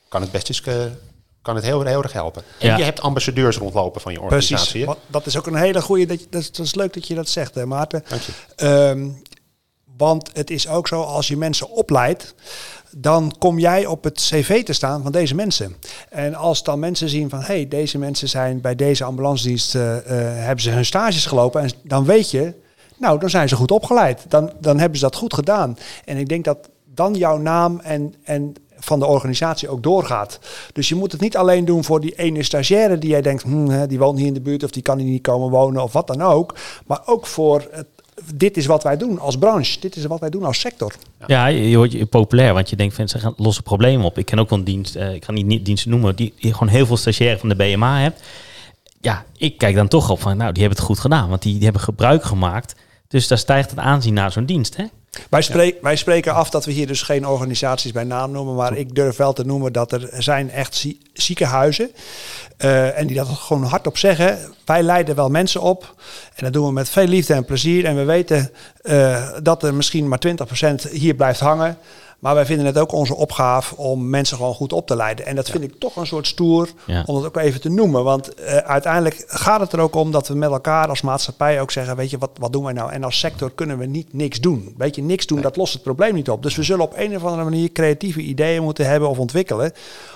kan 0.07 0.21
het 0.21 0.31
best 0.31 0.47
eens 0.49 0.61
eh, 0.61 0.75
kan 1.41 1.55
het 1.55 1.63
heel, 1.63 1.81
heel 1.85 2.03
erg 2.03 2.13
helpen. 2.13 2.43
En 2.59 2.67
Ja. 2.67 2.77
je 2.77 2.83
hebt 2.83 3.01
ambassadeurs 3.01 3.57
rondlopen 3.57 4.01
van 4.01 4.11
je 4.11 4.21
organisatie. 4.21 4.83
Precies. 4.83 5.01
dat 5.07 5.25
is 5.25 5.37
ook 5.37 5.47
een 5.47 5.55
hele 5.55 5.81
goede. 5.81 6.05
Dat, 6.05 6.19
je- 6.19 6.27
dat, 6.29 6.41
is, 6.41 6.51
dat 6.51 6.65
is 6.65 6.75
leuk 6.75 6.93
dat 6.93 7.07
je 7.07 7.15
dat 7.15 7.29
zegt, 7.29 7.55
hè, 7.55 7.65
Maarten. 7.65 8.03
Dank 8.09 8.21
je. 8.21 8.31
Ehm, 8.55 9.07
want 9.97 10.29
het 10.33 10.49
is 10.49 10.67
ook 10.67 10.87
zo, 10.87 11.01
als 11.01 11.27
je 11.27 11.37
mensen 11.37 11.69
opleidt, 11.69 12.35
dan 12.97 13.35
kom 13.39 13.59
jij 13.59 13.85
op 13.85 14.03
het 14.03 14.15
cv 14.15 14.63
te 14.63 14.73
staan 14.73 15.03
van 15.03 15.11
deze 15.11 15.35
mensen. 15.35 15.75
En 16.09 16.35
als 16.35 16.63
dan 16.63 16.79
mensen 16.79 17.09
zien 17.09 17.29
van, 17.29 17.39
hé, 17.39 17.45
hey, 17.45 17.67
deze 17.67 17.97
mensen 17.97 18.29
zijn 18.29 18.61
bij 18.61 18.75
deze 18.75 19.03
ambulance 19.03 19.47
dienst, 19.47 19.75
eh, 19.75 19.97
eh, 19.97 20.03
hebben 20.45 20.63
ze 20.63 20.69
hun 20.69 20.85
stages 20.85 21.25
gelopen. 21.25 21.61
En 21.61 21.69
dan 21.83 22.05
weet 22.05 22.31
je, 22.31 22.53
nou, 22.97 23.19
dan 23.19 23.29
zijn 23.29 23.49
ze 23.49 23.55
goed 23.55 23.71
opgeleid. 23.71 24.25
Dan, 24.27 24.51
dan 24.59 24.79
hebben 24.79 24.97
ze 24.99 25.03
dat 25.03 25.15
goed 25.15 25.33
gedaan. 25.33 25.77
En 26.05 26.17
ik 26.17 26.29
denk 26.29 26.45
dat 26.45 26.69
dan 26.85 27.13
jouw 27.13 27.37
naam 27.37 27.79
en, 27.79 28.13
en 28.23 28.53
van 28.79 28.99
de 28.99 29.05
organisatie 29.05 29.69
ook 29.69 29.83
doorgaat. 29.83 30.39
Dus 30.73 30.89
je 30.89 30.95
moet 30.95 31.11
het 31.11 31.21
niet 31.21 31.37
alleen 31.37 31.65
doen 31.65 31.83
voor 31.83 31.99
die 31.99 32.15
ene 32.15 32.43
stagiaire 32.43 32.97
die 32.97 33.09
jij 33.09 33.21
denkt, 33.21 33.43
hm, 33.43 33.87
die 33.87 33.99
woont 33.99 34.17
hier 34.17 34.27
in 34.27 34.33
de 34.33 34.41
buurt 34.41 34.63
of 34.63 34.71
die 34.71 34.81
kan 34.81 34.97
hier 34.97 35.11
niet 35.11 35.21
komen 35.21 35.49
wonen 35.49 35.83
of 35.83 35.93
wat 35.93 36.07
dan 36.07 36.21
ook. 36.21 36.55
Maar 36.85 37.01
ook 37.05 37.25
voor 37.25 37.67
het, 37.71 37.87
dit 38.35 38.57
is 38.57 38.65
wat 38.65 38.83
wij 38.83 38.97
doen 38.97 39.19
als 39.19 39.37
branche. 39.37 39.79
Dit 39.79 39.95
is 39.95 40.05
wat 40.05 40.19
wij 40.19 40.29
doen 40.29 40.43
als 40.43 40.59
sector. 40.59 40.93
Ja, 41.27 41.47
je 41.47 41.77
wordt 41.77 42.09
populair, 42.09 42.53
want 42.53 42.69
je 42.69 42.75
denkt 42.75 42.95
van 42.95 43.09
ze 43.09 43.19
gaan 43.19 43.33
lossen 43.37 43.63
problemen 43.63 44.05
op. 44.05 44.17
Ik 44.17 44.25
ken 44.25 44.39
ook 44.39 44.49
wel 44.49 44.59
een 44.59 44.65
dienst, 44.65 44.95
eh, 44.95 45.13
ik 45.13 45.25
ga 45.25 45.31
niet, 45.31 45.65
diensten 45.65 45.89
noemen, 45.89 46.15
die, 46.15 46.33
gewoon 46.39 46.67
heel 46.67 46.85
veel 46.85 46.97
stagiairen 46.97 47.39
van 47.39 47.49
de 47.49 47.55
BMA 47.55 47.99
hebt. 47.99 48.21
Ja, 49.01 49.25
ik 49.37 49.57
kijk 49.57 49.75
dan 49.75 49.87
toch 49.87 50.09
op 50.09 50.21
van, 50.21 50.37
nou, 50.37 50.51
die 50.51 50.61
hebben 50.61 50.79
het 50.79 50.87
goed 50.87 50.99
gedaan, 50.99 51.29
want 51.29 51.41
die, 51.41 51.53
die 51.53 51.63
hebben 51.63 51.81
gebruik 51.81 52.23
gemaakt. 52.23 52.75
Dus 53.09 53.27
daar 53.27 53.37
stijgt 53.37 53.69
het 53.69 53.79
aanzien 53.79 54.13
naar 54.13 54.31
zo'n 54.31 54.45
dienst, 54.45 54.75
hè? 54.77 54.85
Wij, 55.29 55.41
spreek, 55.41 55.75
wij 55.81 55.95
spreken 55.95 56.33
af 56.33 56.49
dat 56.49 56.65
we 56.65 56.71
hier 56.71 56.87
dus 56.87 57.01
geen 57.01 57.27
organisaties 57.27 57.91
bij 57.91 58.03
naam 58.03 58.31
noemen. 58.31 58.55
Maar 58.55 58.77
ik 58.77 58.95
durf 58.95 59.17
wel 59.17 59.33
te 59.33 59.45
noemen 59.45 59.73
dat 59.73 59.91
er 59.91 60.09
zijn 60.17 60.51
echt 60.51 60.75
zie- 60.75 61.01
ziekenhuizen. 61.13 61.91
eh, 62.57 62.97
en 62.99 63.07
die 63.07 63.15
dat 63.15 63.27
gewoon 63.27 63.63
hardop 63.63 63.97
zeggen. 63.97 64.39
Wij 64.65 64.83
leiden 64.83 65.15
wel 65.15 65.29
mensen 65.29 65.61
op. 65.61 65.95
En 66.35 66.43
dat 66.43 66.53
doen 66.53 66.65
we 66.65 66.71
met 66.71 66.89
veel 66.89 67.07
liefde 67.07 67.33
en 67.33 67.45
plezier. 67.45 67.85
En 67.85 67.95
we 67.95 68.03
weten 68.03 68.51
eh, 68.81 69.29
dat 69.43 69.63
er 69.63 69.73
misschien 69.73 70.07
maar 70.07 70.19
20% 70.19 70.89
hier 70.91 71.13
blijft 71.15 71.39
hangen. 71.39 71.77
Maar 72.19 72.35
wij 72.35 72.45
vinden 72.45 72.65
het 72.65 72.77
ook 72.77 72.91
onze 72.91 73.15
opgave 73.15 73.75
om 73.77 74.09
mensen 74.09 74.37
gewoon 74.37 74.53
goed 74.53 74.73
op 74.73 74.87
te 74.87 74.95
leiden. 74.95 75.25
En 75.25 75.35
dat 75.35 75.49
vind 75.49 75.63
ik 75.63 75.79
toch 75.79 75.95
een 75.95 76.07
soort 76.07 76.27
stoer 76.27 76.69
Ja. 76.85 77.03
om 77.05 77.15
het 77.15 77.25
ook 77.25 77.37
even 77.37 77.61
te 77.61 77.69
noemen. 77.69 78.03
Want 78.03 78.33
eh, 78.33 78.57
uiteindelijk 78.57 79.23
gaat 79.27 79.59
het 79.59 79.73
er 79.73 79.79
ook 79.79 79.95
om 79.95 80.11
dat 80.11 80.27
we 80.27 80.35
met 80.35 80.49
elkaar 80.51 80.87
als 80.87 81.01
maatschappij 81.01 81.61
ook 81.61 81.71
zeggen... 81.71 81.95
weet 81.95 82.09
je, 82.09 82.17
wat, 82.17 82.29
wat 82.39 82.53
doen 82.53 82.63
wij 82.63 82.73
nou? 82.73 82.91
En 82.91 83.03
als 83.03 83.19
sector 83.19 83.51
kunnen 83.51 83.77
we 83.77 83.85
niet 83.85 84.13
niks 84.13 84.39
doen. 84.39 84.73
Weet 84.77 84.95
je, 84.95 85.01
niks 85.01 85.25
doen, 85.25 85.41
dat 85.41 85.55
lost 85.55 85.73
het 85.73 85.83
probleem 85.83 86.13
niet 86.13 86.29
op. 86.29 86.43
Dus 86.43 86.55
we 86.55 86.63
zullen 86.63 86.85
op 86.85 86.93
een 86.97 87.15
of 87.15 87.23
andere 87.23 87.43
manier 87.43 87.71
creatieve 87.71 88.19
ideeën 88.21 88.63
moeten 88.63 88.85
hebben 88.87 89.09
of 89.09 89.19
ontwikkelen. 89.19 89.71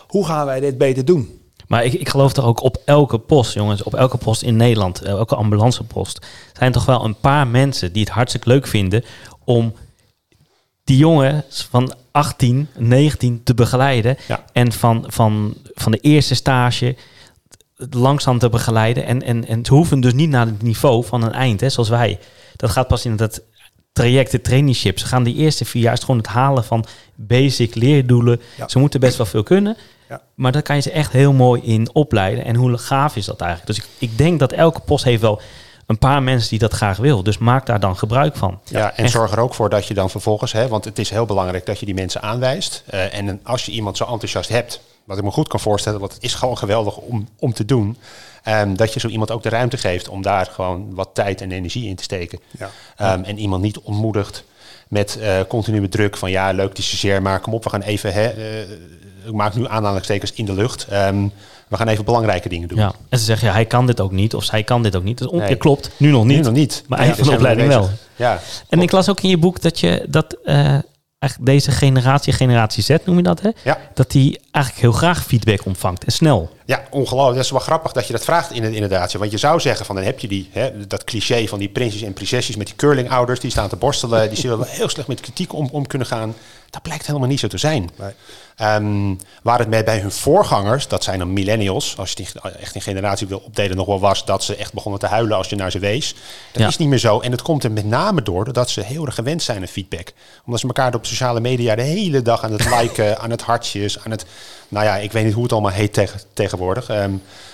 Hoe 0.08 0.26
gaan 0.26 0.46
wij 0.46 0.60
dit 0.60 0.78
beter 0.78 1.06
doen? 1.06 1.40
Maar 1.68 1.86
ik, 1.86 1.94
ik 1.94 2.10
geloof 2.10 2.34
toch 2.34 2.46
ook 2.46 2.62
op 2.62 2.78
elke 2.86 3.20
post, 3.20 3.54
jongens, 3.54 3.84
op 3.84 3.94
elke 3.94 4.18
post 4.18 4.42
in 4.42 4.56
Nederland, 4.56 5.02
eh, 5.02 5.10
elke 5.12 5.36
ambulancepost, 5.36 6.26
zijn 6.58 6.72
toch 6.72 6.86
wel 6.86 7.04
een 7.06 7.16
paar 7.20 7.48
mensen 7.48 7.94
die 7.94 8.04
het 8.04 8.12
hartstikke 8.12 8.50
leuk 8.50 8.68
vinden 8.68 9.04
om 9.46 9.74
die 10.84 10.98
jongens 10.98 11.68
van 11.70 11.94
18, 12.12 12.68
19 12.78 13.42
te 13.44 13.54
begeleiden. 13.54 14.18
Ja. 14.28 14.46
En 14.52 14.72
van, 14.72 15.04
van, 15.08 15.58
van 15.74 15.92
de 15.92 15.98
eerste 15.98 16.36
stage 16.36 16.96
langzaam 17.90 18.40
te 18.40 18.50
begeleiden. 18.50 19.06
En, 19.06 19.24
en, 19.24 19.48
en 19.48 19.66
ze 19.66 19.74
hoeven 19.74 20.00
dus 20.00 20.14
niet 20.14 20.30
naar 20.30 20.46
het 20.46 20.62
niveau 20.62 21.06
van 21.06 21.24
een 21.24 21.34
eind, 21.34 21.60
hè, 21.60 21.70
zoals 21.70 21.90
wij. 21.90 22.20
Dat 22.56 22.70
gaat 22.70 22.88
pas 22.88 23.06
in 23.06 23.16
dat 23.16 23.42
traject, 23.94 24.32
de 24.32 24.42
traineeship. 24.42 25.00
Ze 25.00 25.06
gaan 25.06 25.24
die 25.24 25.36
eerste 25.36 25.66
vier 25.66 25.82
jaar 25.82 25.94
is 25.94 26.00
gewoon 26.00 26.18
het 26.18 26.28
halen 26.28 26.64
van 26.64 26.86
basic 27.16 27.76
leerdoelen. 27.76 28.42
Ja. 28.58 28.68
Ze 28.68 28.80
moeten 28.80 29.00
best 29.00 29.18
wel 29.18 29.26
veel 29.26 29.44
kunnen. 29.44 29.78
Ja. 30.10 30.22
Maar 30.36 30.52
daar 30.52 30.62
kan 30.62 30.76
je 30.76 30.82
ze 30.82 30.92
echt 30.92 31.12
heel 31.12 31.34
mooi 31.34 31.62
in 31.62 31.90
opleiden. 31.94 32.46
En 32.46 32.56
hoe 32.56 32.78
gaaf 32.78 33.16
is 33.16 33.26
dat 33.26 33.42
eigenlijk? 33.42 33.76
Dus 33.76 33.86
ik, 33.86 34.10
ik 34.10 34.18
denk 34.18 34.40
dat 34.40 34.52
elke 34.52 34.80
post 34.80 35.04
heeft 35.04 35.22
wel 35.22 35.42
een 35.86 35.98
paar 35.98 36.24
mensen 36.24 36.50
die 36.50 36.60
dat 36.60 36.74
graag 36.74 36.98
wil. 36.98 37.24
Dus 37.24 37.38
maak 37.38 37.66
daar 37.66 37.80
dan 37.80 37.98
gebruik 37.98 38.36
van. 38.36 38.60
Ja, 38.64 38.96
en 38.96 39.10
zorg 39.10 39.32
er 39.32 39.40
ook 39.40 39.54
voor 39.54 39.70
dat 39.70 39.88
je 39.88 39.94
dan 39.94 40.10
vervolgens, 40.10 40.52
hè, 40.52 40.68
want 40.68 40.86
het 40.86 41.00
is 41.00 41.10
heel 41.10 41.26
belangrijk 41.26 41.66
dat 41.66 41.80
je 41.80 41.86
die 41.86 41.96
mensen 41.96 42.22
aanwijst. 42.22 42.84
Eh, 42.86 43.18
en 43.18 43.40
als 43.44 43.66
je 43.66 43.72
iemand 43.72 43.98
zo 43.98 44.06
enthousiast 44.06 44.50
hebt, 44.50 44.82
wat 45.04 45.18
ik 45.18 45.24
me 45.24 45.32
goed 45.32 45.48
kan 45.48 45.60
voorstellen, 45.60 46.00
want 46.00 46.14
het 46.14 46.24
is 46.24 46.34
gewoon 46.34 46.58
geweldig 46.58 46.98
om, 46.98 47.28
om 47.40 47.54
te 47.54 47.66
doen, 47.66 47.98
ehm, 48.44 48.76
dat 48.76 48.94
je 48.94 49.00
zo 49.00 49.08
iemand 49.08 49.32
ook 49.32 49.44
de 49.44 49.50
ruimte 49.50 49.78
geeft 49.78 50.10
om 50.10 50.22
daar 50.22 50.46
gewoon 50.46 50.96
wat 50.96 51.10
tijd 51.14 51.42
en 51.42 51.52
energie 51.52 51.88
in 51.90 51.96
te 51.96 52.04
steken. 52.04 52.40
Ja. 52.52 52.70
Ehm, 52.98 53.24
en 53.24 53.38
iemand 53.38 53.62
niet 53.62 53.80
ontmoedigt 53.80 54.44
met 54.88 55.18
eh 55.22 55.40
continue 55.48 55.90
druk 55.90 56.18
van 56.18 56.32
ja, 56.32 56.52
leuk 56.52 56.76
die 56.76 56.84
stagiair, 56.84 57.22
maar 57.22 57.40
kom 57.40 57.54
op, 57.54 57.64
we 57.64 57.70
gaan 57.70 57.82
even, 57.82 58.14
hè, 58.14 58.28
eh, 58.28 58.62
ik 59.26 59.32
maak 59.32 59.56
nu 59.56 59.68
aanhalingstekens 59.68 60.34
in 60.34 60.46
de 60.46 60.54
lucht. 60.54 60.88
Ehm, 60.90 61.28
we 61.68 61.78
gaan 61.78 61.88
even 61.88 62.06
belangrijke 62.06 62.50
dingen 62.50 62.68
doen. 62.68 62.78
Ja. 62.78 62.94
En 63.10 63.20
ze 63.20 63.26
zeggen, 63.26 63.48
ja, 63.48 63.54
hij 63.54 63.66
kan 63.66 63.86
dit 63.88 64.02
ook 64.02 64.12
niet. 64.12 64.34
Of 64.36 64.44
zij 64.44 64.64
kan 64.64 64.84
dit 64.84 64.96
ook 64.96 65.04
niet. 65.04 65.18
Dat 65.18 65.32
Nee. 65.32 65.56
klopt, 65.56 65.90
nu 65.98 66.12
nog 66.12 66.26
niet. 66.26 66.38
Nu 66.38 66.44
nog 66.44 66.54
niet. 66.54 66.84
Maar 66.88 67.00
Ja, 67.00 67.06
eind 67.06 67.18
van 67.18 67.28
de 67.28 67.34
opleiding 67.34 67.68
wel. 67.68 67.90
Ja, 68.16 68.40
En 68.70 68.82
ik 68.82 68.92
las 68.92 69.10
ook 69.10 69.22
in 69.22 69.30
je 69.30 69.38
boek 69.38 69.62
dat 69.62 69.80
je 69.80 70.06
dat 70.10 70.38
eh, 70.44 70.56
eigenlijk 71.20 71.52
deze 71.52 71.72
generatie, 71.72 72.34
generatie 72.34 72.84
Z 72.84 72.90
noem 73.06 73.18
je 73.18 73.24
dat, 73.24 73.42
hè? 73.42 73.50
ja. 73.64 73.78
Dat 73.94 74.12
die 74.12 74.40
eigenlijk 74.52 74.86
heel 74.86 74.92
graag 74.94 75.24
feedback 75.24 75.66
ontvangt 75.66 76.04
en 76.04 76.12
snel. 76.12 76.50
Ja, 76.66 76.84
ongelooflijk. 76.90 77.36
Dat 77.36 77.46
is 77.46 77.52
wel 77.52 77.60
grappig 77.60 77.92
dat 77.92 78.08
je 78.08 78.14
dat 78.14 78.24
vraagt 78.24 78.52
inderdaad. 78.52 79.14
Want 79.14 79.32
je 79.32 79.38
zou 79.38 79.60
zeggen 79.60 79.86
van 79.86 79.96
dan 79.96 80.04
heb 80.04 80.20
je 80.20 80.28
die, 80.28 80.50
hè, 80.52 80.88
dat 80.88 81.04
cliché 81.04 81.48
van 81.48 81.60
die 81.60 81.70
prinsjes 81.70 82.02
en 82.02 82.14
prinsesjes 82.14 82.56
met 82.56 82.68
die 82.68 82.76
curlingouders 82.76 83.40
die 83.40 83.52
staan 83.52 83.70
te 83.70 83.76
borstelen. 83.76 84.30
Die 84.30 84.38
zullen 84.40 84.58
wel 84.58 84.68
heel 84.70 84.90
slecht 84.90 85.08
met 85.08 85.20
kritiek 85.22 85.54
om, 85.54 85.70
om 85.72 85.88
kunnen 85.88 86.08
gaan. 86.08 86.36
Dat 86.74 86.82
blijkt 86.82 87.08
helemaal 87.08 87.28
niet 87.28 87.40
zo 87.40 87.48
te 87.48 87.58
zijn. 87.58 87.90
Nee. 87.98 88.12
Ehm, 88.56 89.16
waar 89.44 89.60
het 89.60 89.68
met 89.68 89.86
bij 89.86 90.00
hun 90.00 90.12
voorgangers, 90.12 90.88
dat 90.88 91.04
zijn 91.04 91.20
dan 91.20 91.34
millennials, 91.34 91.98
als 91.98 92.10
je 92.10 92.16
die 92.16 92.28
echt 92.60 92.76
in 92.76 92.82
generatie 92.82 93.28
wil 93.28 93.42
opdelen, 93.46 93.78
nog 93.78 93.86
wel 93.86 94.00
was 94.00 94.26
dat 94.26 94.44
ze 94.44 94.56
echt 94.56 94.74
begonnen 94.74 95.00
te 95.00 95.08
huilen 95.08 95.38
als 95.38 95.50
je 95.50 95.56
naar 95.56 95.72
ze 95.72 95.80
wees. 95.80 96.16
Dat 96.52 96.62
Ja. 96.62 96.68
is 96.68 96.78
niet 96.78 96.88
meer 96.88 96.98
zo. 96.98 97.20
En 97.20 97.32
het 97.32 97.42
komt 97.42 97.64
er 97.64 97.72
met 97.72 97.86
name 97.86 98.22
door 98.22 98.44
doordat 98.46 98.70
ze 98.70 98.82
heel 98.82 99.06
erg 99.06 99.16
gewend 99.16 99.44
zijn 99.44 99.62
aan 99.62 99.68
feedback. 99.68 100.12
Omdat 100.46 100.60
ze 100.60 100.68
elkaar 100.68 100.94
op 100.96 101.06
sociale 101.06 101.40
media 101.40 101.76
de 101.76 101.82
hele 101.82 102.22
dag 102.22 102.44
aan 102.44 102.52
het 102.52 102.70
liken, 102.80 103.18
aan 103.22 103.30
het 103.32 103.42
hartjes, 103.42 104.00
aan 104.04 104.12
het, 104.12 104.26
nou 104.68 104.86
ja, 104.86 104.96
ik 104.98 105.12
weet 105.12 105.24
niet 105.26 105.34
hoe 105.34 105.44
het 105.44 105.52
allemaal 105.52 105.72
heet 105.72 105.94
tegen, 105.94 106.20
tegenwoordig. 106.34 106.90
ehm, 106.90 107.14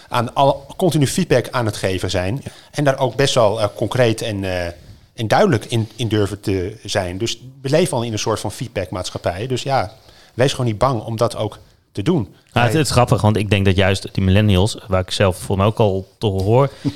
aan 0.10 0.34
al, 0.36 0.66
continu 0.78 1.08
feedback 1.08 1.48
aan 1.52 1.66
het 1.66 1.78
geven 1.78 2.10
zijn. 2.10 2.44
En 2.72 2.84
daar 2.84 2.98
ook 3.00 3.16
best 3.16 3.34
wel 3.34 3.62
eh, 3.62 3.68
concreet 3.76 4.22
en, 4.22 4.44
eh, 4.44 4.72
en 5.20 5.28
duidelijk 5.28 5.66
in, 5.66 5.88
in 5.96 6.08
durven 6.08 6.40
te 6.40 6.78
zijn. 6.84 7.18
Dus 7.18 7.40
we 7.62 7.70
leven 7.70 7.98
al 7.98 8.04
in 8.04 8.12
een 8.12 8.20
soort 8.20 8.40
van 8.40 8.52
feedbackmaatschappij. 8.52 9.48
Dus 9.48 9.64
ja, 9.64 9.92
wees 10.34 10.52
gewoon 10.52 10.66
niet 10.66 10.78
bang 10.78 11.02
om 11.02 11.18
dat 11.18 11.36
ook 11.36 11.58
te 11.92 12.02
doen. 12.04 12.28
Nou, 12.54 12.66
het, 12.66 12.76
het 12.76 12.86
is 12.86 12.92
grappig, 12.92 13.22
want 13.22 13.38
ik 13.38 13.50
denk 13.50 13.66
dat 13.66 13.76
juist 13.76 14.08
die 14.14 14.24
millennials, 14.24 14.78
waar 14.88 15.02
ik 15.02 15.12
zelf 15.12 15.38
voor 15.38 15.58
mij 15.58 15.66
ook 15.66 15.78
al 15.80 16.08
toch 16.18 16.42
hoor, 16.44 16.70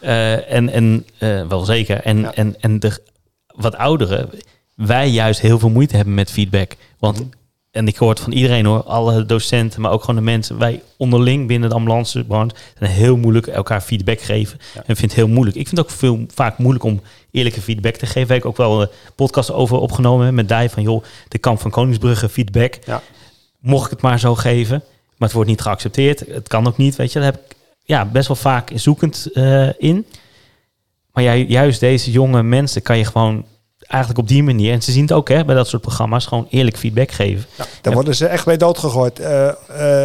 eh, 0.00 0.52
en, 0.52 0.68
en 0.68 1.06
eh, 1.18 1.46
wel 1.46 1.64
zeker, 1.64 2.00
en, 2.00 2.18
Ja. 2.18 2.34
en, 2.34 2.54
en 2.60 2.80
de 2.80 3.02
wat 3.46 3.76
ouderen, 3.76 4.30
wij 4.74 5.08
juist 5.08 5.40
heel 5.40 5.58
veel 5.58 5.68
moeite 5.70 5.96
hebben 5.96 6.14
met 6.14 6.30
feedback. 6.30 6.76
Want, 6.98 7.18
Mhm. 7.18 7.28
en 7.70 7.88
ik 7.88 7.96
hoor 7.96 8.10
het 8.10 8.20
van 8.20 8.32
iedereen 8.32 8.66
hoor, 8.66 8.82
alle 8.82 9.26
docenten, 9.26 9.80
maar 9.80 9.90
ook 9.90 10.00
gewoon 10.00 10.16
de 10.16 10.30
mensen, 10.30 10.58
wij 10.58 10.82
onderling 10.96 11.46
binnen 11.46 11.68
de 11.68 11.74
ambulancebranche, 11.74 12.56
zijn 12.78 12.90
heel 12.90 13.16
moeilijk 13.16 13.46
elkaar 13.46 13.80
feedback 13.80 14.20
geven. 14.20 14.58
Ja. 14.74 14.80
En 14.86 14.96
vind 14.96 15.10
het 15.10 15.14
heel 15.20 15.28
moeilijk. 15.28 15.56
Ik 15.56 15.66
vind 15.68 15.78
het 15.80 15.86
ook 15.86 15.92
veel, 15.96 16.24
vaak 16.34 16.58
moeilijk 16.58 16.84
om 16.84 17.00
eerlijke 17.34 17.60
feedback 17.60 17.94
te 17.94 18.06
geven. 18.06 18.28
Waar 18.28 18.36
ik 18.36 18.44
ook 18.44 18.56
wel 18.56 18.82
een 18.82 18.88
podcast 19.14 19.52
over 19.52 19.76
opgenomen 19.76 20.24
heb 20.26 20.34
met 20.34 20.48
Dai 20.48 20.68
van, 20.68 20.82
joh, 20.82 21.04
de 21.28 21.38
kamp 21.38 21.60
van 21.60 21.70
Koningsbrugge 21.70 22.28
feedback 22.28 22.78
Ja. 22.86 23.02
mocht 23.58 23.84
ik 23.84 23.90
het 23.90 24.00
maar 24.00 24.18
zo 24.18 24.34
geven. 24.34 24.82
Maar 25.16 25.28
het 25.28 25.32
wordt 25.32 25.50
niet 25.50 25.60
geaccepteerd. 25.60 26.20
Het 26.28 26.48
kan 26.48 26.66
ook 26.66 26.76
niet, 26.76 26.96
weet 26.96 27.12
je. 27.12 27.18
Daar 27.18 27.32
heb 27.32 27.40
ik 27.50 27.56
ja, 27.82 28.04
best 28.04 28.28
wel 28.28 28.36
vaak 28.36 28.70
zoekend 28.74 29.28
eh, 29.32 29.68
in. 29.78 30.06
Maar 31.12 31.22
jij, 31.24 31.44
juist 31.44 31.80
deze 31.80 32.10
jonge 32.10 32.42
mensen 32.42 32.82
kan 32.82 32.98
je 32.98 33.04
gewoon 33.04 33.44
eigenlijk 33.86 34.22
op 34.22 34.28
die 34.28 34.42
manier... 34.42 34.72
en 34.72 34.82
ze 34.82 34.92
zien 34.92 35.02
het 35.02 35.12
ook 35.12 35.28
hè, 35.28 35.44
bij 35.44 35.54
dat 35.54 35.68
soort 35.68 35.82
programma's... 35.82 36.26
gewoon 36.26 36.46
eerlijk 36.50 36.76
feedback 36.76 37.10
geven. 37.10 37.46
Daar 37.80 37.94
worden 37.94 38.14
ze 38.14 38.26
echt 38.26 38.46
mee 38.46 38.56
doodgegooid. 38.56 39.18
Eh, 39.18 39.48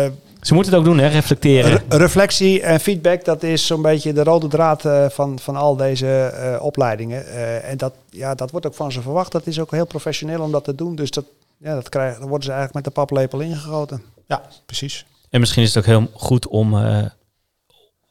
eh, 0.03 0.11
Ze 0.41 0.53
moeten 0.53 0.71
het 0.73 0.81
ook 0.81 0.87
doen, 0.87 0.97
hè, 0.99 1.07
reflecteren. 1.07 1.71
re- 1.71 1.97
reflectie 1.97 2.61
en 2.61 2.79
feedback, 2.79 3.25
dat 3.25 3.43
is 3.43 3.65
zo'n 3.67 3.81
beetje 3.81 4.13
de 4.13 4.23
rode 4.23 4.47
draad 4.47 4.85
eh, 4.85 5.09
van, 5.09 5.39
van 5.39 5.55
al 5.55 5.75
deze 5.75 6.07
eh, 6.25 6.63
opleidingen. 6.63 7.27
Eh, 7.27 7.69
en 7.69 7.77
dat, 7.77 7.93
ja, 8.09 8.35
dat 8.35 8.51
wordt 8.51 8.65
ook 8.65 8.73
van 8.73 8.91
ze 8.91 9.01
verwacht. 9.01 9.31
Dat 9.31 9.47
is 9.47 9.59
ook 9.59 9.71
heel 9.71 9.85
professioneel 9.87 10.41
om 10.41 10.51
dat 10.51 10.63
te 10.63 10.75
doen. 10.75 10.95
Dus 10.95 11.11
dat, 11.11 11.25
ja, 11.57 11.73
dat 11.73 11.89
krijgen, 11.89 12.19
dan 12.19 12.29
worden 12.29 12.45
ze 12.45 12.53
eigenlijk 12.53 12.85
met 12.85 12.95
de 12.95 13.01
paplepel 13.01 13.39
ingegoten. 13.39 14.03
Ja, 14.27 14.41
precies. 14.65 15.05
En 15.29 15.39
misschien 15.39 15.63
is 15.63 15.73
het 15.73 15.77
ook 15.77 15.89
heel 15.89 16.07
goed 16.13 16.47
om 16.47 16.77
eh, 16.77 17.05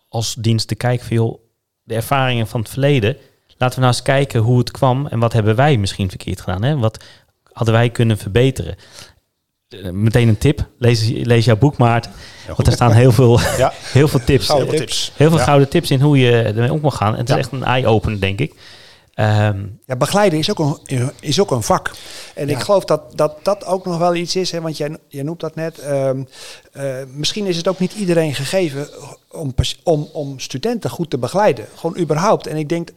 als 0.08 0.34
dienst 0.34 0.68
te 0.68 0.74
kijken... 0.74 1.06
van 1.06 1.16
joh, 1.16 1.38
de 1.82 1.94
ervaringen 1.94 2.46
van 2.46 2.60
het 2.60 2.68
verleden... 2.70 3.16
laten 3.56 3.74
we 3.74 3.84
nou 3.84 3.92
eens 3.94 4.02
kijken 4.02 4.40
hoe 4.40 4.58
het 4.58 4.70
kwam... 4.70 5.06
en 5.06 5.18
wat 5.18 5.32
hebben 5.32 5.56
wij 5.56 5.76
misschien 5.76 6.08
verkeerd 6.08 6.40
gedaan. 6.40 6.62
Hè? 6.62 6.76
Wat 6.78 7.04
hadden 7.52 7.74
wij 7.74 7.90
kunnen 7.90 8.18
verbeteren? 8.18 8.76
Eh, 9.68 9.90
meteen 9.90 10.28
een 10.28 10.38
tip. 10.38 10.66
Lees, 10.78 11.08
lees 11.08 11.44
jouw 11.44 11.56
boek, 11.56 11.76
Maarten. 11.76 12.12
Want 12.46 12.66
er 12.66 12.72
staan 12.72 12.92
heel 12.92 13.12
veel, 13.12 13.40
Ja, 13.58 13.72
heel 13.98 14.08
veel 14.08 14.24
tips. 14.24 14.46
gouden 14.46 14.76
tips. 14.76 15.12
Heel 15.16 15.28
veel 15.28 15.38
Ja. 15.38 15.44
gouden 15.44 15.68
tips 15.68 15.90
in 15.90 16.00
hoe 16.00 16.18
je 16.18 16.42
ermee 16.42 16.72
om 16.72 16.80
mag 16.80 16.96
gaan. 16.96 17.12
En 17.12 17.18
het 17.18 17.28
Ja. 17.28 17.34
is 17.36 17.40
echt 17.40 17.52
een 17.52 17.64
eye-opener, 17.64 18.20
denk 18.20 18.38
ik. 18.40 18.54
Ehm, 19.14 19.58
Ja, 19.86 19.96
begeleiden 19.96 20.38
is 20.38 20.50
ook 20.50 20.58
een, 20.86 21.10
is 21.20 21.40
ook 21.40 21.50
een 21.50 21.62
vak. 21.62 21.90
En 22.34 22.48
Ja. 22.48 22.56
ik 22.56 22.62
geloof 22.62 22.84
dat, 22.84 23.02
dat 23.14 23.34
dat 23.42 23.64
ook 23.64 23.84
nog 23.84 23.98
wel 23.98 24.14
iets 24.14 24.36
is. 24.36 24.50
Hè, 24.50 24.60
want 24.60 24.76
jij, 24.76 24.96
jij 25.08 25.22
noemt 25.22 25.40
dat 25.40 25.54
net. 25.54 25.78
ehm, 25.78 26.22
eh, 26.72 26.84
misschien 27.12 27.46
is 27.46 27.56
het 27.56 27.68
ook 27.68 27.78
niet 27.78 27.92
iedereen 27.92 28.34
gegeven 28.34 28.88
om, 29.30 29.54
om, 29.84 30.08
om 30.12 30.38
studenten 30.38 30.90
goed 30.90 31.10
te 31.10 31.18
begeleiden. 31.18 31.66
Gewoon 31.74 31.98
überhaupt. 31.98 32.46
En 32.46 32.56
ik 32.56 32.68
denk, 32.68 32.88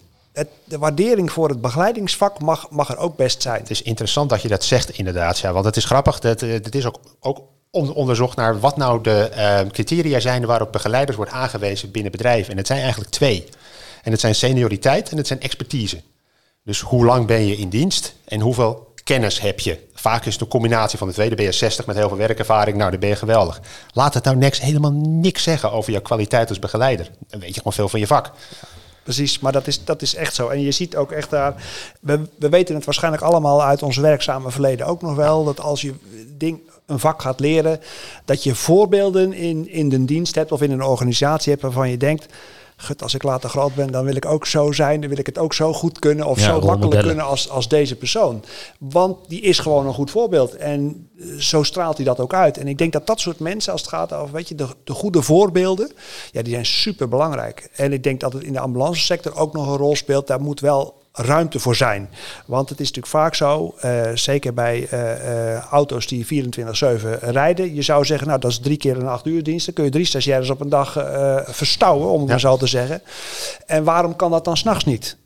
de 0.64 0.78
waardering 0.78 1.32
voor 1.32 1.50
het 1.50 1.62
begeleidingsvak 1.62 2.40
mag, 2.40 2.70
mag 2.70 2.90
er 2.90 2.98
ook 2.98 3.16
best 3.16 3.42
zijn. 3.42 3.60
Het 3.60 3.70
is 3.70 3.82
interessant 3.82 4.30
dat 4.30 4.42
je 4.42 4.48
dat 4.48 4.64
zegt, 4.64 4.90
inderdaad. 4.90 5.40
Ja, 5.40 5.54
want 5.54 5.66
het 5.66 5.76
is 5.78 5.86
grappig. 5.86 6.20
Dat, 6.20 6.42
eh, 6.42 6.52
het 6.52 6.76
is 6.76 6.86
ook, 6.86 7.00
ook 7.20 7.42
on- 7.72 7.94
onderzocht 7.94 8.38
naar 8.38 8.60
wat 8.60 8.78
nou 8.78 9.04
de 9.04 9.30
eh, 9.30 9.60
criteria 9.72 10.20
zijn 10.20 10.46
waarop 10.46 10.72
begeleiders 10.72 11.18
wordt 11.18 11.32
aangewezen 11.32 11.92
binnen 11.92 12.12
bedrijven. 12.12 12.52
En 12.52 12.58
het 12.58 12.68
zijn 12.68 12.80
eigenlijk 12.82 13.12
twee. 13.12 13.46
En 14.04 14.12
het 14.12 14.20
zijn 14.20 14.36
senioriteit 14.36 15.10
en 15.10 15.18
het 15.18 15.28
zijn 15.28 15.42
expertise. 15.42 16.02
Dus 16.64 16.80
hoe 16.80 17.06
lang 17.06 17.28
ben 17.28 17.46
je 17.46 17.58
in 17.58 17.70
dienst 17.70 18.16
en 18.26 18.40
hoeveel 18.40 18.94
kennis 19.04 19.40
heb 19.40 19.60
je? 19.60 19.80
Vaak 19.94 20.26
is 20.26 20.34
het 20.34 20.42
een 20.42 20.48
combinatie 20.48 20.98
van 20.98 21.08
de 21.08 21.14
twee. 21.14 21.28
Dan 21.28 21.36
ben 21.36 21.46
je 21.46 21.52
60 21.52 21.86
met 21.86 21.96
heel 21.96 22.08
veel 22.08 22.18
werkervaring. 22.18 22.78
Nou, 22.78 22.92
dan 22.92 23.00
ben 23.00 23.10
je 23.10 23.16
geweldig. 23.16 23.62
Laat 23.94 24.14
het 24.14 24.24
nou 24.24 24.38
niks, 24.38 24.62
helemaal 24.62 24.92
niks 24.92 25.44
zeggen 25.44 25.72
over 25.72 25.92
jouw 25.92 26.02
kwaliteit 26.02 26.50
als 26.50 26.60
begeleider. 26.60 27.10
Dan 27.28 27.40
weet 27.40 27.50
je 27.50 27.58
gewoon 27.58 27.74
veel 27.74 27.90
van 27.90 28.00
je 28.00 28.08
vak. 28.08 28.32
Precies, 29.04 29.40
maar 29.40 29.52
dat 29.52 29.68
is, 29.68 29.84
dat 29.84 30.02
is 30.02 30.16
echt 30.16 30.36
zo. 30.36 30.48
En 30.48 30.62
je 30.62 30.72
ziet 30.72 30.96
ook 30.96 31.12
echt 31.12 31.30
daar. 31.30 31.64
We, 32.00 32.22
we 32.38 32.50
weten 32.50 32.76
het 32.76 32.86
waarschijnlijk 32.86 33.24
allemaal 33.24 33.64
uit 33.64 33.84
ons 33.84 33.98
werkzame 33.98 34.52
verleden 34.52 34.86
ook 34.86 35.02
nog 35.02 35.16
wel. 35.16 35.44
Dat 35.44 35.60
als 35.60 35.82
je 35.82 35.94
ding, 36.38 36.60
een 36.86 37.00
vak 37.00 37.22
gaat 37.22 37.40
leren, 37.40 37.80
dat 38.26 38.44
je 38.44 38.56
voorbeelden 38.56 39.34
in, 39.34 39.70
in 39.70 39.90
de 39.90 40.06
dienst 40.06 40.36
hebt 40.36 40.52
of 40.52 40.62
in 40.62 40.72
een 40.72 40.84
organisatie 40.84 41.52
hebt 41.52 41.64
waarvan 41.64 41.90
je 41.90 41.98
denkt. 41.98 42.26
Gut, 42.82 43.04
als 43.04 43.14
ik 43.14 43.24
later 43.24 43.50
groot 43.50 43.76
ben, 43.76 43.92
dan 43.92 44.06
wil 44.06 44.16
ik 44.16 44.26
ook 44.26 44.46
zo 44.46 44.72
zijn. 44.72 45.00
Dan 45.00 45.10
wil 45.10 45.20
ik 45.20 45.26
het 45.26 45.38
ook 45.38 45.54
zo 45.54 45.74
goed 45.74 46.00
kunnen 46.00 46.26
of 46.26 46.40
Ja, 46.40 46.46
zo 46.46 46.60
makkelijk 46.62 47.02
kunnen 47.02 47.26
als, 47.26 47.50
als 47.50 47.68
deze 47.68 47.96
persoon. 47.96 48.44
Want 48.80 49.18
die 49.28 49.42
is 49.42 49.60
gewoon 49.60 49.86
een 49.86 49.94
goed 49.94 50.12
voorbeeld. 50.12 50.56
En 50.56 51.10
eh, 51.20 51.26
zo 51.38 51.64
straalt 51.64 51.98
hij 51.98 52.06
dat 52.06 52.20
ook 52.20 52.34
uit. 52.34 52.58
En 52.58 52.68
ik 52.68 52.78
denk 52.78 52.94
dat 52.94 53.08
dat 53.08 53.20
soort 53.20 53.40
mensen, 53.40 53.72
als 53.72 53.82
het 53.82 53.90
gaat 53.90 54.14
over 54.14 54.34
weet 54.34 54.48
je, 54.48 54.56
de, 54.56 54.68
de 54.84 54.94
goede 54.94 55.22
voorbeelden, 55.22 55.92
ja, 56.32 56.42
die 56.42 56.54
zijn 56.54 56.66
super 56.66 57.08
belangrijk. 57.08 57.70
En 57.76 57.94
ik 57.94 58.04
denk 58.04 58.20
dat 58.20 58.34
het 58.34 58.44
in 58.44 58.54
de 58.54 58.60
ambulancesector 58.60 59.36
ook 59.36 59.54
nog 59.54 59.68
een 59.68 59.78
rol 59.78 59.96
speelt. 59.96 60.28
Daar 60.28 60.42
moet 60.42 60.60
wel 60.60 61.01
ruimte 61.14 61.60
voor 61.60 61.76
zijn. 61.76 62.10
Want 62.46 62.70
het 62.70 62.80
is 62.80 62.88
natuurlijk 62.88 63.14
vaak 63.14 63.36
zo, 63.36 63.76
eh, 63.80 64.12
zeker 64.14 64.54
bij 64.54 64.88
eh, 64.88 65.56
eh, 65.56 65.64
auto's 65.64 66.08
die 66.08 66.26
24-7 66.26 67.20
rijden. 67.20 67.76
Je 67.76 67.82
zou 67.82 68.06
zeggen, 68.06 68.28
nou 68.28 68.40
dat 68.40 68.52
is 68.52 68.60
drie 68.60 68.78
keer 68.78 68.98
een 68.98 69.08
acht 69.08 69.26
uur 69.26 69.44
dienst. 69.44 69.66
Dan 69.66 69.76
kun 69.76 69.84
je 69.84 69.90
drie 69.90 70.06
stagiaires 70.06 70.50
op 70.50 70.62
een 70.62 70.70
dag 70.70 70.92
verstouwen, 71.46 72.10
om 72.10 72.20
het 72.20 72.30
maar 72.30 72.40
zo 72.40 72.58
te 72.58 72.68
zeggen. 72.68 73.02
En 73.66 73.84
waarom 73.84 74.16
kan 74.16 74.32
dat 74.32 74.46
dan 74.46 74.58
s'nachts 74.58 74.86
niet? 74.86 75.18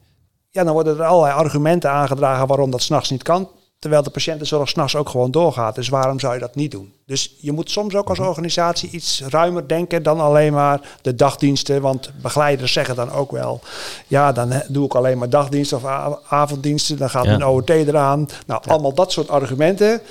Ja, 0.51 0.63
dan 0.63 0.73
worden 0.73 0.97
er 0.97 1.03
allerlei 1.03 1.33
argumenten 1.33 1.89
aangedragen 1.91 2.47
waarom 2.47 2.71
dat 2.71 2.81
s'nachts 2.81 3.09
niet 3.09 3.23
kan. 3.23 3.49
Terwijl 3.85 4.05
de 4.05 4.13
patiëntenzorg 4.13 4.69
s'nachts 4.69 4.95
ook 4.95 5.09
gewoon 5.09 5.31
doorgaat. 5.31 5.75
Dus 5.75 5.89
waarom 5.89 6.19
zou 6.19 6.33
je 6.33 6.39
dat 6.39 6.55
niet 6.55 6.71
doen? 6.71 6.93
Dus 7.05 7.33
je 7.39 7.51
moet 7.51 7.71
soms 7.71 7.95
ook 7.95 8.09
als 8.09 8.19
organisatie 8.19 8.89
iets 8.89 9.21
ruimer 9.29 9.67
denken 9.67 10.03
dan 10.03 10.19
alleen 10.19 10.53
maar 10.53 10.81
de 11.01 11.15
dagdiensten. 11.15 11.81
Want 11.81 12.11
begeleiders 12.21 12.73
zeggen 12.73 12.95
dan 12.95 13.11
ook 13.11 13.31
wel, 13.31 13.61
ja, 14.07 14.31
dan 14.31 14.51
hè, 14.51 14.59
doe 14.67 14.85
ik 14.85 14.95
alleen 14.95 15.17
maar 15.17 15.29
dagdiensten 15.29 15.77
of 15.77 15.85
avonddiensten. 16.29 16.97
Dan 16.97 17.09
gaat 17.09 17.25
Ja. 17.25 17.33
een 17.33 17.45
OOT 17.45 17.69
eraan. 17.69 18.27
Nou, 18.45 18.61
allemaal 18.67 18.93
dat 18.93 19.11
soort 19.11 19.29
argumenten. 19.29 20.01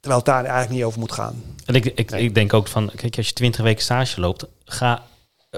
Terwijl 0.00 0.16
het 0.22 0.26
daar 0.26 0.44
eigenlijk 0.44 0.70
niet 0.70 0.84
over 0.84 1.00
moet 1.00 1.12
gaan. 1.12 1.42
En 1.64 1.74
ik, 1.74 1.84
ik, 1.84 2.10
ik 2.10 2.34
denk 2.34 2.54
ook 2.54 2.68
van, 2.68 2.90
kijk, 2.96 3.16
als 3.16 3.26
je 3.28 3.32
20 3.32 3.62
weken 3.62 3.82
stage 3.82 4.20
loopt, 4.20 4.44
ga 4.64 5.02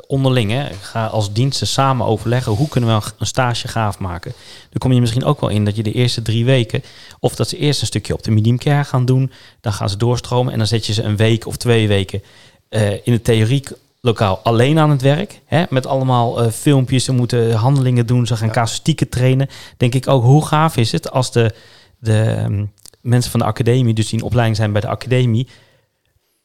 onderling, 0.07 0.51
hè, 0.51 0.67
ga 0.81 1.07
als 1.07 1.33
diensten 1.33 1.67
samen 1.67 2.07
overleggen 2.07 2.53
hoe 2.53 2.69
kunnen 2.69 2.97
we 2.97 3.03
een- 3.19 3.27
stage 3.27 3.69
gaaf 3.69 3.99
maken. 3.99 4.33
Dan 4.61 4.79
kom 4.79 4.93
je 4.93 5.01
misschien 5.01 5.25
ook 5.25 5.41
wel 5.41 5.51
in 5.51 5.65
dat 5.65 5.77
je 5.77 5.83
de 5.83 5.93
eerste 5.93 6.23
drie 6.23 6.45
weken, 6.45 6.83
of 7.21 7.35
dat 7.35 7.49
ze 7.49 7.57
eerst 7.59 7.81
een 7.81 7.87
stukje 7.87 8.15
op 8.15 8.23
de 8.23 8.31
medium 8.31 8.59
care 8.59 8.85
gaan 8.85 9.05
doen, 9.05 9.33
dan 9.61 9.73
gaan 9.73 9.89
ze 9.91 9.97
doorstromen 9.97 10.53
en 10.53 10.59
dan 10.59 10.67
zet 10.67 10.87
je 10.87 10.93
ze 10.93 11.03
een 11.03 11.17
week 11.17 11.47
of 11.47 11.57
twee 11.57 11.89
weken 11.89 12.23
eh, 12.69 12.93
in 12.93 13.13
het 13.13 13.25
theorielokaal 13.25 14.39
alleen 14.43 14.79
aan 14.79 14.91
het 14.91 15.03
werk. 15.03 15.41
Hè, 15.45 15.65
met 15.69 15.87
allemaal 15.87 16.43
eh, 16.43 16.51
filmpjes, 16.51 17.05
ze 17.05 17.13
moeten 17.13 17.53
handelingen 17.53 18.07
doen, 18.07 18.27
ze 18.27 18.37
gaan 18.37 18.51
casuïstieken 18.51 19.09
trainen. 19.09 19.49
Denk 19.77 19.95
ik 19.95 20.09
ook, 20.09 20.23
hoe 20.23 20.47
gaaf 20.47 20.77
is 20.77 20.93
het 20.93 21.11
als 21.11 21.33
de, 21.33 21.55
de 21.99 22.23
ehm, 22.23 22.65
mensen 23.01 23.31
van 23.31 23.41
de 23.41 23.47
academie, 23.47 23.95
dus 23.95 24.09
die 24.09 24.19
in 24.19 24.25
opleiding 24.25 24.57
zijn 24.57 24.73
bij 24.73 24.81
de 24.81 24.89
academie, 24.89 25.49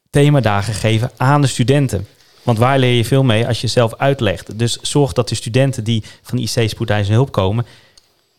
themadagen 0.09 0.73
geven 0.73 1.11
aan 1.17 1.41
de 1.41 1.47
studenten. 1.47 2.07
Want 2.45 2.57
waar 2.57 2.79
leer 2.79 2.93
je 2.93 3.05
veel 3.05 3.23
mee 3.23 3.47
als 3.47 3.61
je 3.61 3.67
zelf 3.67 3.95
uitlegt? 3.95 4.59
Dus 4.59 4.79
zorg 4.81 5.13
dat 5.13 5.29
de 5.29 5.35
studenten 5.35 5.83
die 5.83 6.03
van 6.21 6.37
IC 6.37 6.69
spoedeisende 6.69 7.17
hulp 7.17 7.31
komen, 7.31 7.65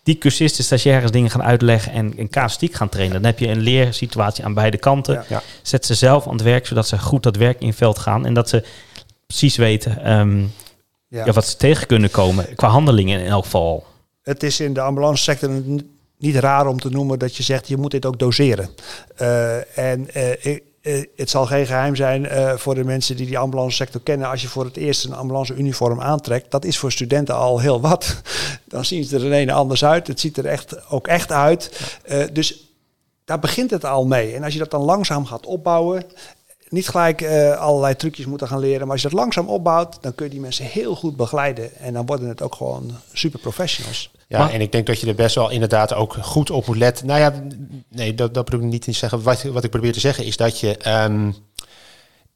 die 0.03 0.19
cursisten, 0.19 0.65
stagiaires 0.65 1.11
dingen 1.11 1.31
gaan 1.31 1.43
uitleggen 1.43 1.93
en 1.93 2.29
casuïstiek 2.31 2.75
gaan 2.75 2.89
trainen. 2.89 3.23
Dan 3.23 3.31
heb 3.31 3.39
je 3.39 3.49
een 3.49 3.61
leersituatie 3.61 4.45
aan 4.45 4.55
beide 4.55 4.79
kanten. 4.79 5.15
Ja. 5.15 5.25
Ja. 5.29 5.43
Zet 5.63 5.87
ze 5.87 5.95
zelf 5.95 6.27
aan 6.27 6.33
het 6.33 6.43
werk, 6.43 6.67
zodat 6.67 6.89
ze 6.89 6.99
goed 6.99 7.23
dat 7.23 7.37
werk 7.37 7.61
in 7.61 7.67
het 7.67 7.77
veld 7.77 7.99
gaan 7.99 8.27
en 8.27 8.35
dat 8.35 8.49
ze 8.49 8.65
precies 9.27 9.57
weten 9.57 10.05
ehm, 10.05 10.41
Ja. 11.09 11.25
ja. 11.25 11.33
wat 11.33 11.47
ze 11.47 11.57
tegen 11.57 11.87
kunnen 11.87 12.11
komen 12.11 12.55
qua 12.55 12.69
handelingen 12.69 13.21
in 13.21 13.27
elk 13.27 13.45
geval. 13.45 13.87
het 14.23 14.43
is 14.43 14.61
in 14.61 14.73
de 14.73 14.81
ambulance 14.81 15.23
sector 15.23 15.51
niet 16.19 16.37
raar 16.37 16.67
om 16.67 16.81
te 16.81 16.91
noemen 16.91 17.19
dat 17.19 17.37
je 17.37 17.43
zegt 17.43 17.69
je 17.69 17.77
moet 17.77 17.91
dit 17.91 18.07
ook 18.07 18.19
doseren. 18.19 18.69
Eh, 19.17 19.79
en 19.79 20.15
eh, 20.15 20.59
het 21.17 21.31
zal 21.31 21.47
geen 21.47 21.67
geheim 21.67 21.97
zijn 21.97 22.27
eh, 22.27 22.57
voor 22.57 22.75
de 22.75 22.85
mensen 22.85 23.17
die 23.17 23.27
die 23.27 23.39
ambulance 23.39 23.77
sector 23.77 24.01
kennen. 24.01 24.29
Als 24.29 24.43
je 24.43 24.49
voor 24.49 24.65
het 24.65 24.77
eerst 24.77 25.05
een 25.05 25.15
ambulance 25.15 25.55
uniform 25.55 26.01
aantrekt, 26.01 26.51
dat 26.51 26.65
is 26.65 26.79
voor 26.79 26.93
studenten 26.93 27.35
al 27.35 27.61
heel 27.61 27.81
wat. 27.81 28.21
Dan 28.65 28.85
zien 28.85 29.05
ze 29.05 29.17
er 29.17 29.25
een 29.25 29.33
ene 29.33 29.53
anders 29.53 29.85
uit. 29.85 30.07
Het 30.07 30.21
ziet 30.21 30.37
er 30.37 30.47
echt, 30.47 30.91
ook 30.91 31.07
echt 31.07 31.33
uit. 31.33 31.81
Eh, 32.05 32.25
dus 32.33 32.75
daar 33.25 33.39
begint 33.39 33.71
het 33.71 33.85
al 33.85 34.07
mee. 34.07 34.35
En 34.35 34.43
als 34.43 34.53
je 34.53 34.59
dat 34.59 34.71
dan 34.71 34.83
langzaam 34.83 35.27
gaat 35.27 35.47
opbouwen, 35.47 36.05
niet 36.69 36.89
gelijk 36.89 37.21
eh, 37.21 37.59
allerlei 37.59 37.97
trucjes 37.97 38.27
moeten 38.27 38.49
gaan 38.49 38.59
leren, 38.59 38.81
maar 38.81 38.91
als 38.91 39.03
je 39.03 39.09
dat 39.09 39.19
langzaam 39.19 39.49
opbouwt, 39.49 39.99
dan 40.01 40.15
kun 40.15 40.25
je 40.25 40.31
die 40.31 40.41
mensen 40.41 40.65
heel 40.65 40.95
goed 40.97 41.17
begeleiden. 41.17 41.77
En 41.77 41.93
dan 41.93 42.07
worden 42.07 42.29
het 42.29 42.43
ook 42.43 42.55
gewoon 42.55 42.91
super 43.13 43.39
professionals. 43.41 44.11
Ja, 44.29 44.39
Maar- 44.39 44.53
en 44.53 44.61
ik 44.61 44.73
denk 44.73 44.87
dat 44.87 45.01
je 45.01 45.07
er 45.07 45.15
best 45.15 45.35
wel 45.35 45.51
inderdaad 45.51 45.95
ook 45.95 46.17
goed 46.21 46.51
op 46.51 46.67
moet 46.67 46.77
letten. 46.77 47.07
Nou 47.07 47.21
ja, 47.21 47.33
nee, 47.91 48.15
dat, 48.15 48.35
dat 48.35 48.45
bedoel 48.45 48.61
ik 48.61 48.67
niet 48.67 48.83
te 48.83 48.93
zeggen. 48.93 49.23
Wat, 49.23 49.43
wat 49.43 49.65
ik 49.65 49.71
probeer 49.71 49.93
te 49.93 50.01
zeggen 50.01 50.25
is 50.25 50.37
dat 50.37 50.61
je, 50.61 50.77
ehm, 50.77 51.31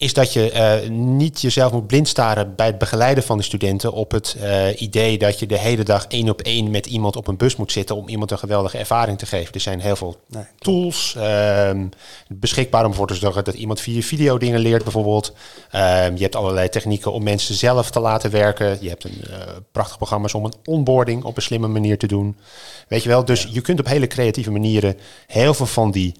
is 0.00 0.14
dat 0.14 0.32
je 0.32 0.50
eh, 0.50 0.88
niet 0.90 1.40
jezelf 1.40 1.72
moet 1.72 1.86
blind 1.86 2.08
staren 2.08 2.54
bij 2.54 2.66
het 2.66 2.78
begeleiden 2.78 3.24
van 3.24 3.36
de 3.36 3.42
studenten 3.42 3.92
op 3.92 4.10
het 4.10 4.36
eh, 4.40 4.80
idee 4.80 5.18
dat 5.18 5.38
je 5.38 5.46
de 5.46 5.58
hele 5.58 5.82
dag 5.82 6.06
één 6.06 6.28
op 6.28 6.40
één 6.40 6.70
met 6.70 6.86
iemand 6.86 7.16
op 7.16 7.26
een 7.26 7.36
bus 7.36 7.56
moet 7.56 7.72
zitten 7.72 7.96
om 7.96 8.08
iemand 8.08 8.30
een 8.30 8.38
geweldige 8.38 8.78
ervaring 8.78 9.18
te 9.18 9.26
geven. 9.26 9.54
Er 9.54 9.60
zijn 9.60 9.80
heel 9.80 9.96
veel 9.96 10.16
Nee. 10.28 10.44
tools 10.58 11.14
ehm, 11.16 11.86
beschikbaar 12.28 12.84
om 12.84 12.90
ervoor 12.90 13.06
te 13.06 13.14
zorgen 13.14 13.44
dat 13.44 13.54
iemand 13.54 13.80
via 13.80 14.00
video 14.00 14.38
dingen 14.38 14.60
leert 14.60 14.82
bijvoorbeeld. 14.82 15.32
Ehm, 15.70 16.16
je 16.16 16.22
hebt 16.22 16.36
allerlei 16.36 16.68
technieken 16.68 17.12
om 17.12 17.22
mensen 17.22 17.54
zelf 17.54 17.90
te 17.90 18.00
laten 18.00 18.30
werken. 18.30 18.78
Je 18.80 18.88
hebt 18.88 19.04
een 19.04 19.22
eh, 19.30 19.36
prachtig 19.72 19.96
programma's 19.96 20.34
om 20.34 20.44
een 20.44 20.54
onboarding 20.64 21.24
op 21.24 21.36
een 21.36 21.42
slimme 21.42 21.68
manier 21.68 21.98
te 21.98 22.06
doen. 22.06 22.36
Weet 22.88 23.02
je 23.02 23.08
wel, 23.08 23.24
dus 23.24 23.48
je 23.50 23.60
kunt 23.60 23.80
op 23.80 23.86
hele 23.86 24.06
creatieve 24.06 24.50
manieren 24.50 24.96
heel 25.26 25.54
veel 25.54 25.66
van 25.66 25.90
die 25.90 26.14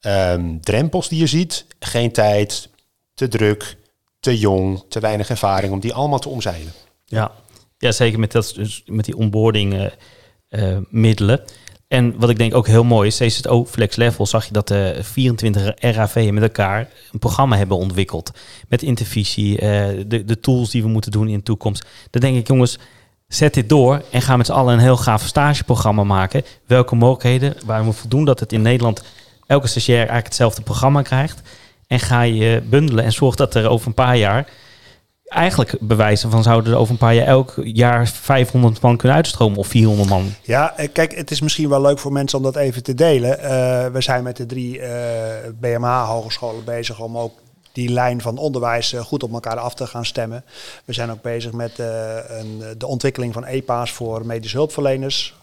ehm, 0.00 0.58
drempels 0.60 1.08
die 1.08 1.18
je 1.18 1.26
ziet, 1.26 1.66
geen 1.78 2.12
tijd, 2.12 2.70
te 3.14 3.28
druk, 3.28 3.76
te 4.20 4.38
jong, 4.38 4.84
te 4.88 5.00
weinig 5.00 5.28
ervaring, 5.28 5.72
om 5.72 5.80
die 5.80 5.94
allemaal 5.94 6.18
te 6.18 6.28
omzeilen. 6.28 6.72
Ja, 7.04 7.32
ja 7.78 7.92
zeker 7.92 8.18
met, 8.18 8.32
dat, 8.32 8.52
dus 8.56 8.82
met 8.86 9.04
die 9.04 9.16
onboarding 9.16 9.74
eh, 9.74 9.86
eh, 10.48 10.78
middelen. 10.88 11.40
En 11.88 12.18
wat 12.18 12.30
ik 12.30 12.38
denk 12.38 12.54
ook 12.54 12.66
heel 12.66 12.84
mooi 12.84 13.06
is, 13.06 13.18
CZO 13.18 13.64
Flex 13.64 13.96
Level 13.96 14.26
zag 14.26 14.46
je 14.46 14.52
dat 14.52 14.68
de 14.68 14.98
24 15.00 15.72
RAV'en 15.80 16.34
met 16.34 16.42
elkaar 16.42 16.88
een 17.12 17.18
programma 17.18 17.56
hebben 17.56 17.76
ontwikkeld. 17.76 18.30
Met 18.68 18.82
intervisie, 18.82 19.58
eh, 19.58 20.04
de, 20.06 20.24
de 20.24 20.40
tools 20.40 20.70
die 20.70 20.82
we 20.82 20.88
moeten 20.88 21.10
doen 21.10 21.28
in 21.28 21.36
de 21.36 21.42
toekomst. 21.42 21.86
Dan 22.10 22.20
denk 22.20 22.36
ik, 22.36 22.46
jongens, 22.46 22.78
zet 23.28 23.54
dit 23.54 23.68
door 23.68 24.02
en 24.10 24.22
ga 24.22 24.36
met 24.36 24.46
z'n 24.46 24.52
allen 24.52 24.74
een 24.74 24.80
heel 24.80 24.96
gaaf 24.96 25.26
stageprogramma 25.26 26.04
maken. 26.04 26.44
Welke 26.66 26.94
mogelijkheden, 26.94 27.54
waar 27.64 27.84
we 27.84 27.92
voldoen 27.92 28.24
dat 28.24 28.40
het 28.40 28.52
in 28.52 28.62
Nederland 28.62 29.02
elke 29.46 29.66
stagiair 29.66 29.98
eigenlijk 29.98 30.26
hetzelfde 30.26 30.62
programma 30.62 31.02
krijgt. 31.02 31.42
En 31.92 32.00
ga 32.00 32.22
je 32.22 32.62
bundelen 32.64 33.04
en 33.04 33.12
zorg 33.12 33.34
dat 33.34 33.54
er 33.54 33.68
over 33.68 33.86
een 33.86 33.94
paar 33.94 34.16
jaar 34.16 34.48
eigenlijk 35.24 35.76
bewijzen 35.80 36.30
van 36.30 36.42
zouden 36.42 36.72
er 36.72 36.78
over 36.78 36.92
een 36.92 36.98
paar 36.98 37.14
jaar 37.14 37.26
elk 37.26 37.54
jaar 37.62 38.08
500 38.08 38.80
man 38.80 38.96
kunnen 38.96 39.16
uitstromen 39.16 39.58
of 39.58 39.66
400 39.66 40.08
man. 40.08 40.34
Ja, 40.42 40.76
eh, 40.76 40.88
kijk, 40.92 41.14
het 41.14 41.30
is 41.30 41.40
misschien 41.40 41.68
wel 41.68 41.80
leuk 41.80 41.98
voor 41.98 42.12
mensen 42.12 42.38
om 42.38 42.44
dat 42.44 42.56
even 42.56 42.82
te 42.82 42.94
delen. 42.94 43.38
Eh, 43.38 43.86
we 43.86 44.00
zijn 44.00 44.22
met 44.22 44.36
de 44.36 44.46
drie 44.46 44.80
eh 44.80 45.50
BMH-hogescholen 45.60 46.64
bezig 46.64 47.00
om 47.00 47.18
ook 47.18 47.32
die 47.72 47.88
lijn 47.88 48.20
van 48.20 48.38
onderwijs 48.38 48.94
goed 48.98 49.22
op 49.22 49.32
elkaar 49.32 49.58
af 49.58 49.74
te 49.74 49.86
gaan 49.86 50.04
stemmen. 50.04 50.44
We 50.84 50.92
zijn 50.92 51.10
ook 51.10 51.22
bezig 51.22 51.52
met 51.52 51.78
een, 51.78 52.62
de 52.78 52.86
ontwikkeling 52.86 53.32
van 53.32 53.44
EPA's 53.44 53.90
voor 53.90 54.26
medische 54.26 54.56
hulpverleners. 54.56 55.34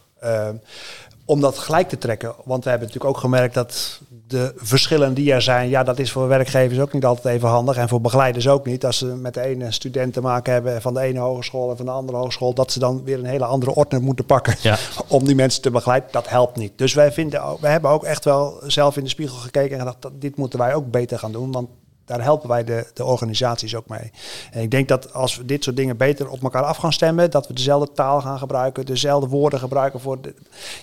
Om 1.30 1.42
dat 1.42 1.58
gelijk 1.58 1.90
te 1.90 1.98
trekken. 1.98 2.34
Want 2.44 2.64
we 2.64 2.70
hebben 2.70 2.88
natuurlijk 2.88 3.16
ook 3.16 3.22
gemerkt 3.22 3.54
dat 3.54 4.00
de 4.28 4.54
verschillen 4.56 5.14
die 5.14 5.34
er 5.34 5.42
zijn, 5.42 5.70
ja, 5.70 5.84
dat 5.84 6.00
is 6.00 6.12
voor 6.12 6.28
werkgevers 6.28 6.80
ook 6.80 6.94
niet 6.94 7.06
altijd 7.06 7.36
even 7.36 7.50
handig. 7.50 7.78
En 7.78 7.90
voor 7.90 8.02
begeleiders 8.02 8.48
ook 8.48 8.66
niet. 8.66 8.86
Als 8.86 8.98
ze 8.98 9.06
met 9.06 9.34
de 9.34 9.42
ene 9.42 9.72
student 9.72 10.14
te 10.14 10.22
maken 10.22 10.54
hebben 10.54 10.82
van 10.82 10.94
de 10.94 11.00
ene 11.00 11.20
hogeschool 11.20 11.70
en 11.70 11.78
van 11.78 11.86
de 11.86 11.92
andere 11.92 12.18
hogeschool, 12.18 12.54
dat 12.54 12.72
ze 12.72 12.80
dan 12.80 13.04
weer 13.04 13.20
een 13.20 13.26
hele 13.26 13.46
andere 13.46 13.76
ordner 13.76 14.02
moeten 14.02 14.26
pakken 14.26 14.56
Ja. 14.62 14.78
om 15.08 15.26
die 15.26 15.36
mensen 15.36 15.62
te 15.62 15.72
begeleiden. 15.72 16.10
Dat 16.12 16.30
helpt 16.30 16.56
niet. 16.56 16.72
Dus 16.76 16.94
wij, 16.94 17.12
vinden, 17.12 17.42
wij 17.60 17.72
hebben 17.72 17.92
ook 17.92 18.04
echt 18.04 18.26
wel 18.26 18.62
zelf 18.68 18.98
in 18.98 19.04
de 19.04 19.10
spiegel 19.10 19.38
gekeken 19.38 19.72
en 19.72 19.80
gedacht, 19.80 20.02
dat, 20.02 20.22
dit 20.22 20.36
moeten 20.36 20.60
wij 20.60 20.74
ook 20.74 20.92
beter 20.92 21.20
gaan 21.20 21.32
doen. 21.32 21.52
Want 21.52 21.70
daar 22.10 22.22
helpen 22.24 22.50
wij 22.50 22.64
de, 22.64 22.86
de 22.94 23.06
organisaties 23.06 23.76
ook 23.76 23.88
mee. 23.88 24.12
En 24.52 24.62
ik 24.62 24.72
denk 24.72 24.88
dat 24.88 25.14
als 25.14 25.38
we 25.38 25.46
dit 25.46 25.64
soort 25.64 25.76
dingen 25.76 25.98
beter 25.98 26.30
op 26.30 26.44
elkaar 26.44 26.64
af 26.64 26.78
gaan 26.78 26.94
stemmen, 26.94 27.32
dat 27.32 27.48
we 27.48 27.54
dezelfde 27.54 27.92
taal 27.94 28.22
gaan 28.22 28.38
gebruiken, 28.38 28.86
dezelfde 28.86 29.28
woorden 29.28 29.60
gebruiken 29.60 30.00
voor 30.00 30.18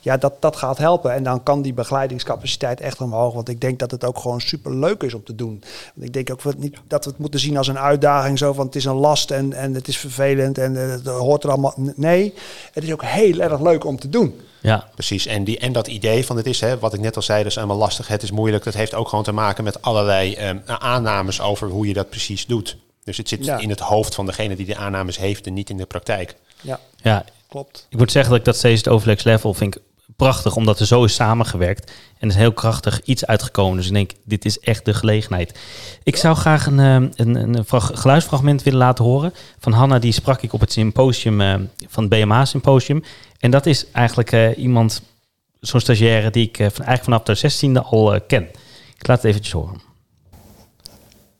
ja, 0.03 0.17
dat, 0.17 0.33
dat 0.41 0.57
gaat 0.57 0.79
helpen. 0.79 1.13
En 1.13 1.23
dan 1.23 1.43
kan 1.43 1.63
die 1.63 1.75
begeleidingscapaciteit 1.75 2.81
echt 2.81 3.01
omhoog. 3.01 3.35
Want 3.35 3.49
ik 3.49 3.61
denk 3.61 3.79
dat 3.79 3.91
het 3.91 4.05
ook 4.05 4.19
gewoon 4.19 4.41
super 4.41 4.77
leuk 4.77 5.03
is 5.03 5.15
om 5.15 5.25
te 5.25 5.35
doen. 5.35 5.63
Want 5.95 6.07
ik 6.07 6.13
denk 6.13 6.31
ook 6.31 6.43
wat 6.43 6.59
niet, 6.59 6.77
dat 6.87 7.05
we 7.05 7.11
het 7.11 7.19
moeten 7.19 7.41
zien 7.41 7.57
als 7.57 7.69
een 7.69 7.79
uitdaging, 7.79 8.39
zo 8.39 8.53
van 8.53 8.67
het 8.67 8.75
is 8.75 8.85
een 8.85 8.95
last 8.95 9.31
en, 9.31 9.53
en 9.53 9.75
het 9.75 9.89
is 9.89 9.99
vervelend 9.99 10.59
en 10.59 10.77
eh, 10.83 10.91
het 10.91 11.07
hoort 11.07 11.45
er 11.45 11.51
allemaal. 11.51 11.75
Nee, 11.97 12.35
het 12.73 12.85
is 12.85 12.93
ook 12.93 13.05
heel 13.05 13.41
erg 13.41 13.61
leuk 13.61 13.85
om 13.85 13.99
te 13.99 14.09
doen. 14.09 14.41
Ja, 14.67 14.89
Precies, 14.95 15.27
en, 15.27 15.45
die, 15.45 15.59
en 15.59 15.73
dat 15.73 15.87
idee 15.87 16.25
van 16.27 16.37
het 16.37 16.47
is, 16.47 16.61
hè, 16.61 16.79
wat 16.79 16.95
ik 16.95 17.01
net 17.01 17.17
al 17.17 17.23
zei, 17.23 17.43
dat 17.43 17.51
is 17.51 17.59
allemaal 17.59 17.77
lastig, 17.77 18.09
het 18.09 18.23
is 18.23 18.31
moeilijk. 18.31 18.65
Dat 18.65 18.75
heeft 18.75 18.95
ook 18.95 19.09
gewoon 19.09 19.25
te 19.25 19.33
maken 19.33 19.65
met 19.65 19.83
allerlei 19.83 20.35
ehm, 20.35 20.59
aannames 20.67 21.41
over 21.41 21.69
hoe 21.69 21.87
je 21.87 21.93
dat 21.93 22.11
precies 22.11 22.47
doet. 22.47 22.77
Dus 23.05 23.17
het 23.17 23.29
zit 23.29 23.45
Ja. 23.45 23.59
in 23.59 23.71
het 23.71 23.81
hoofd 23.81 24.15
van 24.15 24.27
degene 24.27 24.57
die 24.57 24.67
de 24.67 24.77
aannames 24.77 25.19
heeft 25.19 25.47
en 25.47 25.55
niet 25.55 25.71
in 25.71 25.77
de 25.77 25.87
praktijk. 25.87 26.35
Ja, 26.61 26.81
ja. 27.03 27.25
klopt. 27.49 27.87
Ik 27.91 27.99
moet 27.99 28.13
zeggen 28.13 28.31
dat 28.31 28.41
ik 28.41 28.47
dat 28.47 28.57
steeds 28.57 28.79
het 28.85 28.89
overlex 28.89 29.23
level 29.25 29.55
vind 29.55 29.77
ik 29.77 29.83
prachtig, 30.17 30.57
omdat 30.57 30.81
er 30.81 30.87
zo 30.87 31.05
is 31.05 31.15
samengewerkt. 31.15 31.91
En 31.91 32.29
er 32.29 32.35
is 32.35 32.41
heel 32.41 32.53
krachtig 32.53 33.01
iets 33.05 33.27
uitgekomen. 33.27 33.77
Dus 33.77 33.87
ik 33.87 33.93
denk, 33.93 34.11
dit 34.25 34.45
is 34.45 34.59
echt 34.61 34.85
de 34.85 34.95
gelegenheid. 34.95 35.59
Ik 36.03 36.17
zou 36.17 36.37
graag 36.37 36.67
een, 36.67 36.81
eh, 36.81 36.95
een, 37.15 37.35
een 37.55 37.65
frag- 37.65 37.91
geluidsfragment 37.95 38.63
willen 38.63 38.79
laten 38.79 39.05
horen. 39.05 39.35
Van 39.59 39.73
Hanna, 39.73 39.99
die 39.99 40.13
sprak 40.13 40.43
ik 40.43 40.53
op 40.53 40.61
het 40.61 40.73
symposium, 40.73 41.41
eh, 41.41 41.55
van 41.89 42.05
het 42.05 42.13
BMA-symposium. 42.13 43.03
En 43.47 43.53
dat 43.53 43.67
is 43.67 43.91
eigenlijk 43.91 44.33
eh, 44.33 44.59
iemand, 44.59 45.03
zo'n 45.61 45.81
stagiaire, 45.81 46.31
die 46.31 46.49
ik 46.49 46.59
eh, 46.59 46.67
van, 46.73 46.85
eigenlijk 46.85 47.25
vanaf 47.25 47.41
de 47.41 47.69
16e 47.69 47.89
al 47.89 48.15
eh, 48.15 48.21
ken. 48.27 48.43
Ik 48.99 49.07
laat 49.07 49.17
het 49.17 49.27
eventjes 49.27 49.53
horen. 49.53 49.81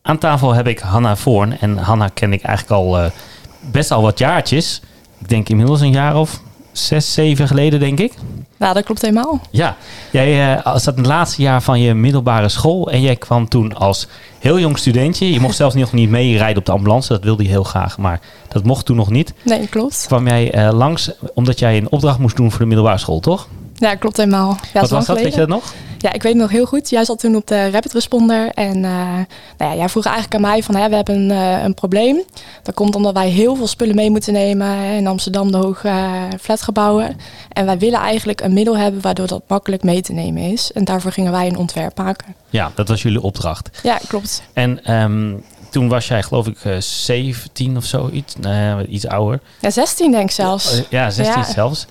Aan 0.03 0.19
tafel 0.19 0.53
heb 0.55 0.67
ik 0.67 0.79
Hanna 0.79 1.17
Voorn. 1.17 1.59
En 1.59 1.77
Hanna 1.77 2.09
ken 2.09 2.33
ik 2.33 2.43
eigenlijk 2.43 2.81
al 2.81 3.11
best 3.61 3.91
al 3.91 4.03
wat 4.03 4.19
jaartjes. 4.19 4.83
Ik 5.19 5.29
denk 5.29 5.49
inmiddels 5.49 5.81
een 5.81 5.93
jaar 5.93 6.17
of 6.17 6.43
zes, 6.79 7.13
zeven 7.13 7.49
geleden, 7.49 7.81
denk 7.81 8.01
ik. 8.01 8.13
Ja, 8.59 8.73
dat 8.73 8.85
klopt 8.85 9.01
helemaal. 9.01 9.41
Ja, 9.51 9.77
jij 10.11 10.57
uh, 10.57 10.77
zat 10.77 10.97
in 10.97 11.03
het 11.03 11.07
laatste 11.07 11.43
jaar 11.43 11.63
van 11.63 11.81
je 11.81 11.95
middelbare 11.95 12.49
school. 12.49 12.91
En 12.91 13.01
jij 13.01 13.17
kwam 13.17 13.49
toen 13.49 13.75
als 13.75 14.09
heel 14.39 14.59
jong 14.59 14.79
studentje. 14.79 15.33
Je 15.33 15.41
mocht 15.41 15.57
zelfs 15.63 15.75
nog 15.75 15.93
niet 15.93 16.11
meerijden 16.11 16.59
op 16.59 16.65
de 16.65 16.73
ambulance. 16.73 17.13
Dat 17.13 17.25
wilde 17.25 17.43
je 17.43 17.49
heel 17.49 17.65
graag, 17.65 17.99
maar 17.99 18.21
dat 18.49 18.65
mocht 18.65 18.87
toen 18.87 18.97
nog 18.97 19.11
niet. 19.11 19.33
Nee, 19.45 19.69
klopt. 19.69 20.05
Kwam 20.07 20.27
jij 20.27 20.55
uh, 20.67 20.73
langs 20.73 21.11
omdat 21.35 21.59
jij 21.59 21.77
een 21.77 21.91
opdracht 21.91 22.19
moest 22.19 22.37
doen 22.37 22.51
voor 22.51 22.61
de 22.61 22.67
middelbare 22.67 22.99
school, 22.99 23.21
toch? 23.21 23.49
Ja, 23.75 23.95
klopt 23.95 24.17
helemaal. 24.17 24.57
Ja, 24.73 24.81
Wat 24.81 24.91
was 24.91 25.07
dat, 25.07 25.21
weet 25.21 25.33
je 25.33 25.41
dat 25.41 25.49
nog? 25.49 25.75
Ja, 25.99 26.13
ik 26.13 26.23
weet 26.23 26.35
nog 26.35 26.51
heel 26.51 26.67
goed. 26.67 26.91
Jij 26.91 27.05
zat 27.05 27.19
toen 27.19 27.37
op 27.37 27.47
de 27.47 27.71
Rapid 27.71 27.93
Responder. 27.93 28.49
En 28.49 28.77
uh, 28.77 28.83
nou 29.59 29.71
ja, 29.71 29.75
jij 29.75 29.89
vroeg 29.89 30.05
eigenlijk 30.05 30.35
aan 30.35 30.51
mij 30.51 30.63
van, 30.63 30.75
hè, 30.75 30.89
we 30.89 30.95
hebben 30.95 31.15
een, 31.15 31.31
uh, 31.31 31.63
een 31.63 31.75
probleem. 31.75 32.23
Dat 32.63 32.75
komt 32.75 32.95
omdat 32.95 33.15
wij 33.15 33.29
heel 33.29 33.57
veel 33.57 33.67
spullen 33.67 33.95
mee 33.95 34.11
moeten 34.11 34.33
nemen 34.33 34.67
hè, 34.67 34.97
in 34.97 35.07
Amsterdam, 35.07 35.51
de 35.51 35.57
hoge 35.57 35.89
uh, 35.89 36.23
flatgebouwen. 36.41 37.17
En 37.49 37.67
wij 37.67 37.79
willen 37.79 38.01
eigenlijk 38.01 38.41
een 38.41 38.53
middel 38.53 38.77
hebben 38.77 39.01
waardoor 39.01 39.27
dat 39.27 39.43
makkelijk 39.49 39.83
mee 39.83 40.01
te 40.01 40.13
nemen 40.13 40.43
is. 40.43 40.73
En 40.73 40.85
daarvoor 40.85 41.13
gingen 41.13 41.33
wij 41.33 41.47
een 41.47 41.57
ontwerp 41.57 41.99
maken. 41.99 42.35
Ja, 42.51 42.73
dat 42.75 42.89
was 42.89 43.03
jullie 43.03 43.23
opdracht. 43.23 43.81
Ja, 43.83 43.99
klopt. 44.09 44.43
En 44.53 44.95
um, 44.95 45.45
toen 45.71 45.89
was 45.89 46.09
jij 46.09 46.23
geloof 46.23 46.47
ik 46.47 46.65
uh, 46.65 46.77
17 46.79 47.77
of 47.77 47.85
zoiets, 47.85 48.35
uh, 48.47 48.77
iets 48.89 49.07
ouder. 49.07 49.41
Ja, 49.61 49.71
16 49.71 50.11
denk 50.11 50.25
ik 50.25 50.31
zelfs. 50.31 50.83
Ja, 50.91 51.11
16 51.11 51.41
ja. 51.41 51.53
zelfs. 51.53 51.87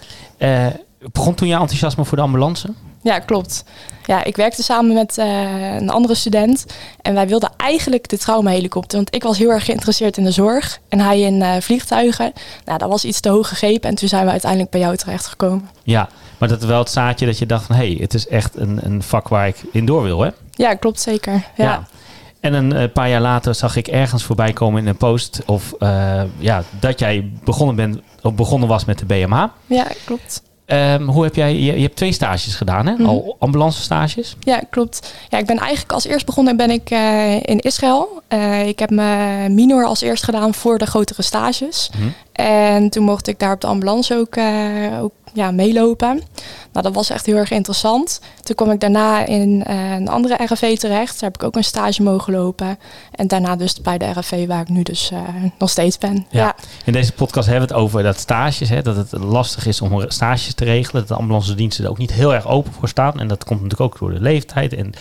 Begon 1.12 1.34
toen 1.34 1.48
je 1.48 1.54
enthousiasme 1.54 2.06
voor 2.06 2.18
de 2.18 2.24
ambulance? 2.24 2.74
Ja, 3.06 3.20
klopt. 3.20 3.64
Ja, 4.06 4.24
ik 4.24 4.36
werkte 4.36 4.64
samen 4.64 4.94
met 4.94 5.18
uh, 5.18 5.76
een 5.76 5.90
andere 5.90 6.16
student. 6.16 6.66
En 7.02 7.14
wij 7.14 7.28
wilden 7.28 7.52
eigenlijk 7.58 8.10
de 8.10 8.18
traumahelikopter. 8.18 8.98
Want 8.98 9.16
ik 9.16 9.24
was 9.24 9.38
heel 9.38 9.50
erg 9.50 9.66
geïnteresseerd 9.66 10.18
in 10.18 10.24
de 10.24 10.32
zorg. 10.32 10.80
En 10.90 11.00
hij 11.00 11.20
in 11.20 11.42
uh, 11.42 11.56
vliegtuigen. 11.60 12.34
Nou, 12.66 12.78
dat 12.78 12.90
was 12.90 13.06
iets 13.06 13.20
te 13.20 13.30
hoog 13.30 13.48
gegrepen. 13.48 13.90
En 13.90 13.96
toen 13.96 14.08
zijn 14.08 14.26
we 14.26 14.32
uiteindelijk 14.32 14.72
bij 14.72 14.80
jou 14.80 14.96
terechtgekomen. 14.96 15.70
Ja, 15.84 16.10
maar 16.38 16.50
dat 16.50 16.62
is 16.62 16.68
wel 16.68 16.80
het 16.80 16.90
zaadje 16.90 17.26
dat 17.26 17.38
je 17.38 17.46
dacht 17.46 17.66
van... 17.66 17.76
hé, 17.76 17.88
hey, 17.88 17.98
het 18.02 18.14
is 18.14 18.28
echt 18.28 18.56
een, 18.56 18.80
een 18.84 19.04
vak 19.04 19.28
waar 19.28 19.48
ik 19.48 19.58
in 19.72 19.86
door 19.86 20.04
wil, 20.04 20.22
hè? 20.22 20.30
Ja, 20.52 20.74
klopt 20.74 21.00
zeker. 21.00 21.34
Ja. 21.34 21.64
ja. 21.64 21.88
En 22.40 22.54
een 22.54 22.74
uh, 22.74 22.84
paar 22.94 23.10
jaar 23.10 23.22
later 23.22 23.56
zag 23.56 23.76
ik 23.76 23.88
ergens 23.88 24.24
voorbij 24.24 24.54
komen 24.54 24.82
in 24.82 24.88
een 24.88 24.98
post... 24.98 25.42
of 25.46 25.74
uh, 25.80 26.22
ja, 26.38 26.64
dat 26.80 27.00
jij 27.00 27.32
begonnen, 27.44 27.76
bent, 27.76 28.00
of 28.22 28.34
begonnen 28.34 28.70
was 28.70 28.86
met 28.86 29.00
de 29.00 29.06
BMH. 29.06 29.44
Ja, 29.66 29.88
klopt. 30.06 30.42
Um, 30.68 31.08
hoe 31.08 31.24
heb 31.24 31.36
jij, 31.36 31.56
je, 31.56 31.76
je, 31.76 31.82
hebt 31.82 31.96
twee 31.96 32.12
stages 32.12 32.56
gedaan, 32.56 32.86
hè? 32.86 32.92
Mm 32.92 32.98
-hmm. 32.98 33.08
Al 33.08 33.36
ambulance 33.40 33.82
stages? 33.82 34.36
Ja, 34.40 34.62
klopt. 34.70 35.14
Ja, 35.30 35.38
ik 35.38 35.46
ben 35.46 35.58
eigenlijk 35.58 35.92
als 35.92 36.06
eerst 36.06 36.26
begonnen 36.26 36.58
ben 36.58 36.70
ik 36.70 36.92
uh, 36.92 37.36
in 37.36 37.60
Israël. 37.60 38.22
Uh, 38.30 38.68
ik 38.68 38.80
heb 38.80 38.90
mijn 38.90 39.56
minor 39.56 39.86
als 39.86 40.02
eerst 40.02 40.24
gedaan 40.24 40.54
voor 40.54 40.78
de 40.78 40.86
grotere 40.86 41.22
stages. 41.22 41.90
Mm 41.96 42.02
-hmm. 42.02 42.14
En 42.32 42.90
toen 42.90 43.04
mocht 43.04 43.28
ik 43.28 43.40
daar 43.40 43.54
op 43.54 43.62
de 43.62 43.68
ambulance 43.68 44.16
ook, 44.16 44.36
uh, 44.36 44.46
ook 45.02 45.14
ja, 45.36 45.52
meelopen. 45.52 46.22
Nou, 46.72 46.86
dat 46.86 46.94
was 46.94 47.10
echt 47.10 47.26
heel 47.26 47.36
erg 47.36 47.52
interessant. 47.52 48.22
Toen 48.44 48.56
kwam 48.56 48.72
ik 48.72 48.80
daarna 48.80 49.26
in 49.26 49.64
eh, 49.64 49.92
een 49.92 50.08
andere 50.08 50.44
RFV 50.44 50.78
terecht. 50.78 51.20
Daar 51.20 51.30
heb 51.30 51.42
ik 51.42 51.48
ook 51.48 51.56
een 51.56 51.64
stage 51.64 52.04
mogen 52.04 52.34
lopen. 52.34 52.80
En 53.12 53.28
daarna 53.28 53.56
dus 53.56 53.82
bij 53.82 53.98
de 53.98 54.06
RFV 54.06 54.48
waar 54.48 54.62
ik 54.62 54.70
nu 54.70 54.84
dus 54.84 55.12
eh, 55.12 55.20
nog 55.60 55.70
steeds 55.70 55.98
ben. 55.98 56.26
Ja. 56.30 56.40
Ja. 56.40 56.56
In 56.86 56.94
deze 56.94 57.14
podcast 57.14 57.48
hebben 57.48 57.68
we 57.68 57.74
het 57.74 57.84
over 57.84 58.04
dat 58.04 58.20
stages, 58.20 58.70
hè, 58.70 58.82
dat 58.82 58.96
het 58.96 59.12
lastig 59.12 59.66
is 59.66 59.82
om 59.82 60.06
stages 60.08 60.54
te 60.54 60.64
regelen. 60.64 61.02
Dat 61.02 61.08
de 61.08 61.22
ambulance 61.22 61.56
diensten 61.56 61.84
er 61.84 61.90
ook 61.90 61.98
niet 61.98 62.14
heel 62.14 62.34
erg 62.34 62.48
open 62.48 62.74
voor 62.74 62.88
staan. 62.88 63.20
En 63.20 63.28
dat 63.28 63.44
komt 63.44 63.62
natuurlijk 63.62 63.94
ook 63.94 64.00
door 64.00 64.14
de 64.14 64.22
leeftijd. 64.22 64.74
En 64.74 64.94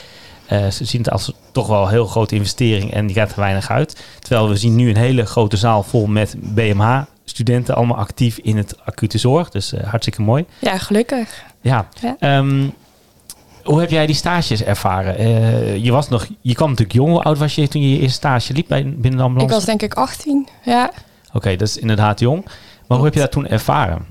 eh, 0.47 0.71
ze 0.71 0.85
zien 0.85 1.01
het 1.03 1.11
als 1.11 1.33
toch 1.53 1.67
wel 1.67 1.83
een 1.83 1.89
heel 1.89 2.07
grote 2.07 2.35
investering 2.35 2.93
en 2.93 3.07
die 3.07 3.17
gaat 3.17 3.33
er 3.33 3.41
weinig 3.41 3.71
uit. 3.71 4.05
Terwijl 4.19 4.49
we 4.49 4.57
zien 4.57 4.77
nu 4.77 4.89
een 4.89 4.97
hele 4.97 5.27
grote 5.27 5.57
zaal 5.57 5.83
vol 5.83 6.07
met 6.07 6.37
BMH-studenten, 7.25 7.75
allemaal 7.75 7.97
actief 7.97 8.39
in 8.39 8.57
het 8.57 8.77
acute 8.85 9.19
zorg. 9.19 9.51
Dus 9.51 9.73
eh, 9.73 9.85
hartstikke 9.89 10.23
mooi. 10.23 10.45
ja, 10.59 10.79
gelukkig. 10.79 11.45
Ja. 11.61 11.89
Ja. 12.01 12.17
Ehm, 12.19 12.69
hoe 13.65 13.81
heb 13.81 13.91
jij 13.91 14.07
die 14.07 14.15
stages 14.15 14.63
ervaren? 14.63 15.17
Eh, 15.19 15.77
je, 15.85 15.93
was 15.93 16.09
nog, 16.09 16.27
je 16.41 16.55
kwam 16.55 16.69
natuurlijk 16.69 16.97
jong. 16.97 17.11
Hoe 17.11 17.23
oud 17.23 17.39
was 17.39 17.55
je 17.55 17.69
toen 17.69 17.83
je 17.83 17.91
je 17.91 17.99
eerste 17.99 18.15
stage 18.17 18.53
liep 18.53 18.69
bij, 18.69 18.83
binnen 18.83 19.03
de 19.11 19.17
Ik 19.17 19.23
ambulance? 19.23 19.55
was 19.55 19.65
denk 19.65 19.83
ik 19.83 19.95
18. 19.95 20.49
Ja. 20.65 20.91
Oké, 21.33 21.57
dat 21.57 21.69
is 21.69 21.77
inderdaad 21.77 22.21
jong. 22.21 22.45
Maar 22.89 22.97
hoe 22.97 23.07
heb 23.07 23.15
je 23.15 23.21
dat 23.21 23.33
toen 23.33 23.47
ervaren? 23.47 24.07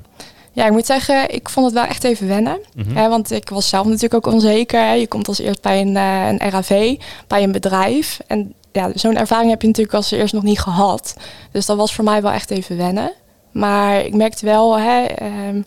Ja, 0.52 0.66
ik 0.66 0.72
moet 0.72 0.86
zeggen, 0.86 1.30
ik 1.34 1.50
vond 1.50 1.66
het 1.66 1.76
wel 1.76 1.86
echt 1.86 2.04
even 2.04 2.28
wennen. 2.28 2.60
Mhm. 2.76 2.96
Hè, 2.96 3.10
want 3.10 3.32
ik 3.32 3.50
was 3.50 3.70
zelf 3.70 3.86
natuurlijk 3.86 4.14
ook 4.28 4.34
onzeker. 4.34 4.80
hè. 4.80 4.92
Je 4.94 5.08
komt 5.08 5.28
als 5.28 5.40
eerst 5.40 5.62
bij 5.62 5.82
een, 5.82 5.98
eh, 5.98 6.28
een 6.28 6.50
RAV, 6.50 6.96
bij 7.28 7.44
een 7.44 7.52
bedrijf. 7.52 8.20
En 8.28 8.54
ja, 8.74 8.92
zo'n 8.96 9.18
ervaring 9.18 9.50
heb 9.50 9.62
je 9.62 9.68
natuurlijk 9.68 9.96
als 9.96 10.12
eerst 10.12 10.34
nog 10.34 10.44
niet 10.44 10.60
gehad. 10.60 11.16
Dus 11.52 11.66
dat 11.66 11.78
was 11.78 11.94
voor 11.96 12.04
mij 12.04 12.22
wel 12.22 12.32
echt 12.32 12.52
even 12.52 12.78
wennen. 12.78 13.12
Maar 13.52 14.06
ik 14.06 14.14
merkte 14.14 14.46
wel, 14.46 14.80
hè, 14.80 15.02
ehm, 15.04 15.62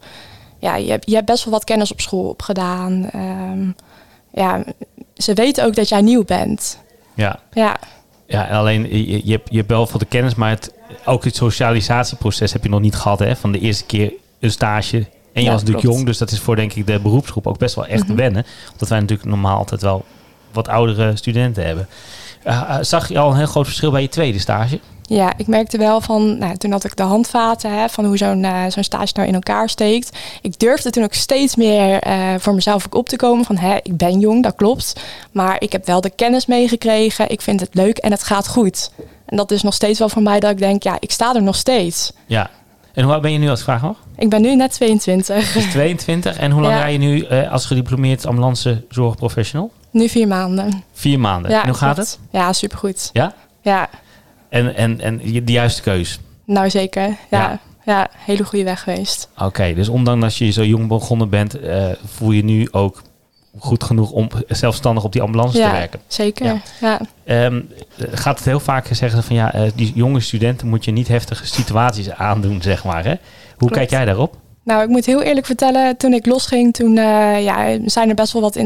ja, 0.58 0.76
je, 0.76 0.90
hebt, 0.90 1.08
je 1.08 1.14
hebt 1.14 1.26
best 1.26 1.44
wel 1.44 1.52
wat 1.52 1.64
kennis 1.64 1.92
op 1.92 2.00
school 2.00 2.28
opgedaan. 2.28 3.10
Ehm, 3.12 3.68
ja, 4.32 4.64
ze 5.14 5.34
weten 5.34 5.64
ook 5.64 5.74
dat 5.74 5.88
jij 5.88 6.00
nieuw 6.00 6.24
bent. 6.24 6.78
Ja, 7.14 7.38
Ja, 7.52 7.76
ja 8.26 8.48
en 8.48 8.56
alleen 8.56 8.82
je, 8.88 9.26
je, 9.26 9.32
hebt, 9.32 9.48
je 9.50 9.56
hebt 9.56 9.68
wel 9.68 9.86
voor 9.86 9.98
de 9.98 10.04
kennis, 10.06 10.34
maar 10.34 10.50
het, 10.50 10.72
ook 11.04 11.24
het 11.24 11.36
socialisatieproces 11.36 12.52
heb 12.52 12.62
je 12.62 12.68
nog 12.68 12.80
niet 12.80 12.94
gehad. 12.94 13.18
Hè? 13.18 13.36
Van 13.36 13.52
de 13.52 13.58
eerste 13.58 13.84
keer 13.84 14.12
een 14.40 14.50
stage. 14.50 14.96
En 14.96 15.42
je 15.42 15.48
Ja, 15.48 15.50
was 15.52 15.60
natuurlijk 15.60 15.80
klopt. 15.80 15.94
jong, 15.96 16.06
dus 16.06 16.18
dat 16.18 16.30
is 16.30 16.40
voor 16.40 16.56
denk 16.56 16.72
ik 16.72 16.86
de 16.86 17.00
beroepsgroep 17.00 17.46
ook 17.46 17.58
best 17.58 17.74
wel 17.74 17.86
echt 17.86 18.06
Mhm. 18.08 18.16
wennen. 18.16 18.46
Omdat 18.72 18.88
wij 18.88 19.00
natuurlijk 19.00 19.28
normaal 19.28 19.56
altijd 19.58 19.82
wel 19.82 20.04
wat 20.52 20.68
oudere 20.68 21.16
studenten 21.16 21.66
hebben. 21.66 21.88
Eh, 22.46 22.60
eh, 22.68 22.76
zag 22.80 23.08
je 23.08 23.18
al 23.18 23.30
een 23.30 23.36
heel 23.36 23.46
groot 23.46 23.66
verschil 23.66 23.90
bij 23.90 24.02
je 24.02 24.08
tweede 24.08 24.38
stage? 24.38 24.80
Ja, 25.02 25.32
ik 25.36 25.46
merkte 25.46 25.78
wel 25.78 26.00
van, 26.00 26.38
nou, 26.38 26.56
toen 26.56 26.70
had 26.70 26.84
ik 26.84 26.96
de 26.96 27.02
handvaten 27.02 27.78
hè, 27.78 27.88
van 27.88 28.04
hoe 28.04 28.16
zo'n 28.16 28.44
eh, 28.44 28.62
zo'n 28.68 28.82
stage 28.82 29.12
nou 29.14 29.28
in 29.28 29.34
elkaar 29.34 29.68
steekt. 29.68 30.18
Ik 30.42 30.58
durfde 30.58 30.90
toen 30.90 31.04
ook 31.04 31.14
steeds 31.14 31.56
meer 31.56 32.02
voor 32.38 32.54
mezelf 32.54 32.86
ook 32.86 32.94
op 32.94 33.08
te 33.08 33.16
komen 33.16 33.44
van, 33.44 33.56
hè, 33.56 33.76
ik 33.82 33.96
ben 33.96 34.20
jong, 34.20 34.42
dat 34.42 34.54
klopt. 34.54 35.00
Maar 35.32 35.56
ik 35.58 35.72
heb 35.72 35.86
wel 35.86 36.00
de 36.00 36.10
kennis 36.10 36.46
meegekregen, 36.46 37.30
ik 37.30 37.40
vind 37.40 37.60
het 37.60 37.74
leuk 37.74 37.98
en 37.98 38.10
het 38.10 38.22
gaat 38.22 38.48
goed. 38.48 38.90
En 39.26 39.36
dat 39.36 39.50
is 39.50 39.62
nog 39.62 39.74
steeds 39.74 39.98
wel 39.98 40.08
voor 40.08 40.22
mij 40.22 40.40
dat 40.40 40.50
ik 40.50 40.58
denk, 40.58 40.82
ja, 40.82 40.96
ik 41.00 41.10
sta 41.10 41.34
er 41.34 41.42
nog 41.42 41.56
steeds. 41.56 42.12
Ja. 42.26 42.50
En 42.92 43.04
hoe 43.04 43.12
oud 43.12 43.22
ben 43.22 43.32
je 43.32 43.38
nu 43.38 43.48
als 43.48 43.62
vraag 43.62 43.82
mag? 43.82 43.96
Ik 44.16 44.30
ben 44.30 44.42
nu 44.42 44.56
net 44.56 44.72
22, 44.72 45.52
Dus 45.52 45.64
22. 45.70 46.38
En 46.38 46.50
hoe 46.50 46.62
lang 46.62 46.74
Ja. 46.74 46.80
rij 46.80 46.92
je 46.92 46.98
nu 46.98 47.26
als 47.28 47.66
gediplomeerd 47.66 48.26
ambulance 48.26 48.84
zorgprofessional? 48.88 49.70
Nu 49.96 50.08
vier 50.08 50.28
maanden. 50.28 50.82
Vier 50.92 51.20
maanden. 51.20 51.50
Ja, 51.50 51.60
en 51.62 51.68
hoe 51.68 51.76
gaat 51.76 51.96
het? 51.96 52.18
Ja, 52.30 52.52
supergoed. 52.52 53.10
Ja? 53.12 53.34
Ja, 53.62 53.88
En, 54.48 54.74
en, 54.76 55.00
en 55.00 55.20
je- 55.32 55.44
de 55.44 55.52
juiste 55.52 55.82
keus? 55.82 56.20
nou 56.44 56.70
zeker. 56.70 57.02
Ja. 57.08 57.16
Ja, 57.30 57.60
ja. 57.84 58.08
hele 58.16 58.44
goede 58.44 58.64
weg 58.64 58.82
geweest. 58.82 59.28
Oké, 59.38 59.74
dus 59.74 59.88
ondanks 59.88 60.20
dat 60.20 60.36
je 60.36 60.50
zo 60.50 60.64
jong 60.64 60.88
begonnen 60.88 61.28
bent, 61.28 61.60
eh, 61.60 61.86
voel 62.04 62.30
je 62.30 62.44
nu 62.44 62.68
ook 62.70 63.02
goed 63.58 63.84
genoeg 63.84 64.10
om 64.10 64.28
zelfstandig 64.48 65.04
op 65.04 65.12
die 65.12 65.22
ambulance 65.22 65.58
Ja, 65.58 65.68
te 65.70 65.76
werken. 65.76 66.00
zeker. 66.06 66.46
Ja. 66.46 66.60
ja. 66.80 67.00
Ehm, 67.24 67.60
gaat 67.98 68.36
het 68.36 68.44
heel 68.46 68.60
vaak 68.60 68.86
zeggen 68.90 69.22
van 69.22 69.36
ja, 69.36 69.52
eh, 69.52 69.62
die 69.74 69.92
jonge 69.94 70.20
studenten 70.20 70.68
moet 70.68 70.84
je 70.84 70.90
niet 70.90 71.08
heftige 71.08 71.46
situaties 71.46 72.10
aandoen, 72.10 72.62
zeg 72.62 72.84
maar. 72.84 73.04
Hè? 73.04 73.10
Hoe 73.10 73.18
Klopt. 73.56 73.74
kijk 73.74 73.90
jij 73.90 74.04
daarop? 74.04 74.36
Nou, 74.66 74.82
ik 74.82 74.88
moet 74.88 75.06
heel 75.06 75.22
eerlijk 75.22 75.46
vertellen, 75.46 75.96
toen 75.96 76.12
ik 76.12 76.26
losging, 76.26 76.74
toen 76.74 76.96
eh, 76.98 77.44
ja, 77.44 77.78
zijn 77.84 78.08
er 78.08 78.14
best 78.14 78.32
wel 78.32 78.42
wat 78.42 78.56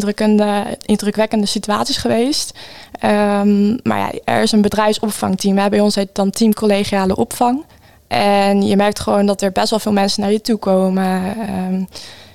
indrukwekkende 0.84 1.46
situaties 1.46 1.96
geweest. 1.96 2.58
Ehm, 3.00 3.68
maar 3.82 3.98
ja, 3.98 4.10
er 4.24 4.42
is 4.42 4.52
een 4.52 4.60
bedrijfsopvangteam. 4.62 5.58
Hè. 5.58 5.68
Bij 5.68 5.80
ons 5.80 5.94
heet 5.94 6.06
het 6.06 6.14
dan 6.14 6.30
team 6.30 6.54
collegiale 6.54 7.16
opvang. 7.16 7.64
En 8.08 8.62
je 8.62 8.76
merkt 8.76 9.00
gewoon 9.00 9.26
dat 9.26 9.42
er 9.42 9.52
best 9.52 9.70
wel 9.70 9.78
veel 9.78 9.92
mensen 9.92 10.22
naar 10.22 10.32
je 10.32 10.40
toe 10.40 10.56
komen. 10.58 11.22
Ehm, 11.48 11.84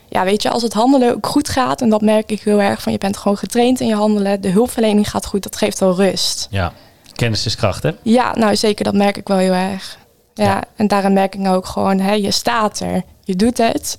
ja, 0.10 0.24
weet 0.24 0.42
je, 0.42 0.50
als 0.50 0.64
het 0.64 0.74
handelen 0.74 1.16
ook 1.16 1.28
goed 1.28 1.50
gaat, 1.50 1.82
en 1.82 1.90
dat 1.90 2.02
merk 2.02 2.32
ik 2.32 2.42
heel 2.42 2.62
erg, 2.62 2.82
van 2.82 2.92
je 2.92 2.98
bent 2.98 3.18
gewoon 3.18 3.38
getraind 3.38 3.80
in 3.80 3.88
je 3.88 3.96
handelen, 3.96 4.42
de 4.42 4.50
hulpverlening 4.50 5.10
gaat 5.10 5.26
goed, 5.26 5.44
dat 5.44 5.56
geeft 5.56 5.80
wel 5.80 5.96
rust. 5.96 6.48
Ja, 6.50 6.74
kennis 7.16 7.46
is 7.46 7.56
kracht, 7.56 7.84
hè? 7.84 7.92
Ja, 8.02 8.36
nou 8.36 8.56
zeker, 8.56 8.84
dat 8.86 8.94
merk 8.94 9.18
ik 9.18 9.28
wel 9.28 9.38
heel 9.38 9.54
erg. 9.54 9.98
Ja, 10.34 10.44
Ja. 10.44 10.64
en 10.76 10.88
daarin 10.88 11.14
merk 11.14 11.34
ik 11.36 11.40
nou 11.40 11.56
ook 11.56 11.66
gewoon, 11.66 12.00
hè, 12.00 12.14
je 12.14 12.32
staat 12.32 12.80
er, 12.80 13.04
je 13.26 13.36
doet 13.36 13.58
het. 13.58 13.98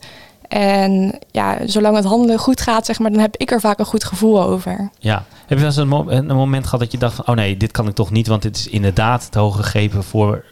En 0.49 1.19
ja, 1.31 1.59
zolang 1.67 1.97
het 1.97 2.05
handelen 2.05 2.39
goed 2.39 2.61
gaat, 2.61 2.87
zeg 2.87 2.99
maar, 2.99 3.11
dan 3.11 3.21
heb 3.21 3.37
ik 3.37 3.51
er 3.51 3.61
vaak 3.61 3.79
een 3.79 3.85
goed 3.85 4.05
gevoel 4.05 4.43
over. 4.43 4.91
Ja. 4.99 5.25
Heb 5.39 5.49
je 5.49 5.55
wel 5.57 5.65
eens 5.65 5.77
een, 5.77 5.89
mo- 5.89 6.09
een 6.09 6.27
moment 6.27 6.65
gehad 6.65 6.81
dat 6.81 6.93
je 6.93 6.99
dacht 6.99 7.15
van, 7.15 7.27
oh 7.27 7.35
nee, 7.35 7.57
dit 7.57 7.71
kan 7.71 7.89
ik 7.89 7.95
toch 7.95 8.11
niet, 8.11 8.27
want 8.27 8.43
dit 8.43 8.57
is 8.57 8.69
inderdaad 8.69 9.33
te 9.33 9.39
hoog 9.39 9.57
gegrepen 9.57 10.05
voor 10.05 10.45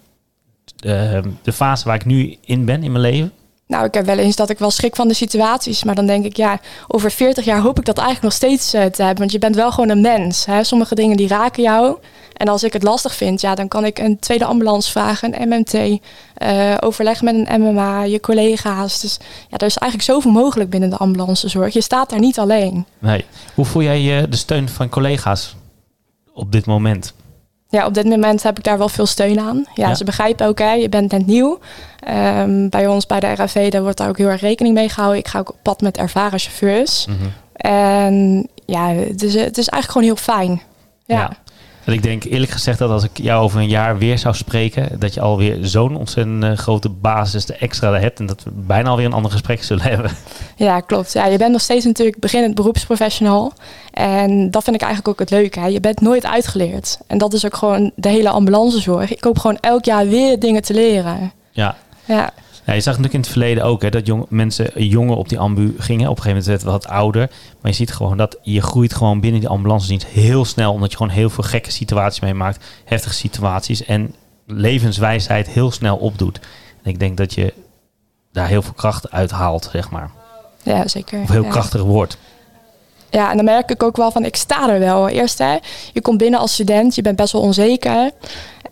eh, 0.79 1.23
de 1.43 1.53
fase 1.53 1.85
waar 1.85 1.95
ik 1.95 2.05
nu 2.05 2.37
in 2.45 2.65
ben 2.65 2.83
in 2.83 2.93
mijn 2.93 3.05
leven? 3.05 3.33
Nou, 3.67 3.85
ik 3.85 3.95
heb 3.95 4.07
wel 4.07 4.19
eens 4.19 4.37
dat 4.37 4.51
ik 4.51 4.59
wel 4.59 4.71
schrik 4.71 4.97
van 4.97 5.09
de 5.09 5.15
situaties. 5.15 5.85
Maar 5.85 5.95
dan 5.95 6.07
denk 6.07 6.25
ik, 6.25 6.37
ja, 6.37 6.61
over 6.89 7.11
40 7.11 7.45
jaar 7.45 7.61
hoop 7.61 7.79
ik 7.79 7.85
dat 7.85 7.99
eigenlijk 7.99 8.27
nog 8.27 8.33
steeds 8.33 8.73
eh, 8.73 8.85
te 8.85 9.03
hebben. 9.03 9.19
Want 9.19 9.33
je 9.33 9.39
bent 9.39 9.55
wel 9.55 9.71
gewoon 9.71 9.89
een 9.89 10.01
mens. 10.01 10.45
Hè? 10.45 10.65
Sommige 10.65 10.95
dingen 10.95 11.17
die 11.17 11.29
raken 11.29 11.63
jou. 11.63 11.97
En 12.33 12.49
als 12.49 12.63
ik 12.63 12.73
het 12.73 12.83
lastig 12.83 13.15
vind, 13.15 13.41
ja, 13.41 13.55
dan 13.55 13.69
kan 13.69 13.85
ik 13.85 13.99
een 13.99 14.19
tweede 14.19 14.45
ambulance 14.45 14.91
vragen, 14.91 15.41
een 15.41 15.49
MMT. 15.49 16.01
eh, 16.35 16.75
overleggen 16.81 17.25
met 17.25 17.35
een 17.49 17.61
MMA, 17.61 18.03
je 18.03 18.21
collega's. 18.21 19.01
Dus 19.01 19.19
ja, 19.49 19.57
er 19.57 19.67
is 19.67 19.77
eigenlijk 19.77 20.11
zoveel 20.11 20.31
mogelijk 20.31 20.71
binnen 20.71 20.91
de 20.91 20.97
ambulancezorg. 20.97 21.73
Je 21.73 21.81
staat 21.81 22.11
daar 22.11 22.19
niet 22.19 22.39
alleen. 22.39 22.87
Nee. 22.99 23.25
Hoe 23.55 23.65
voel 23.65 23.83
jij 23.83 24.01
je 24.01 24.29
de 24.29 24.37
steun 24.37 24.69
van 24.69 24.89
collega's 24.89 25.57
op 26.33 26.53
dit 26.53 26.67
moment? 26.67 27.15
Ja, 27.75 27.87
op 27.87 27.95
dit 27.95 28.05
moment 28.05 28.43
heb 28.43 28.59
ik 28.59 28.65
daar 28.65 28.79
wel 28.79 28.89
veel 28.89 29.07
steun 29.07 29.41
aan. 29.41 29.65
Ja, 29.75 29.89
Ja. 29.89 29.95
ze 29.95 30.05
begrijpen 30.05 30.47
ook, 30.47 30.59
hè, 30.59 30.73
je 30.73 30.89
bent 30.89 31.13
net 31.13 31.27
nieuw. 31.27 31.59
Ehm, 32.01 32.69
bij 32.69 32.87
ons, 32.87 33.07
bij 33.07 33.21
de 33.21 33.35
RAV, 33.35 33.71
daar 33.71 33.83
wordt 33.83 33.99
daar 33.99 34.09
ook 34.09 34.19
heel 34.19 34.29
erg 34.29 34.41
rekening 34.41 34.75
mee 34.75 34.89
gehouden. 34.89 35.21
Ik 35.21 35.29
ga 35.29 35.39
ook 35.39 35.49
op 35.51 35.57
pad 35.63 35.81
met 35.81 35.97
ervaren 35.97 36.39
chauffeurs. 36.39 37.07
En 37.57 38.47
ja, 38.67 38.89
het 38.89 39.23
is, 39.23 39.35
het 39.35 39.59
is 39.59 39.69
eigenlijk 39.69 39.87
gewoon 39.91 40.03
heel 40.07 40.17
fijn. 40.17 40.63
Ja, 41.07 41.31
En 41.85 41.93
ik 41.93 42.03
denk 42.03 42.25
eerlijk 42.25 42.51
gezegd 42.51 42.79
dat 42.79 42.91
als 42.91 43.05
ik 43.05 43.11
jou 43.19 43.43
over 43.43 43.61
een 43.61 43.69
jaar 43.69 43.99
weer 43.99 44.19
zou 44.19 44.35
spreken, 44.35 44.99
dat 44.99 45.15
je 45.15 45.21
alweer 45.21 45.59
zo'n 45.61 45.97
ontzettend 45.97 46.45
eh, 46.45 46.53
grote 46.53 46.89
basis 46.89 47.45
de 47.47 47.57
extra 47.57 47.93
hebt 47.93 48.19
en 48.19 48.27
dat 48.27 48.43
we 48.43 48.51
bijna 48.55 48.89
alweer 48.89 49.07
een 49.07 49.13
ander 49.13 49.31
gesprek 49.31 49.63
zullen 49.63 49.85
hebben. 49.93 50.11
ja 50.57 50.81
klopt. 50.81 51.13
Ja, 51.13 51.27
je 51.27 51.39
bent 51.39 51.53
nog 51.53 51.61
steeds 51.61 51.85
natuurlijk 51.85 52.19
beginnend 52.19 52.55
beroepsprofessional. 52.55 53.53
En 53.93 54.51
dat 54.51 54.65
vind 54.65 54.77
ik 54.77 54.83
eigenlijk 54.83 55.13
ook 55.13 55.29
het 55.29 55.39
leuke. 55.39 55.61
Hè. 55.61 55.67
Je 55.67 55.81
bent 55.81 56.01
nooit 56.01 56.27
uitgeleerd. 56.27 56.99
En 57.07 57.19
dat 57.19 57.33
is 57.33 57.45
ook 57.47 57.57
gewoon 57.57 57.93
de 57.97 58.09
hele 58.09 58.29
ambulancezorg. 58.29 59.13
Ik 59.13 59.25
hoop 59.25 59.39
gewoon 59.39 59.59
elk 59.61 59.85
jaar 59.85 60.09
weer 60.09 60.39
dingen 60.39 60.63
te 60.63 60.75
leren. 60.75 61.33
Ja. 61.51 61.77
Ja, 62.05 62.33
Ja, 62.67 62.73
je 62.73 62.81
zag 62.81 62.97
natuurlijk 62.97 63.15
in 63.15 63.21
het 63.21 63.29
verleden 63.29 63.65
ook 63.65 63.83
hè, 63.83 63.91
dat 63.91 64.07
jong, 64.07 64.27
mensen 64.29 64.85
jonger 64.87 65.17
op 65.17 65.29
die 65.29 65.39
ambu 65.39 65.75
gingen. 65.79 66.11
Op 66.11 66.17
een 66.17 66.23
gegeven 66.23 66.29
moment 66.29 66.47
werd 66.47 66.61
het 66.61 66.71
wat 66.71 66.87
ouder. 66.87 67.31
Maar 67.61 67.71
je 67.71 67.77
ziet 67.77 67.93
gewoon 67.93 68.17
dat 68.17 68.39
je 68.43 68.63
groeit 68.63 68.95
gewoon 68.95 69.21
binnen 69.21 69.41
die 69.41 69.49
ambulancedienst 69.49 70.07
heel 70.07 70.45
snel. 70.45 70.73
Omdat 70.73 70.91
je 70.91 70.97
gewoon 70.97 71.13
heel 71.13 71.31
veel 71.31 71.45
gekke 71.45 71.71
situaties 71.71 72.21
meemaakt. 72.21 72.65
Heftige 72.85 73.15
situaties. 73.15 73.85
En 73.85 74.15
levenswijsheid 74.47 75.49
heel 75.49 75.71
snel 75.71 75.97
opdoet. 75.97 76.41
En 76.83 76.91
ik 76.91 76.99
denk 76.99 77.17
dat 77.17 77.35
je 77.35 77.55
daar 78.33 78.49
heel 78.49 78.63
veel 78.63 78.73
kracht 78.73 79.11
uit 79.11 79.31
haalt, 79.31 79.69
zeg 79.73 79.91
maar. 79.91 80.11
ja 80.63 80.89
zeker. 80.89 81.21
Of 81.21 81.29
heel 81.29 81.43
ja. 81.43 81.51
krachtig 81.51 81.83
wordt. 81.83 82.19
Ja, 83.11 83.31
en 83.31 83.37
dan 83.37 83.45
merk 83.45 83.71
ik 83.71 83.83
ook 83.83 83.97
wel 83.97 84.11
van, 84.11 84.25
ik 84.25 84.37
sta 84.37 84.71
er 84.71 84.79
wel. 84.79 85.09
Eerst, 85.09 85.39
hè, 85.39 85.57
je 85.93 86.01
komt 86.01 86.19
binnen 86.19 86.41
als 86.41 86.53
student, 86.53 86.95
je 86.95 87.03
bent 87.03 87.17
best 87.17 87.33
wel 87.33 87.43
onzeker. 87.43 88.11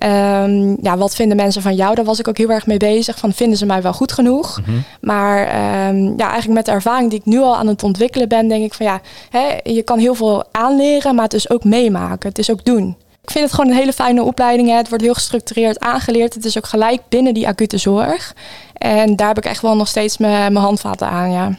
Ehm, 0.02 0.76
ja, 0.80 0.96
wat 0.96 1.14
vinden 1.14 1.36
mensen 1.36 1.62
van 1.62 1.74
jou? 1.74 1.94
Daar 1.94 2.04
was 2.04 2.18
ik 2.18 2.28
ook 2.28 2.36
heel 2.36 2.50
erg 2.50 2.66
mee 2.66 2.76
bezig. 2.76 3.18
Van, 3.18 3.32
vinden 3.32 3.58
ze 3.58 3.66
mij 3.66 3.82
wel 3.82 3.92
goed 3.92 4.12
genoeg? 4.12 4.60
Mhm. 4.60 4.70
Maar 5.00 5.46
ehm, 5.46 6.04
ja, 6.04 6.28
eigenlijk 6.30 6.52
met 6.52 6.64
de 6.64 6.72
ervaring 6.72 7.10
die 7.10 7.18
ik 7.18 7.24
nu 7.24 7.38
al 7.38 7.56
aan 7.56 7.66
het 7.66 7.82
ontwikkelen 7.82 8.28
ben, 8.28 8.48
denk 8.48 8.64
ik 8.64 8.74
van 8.74 8.86
ja, 8.86 9.00
hè, 9.30 9.58
je 9.62 9.82
kan 9.82 9.98
heel 9.98 10.14
veel 10.14 10.44
aanleren, 10.50 11.14
maar 11.14 11.24
het 11.24 11.34
is 11.34 11.50
ook 11.50 11.64
meemaken. 11.64 12.28
Het 12.28 12.38
is 12.38 12.50
ook 12.50 12.64
doen. 12.64 12.96
Ik 13.22 13.30
vind 13.30 13.44
het 13.44 13.54
gewoon 13.54 13.70
een 13.70 13.76
hele 13.76 13.92
fijne 13.92 14.22
opleiding. 14.22 14.68
Hè. 14.68 14.74
Het 14.74 14.88
wordt 14.88 15.04
heel 15.04 15.14
gestructureerd 15.14 15.80
aangeleerd. 15.80 16.34
Het 16.34 16.44
is 16.44 16.56
ook 16.56 16.66
gelijk 16.66 17.00
binnen 17.08 17.34
die 17.34 17.46
acute 17.46 17.78
zorg. 17.78 18.34
En 18.72 19.16
daar 19.16 19.28
heb 19.28 19.38
ik 19.38 19.44
echt 19.44 19.62
wel 19.62 19.76
nog 19.76 19.88
steeds 19.88 20.18
mijn 20.18 20.56
handvaten 20.56 21.08
aan, 21.08 21.32
ja. 21.32 21.58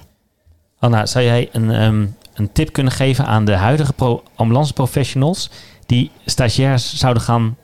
Anna, 0.80 1.06
zou 1.06 1.26
jij 1.26 1.50
een, 1.52 1.72
ehm, 1.72 2.06
een 2.34 2.52
tip 2.52 2.74
kunnen 2.74 2.94
geven 2.94 3.26
aan 3.26 3.46
de 3.46 3.56
huidige 3.56 3.94
pro 3.94 4.24
ambulance 4.36 4.74
professionals 4.74 5.50
die 5.86 6.12
stagiairs 6.26 6.96
zouden 6.96 7.24
gaan 7.24 7.58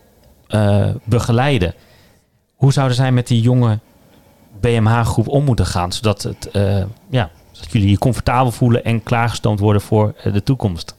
eh, 0.50 0.90
begeleiden? 1.04 1.74
Hoe 2.56 2.74
zouden 2.74 2.96
zij 2.96 3.12
met 3.12 3.28
die 3.28 3.42
jonge 3.42 3.80
BMH-groep 4.60 5.28
om 5.28 5.44
moeten 5.44 5.66
gaan, 5.66 5.92
zodat, 5.92 6.22
het, 6.22 6.52
eh, 6.52 6.84
ja, 7.10 7.30
zodat 7.52 7.72
jullie 7.72 7.90
je 7.90 7.98
comfortabel 7.98 8.52
voelen 8.52 8.84
en 8.84 9.04
klaargestoomd 9.04 9.60
worden 9.60 9.82
voor 9.82 10.14
eh, 10.24 10.34
de 10.34 10.44
toekomst? 10.44 10.96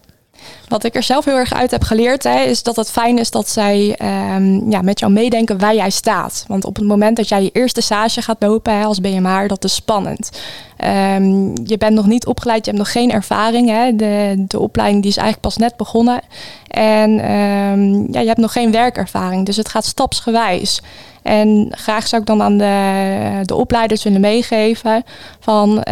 Wat 0.71 0.85
ik 0.85 0.95
er 0.95 1.03
zelf 1.03 1.25
heel 1.25 1.37
erg 1.37 1.55
uit 1.55 1.71
heb 1.71 1.83
geleerd, 1.83 2.23
hè, 2.23 2.41
is 2.41 2.63
dat 2.63 2.77
het 2.77 2.91
fijn 2.91 3.19
is 3.19 3.31
dat 3.31 3.49
zij 3.49 3.95
ehm, 3.99 4.71
ja, 4.71 4.83
met 4.83 4.99
jou 4.99 5.13
meedenken 5.13 5.59
waar 5.59 5.75
jij 5.75 5.91
staat. 5.91 6.45
Want 6.49 6.65
op 6.65 6.77
het 6.77 6.85
moment 6.85 7.17
dat 7.17 7.29
jij 7.29 7.43
je 7.43 7.51
eerste 7.53 7.81
stage 7.81 8.23
gaat 8.23 8.37
lopen 8.39 8.85
als 8.85 9.01
BMR, 9.01 9.49
dat 9.49 9.65
is 9.65 9.75
spannend. 9.75 10.31
Ehm, 10.77 11.49
je 11.65 11.77
bent 11.79 11.95
nog 11.95 12.07
niet 12.07 12.27
opgeleid, 12.27 12.65
je 12.65 12.71
hebt 12.71 12.83
nog 12.83 12.93
geen 12.93 13.11
ervaring. 13.11 13.69
Hè. 13.69 13.97
De, 13.97 14.45
de 14.47 14.59
opleiding 14.59 15.03
die 15.03 15.11
is 15.11 15.17
eigenlijk 15.17 15.47
pas 15.47 15.57
net 15.57 15.77
begonnen. 15.77 16.21
En 16.69 17.21
ehm, 17.21 18.13
ja, 18.13 18.21
je 18.21 18.27
hebt 18.27 18.39
nog 18.41 18.53
geen 18.53 18.73
werkervaring, 18.73 19.47
dus 19.47 19.57
het 19.57 19.69
gaat 19.69 19.85
stapsgewijs. 19.85 20.83
En 21.23 21.69
graag 21.71 22.07
zou 22.07 22.21
ik 22.21 22.29
dan 22.29 22.43
aan 22.43 22.59
de, 22.59 23.41
de 23.45 23.55
opleiders 23.55 24.03
willen 24.03 24.21
meegeven 24.21 25.05
van 25.41 25.83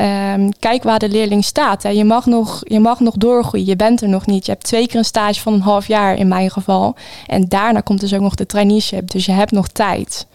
kijk 0.59 0.83
waar 0.83 0.99
de 0.99 1.09
leerling 1.09 1.45
staat. 1.45 1.83
Hè. 1.83 1.89
Je, 1.89 2.05
mag 2.05 2.27
nog, 2.27 2.61
je 2.65 2.81
mag 2.81 3.01
nog 3.01 3.15
doorgroeien, 3.15 3.67
je 3.67 3.77
bent 3.77 4.03
er 4.03 4.09
nog 4.09 4.27
niet. 4.27 4.47
Je 4.47 4.53
hebt 4.53 4.68
twee 4.69 4.87
keer 4.87 4.99
een 4.99 5.05
stage 5.05 5.41
van 5.41 5.53
een 5.53 5.61
half 5.61 5.87
jaar 5.87 6.17
in 6.17 6.29
mijn 6.29 6.51
geval. 6.51 6.97
En 7.27 7.49
daarna 7.49 7.81
komt 7.81 8.01
dus 8.01 8.15
ook 8.15 8.21
nog 8.21 8.35
de 8.35 8.47
traineeship, 8.47 9.11
dus 9.11 9.27
je 9.27 9.33
hebt 9.33 9.53
nog 9.53 9.69
tijd. 9.69 10.27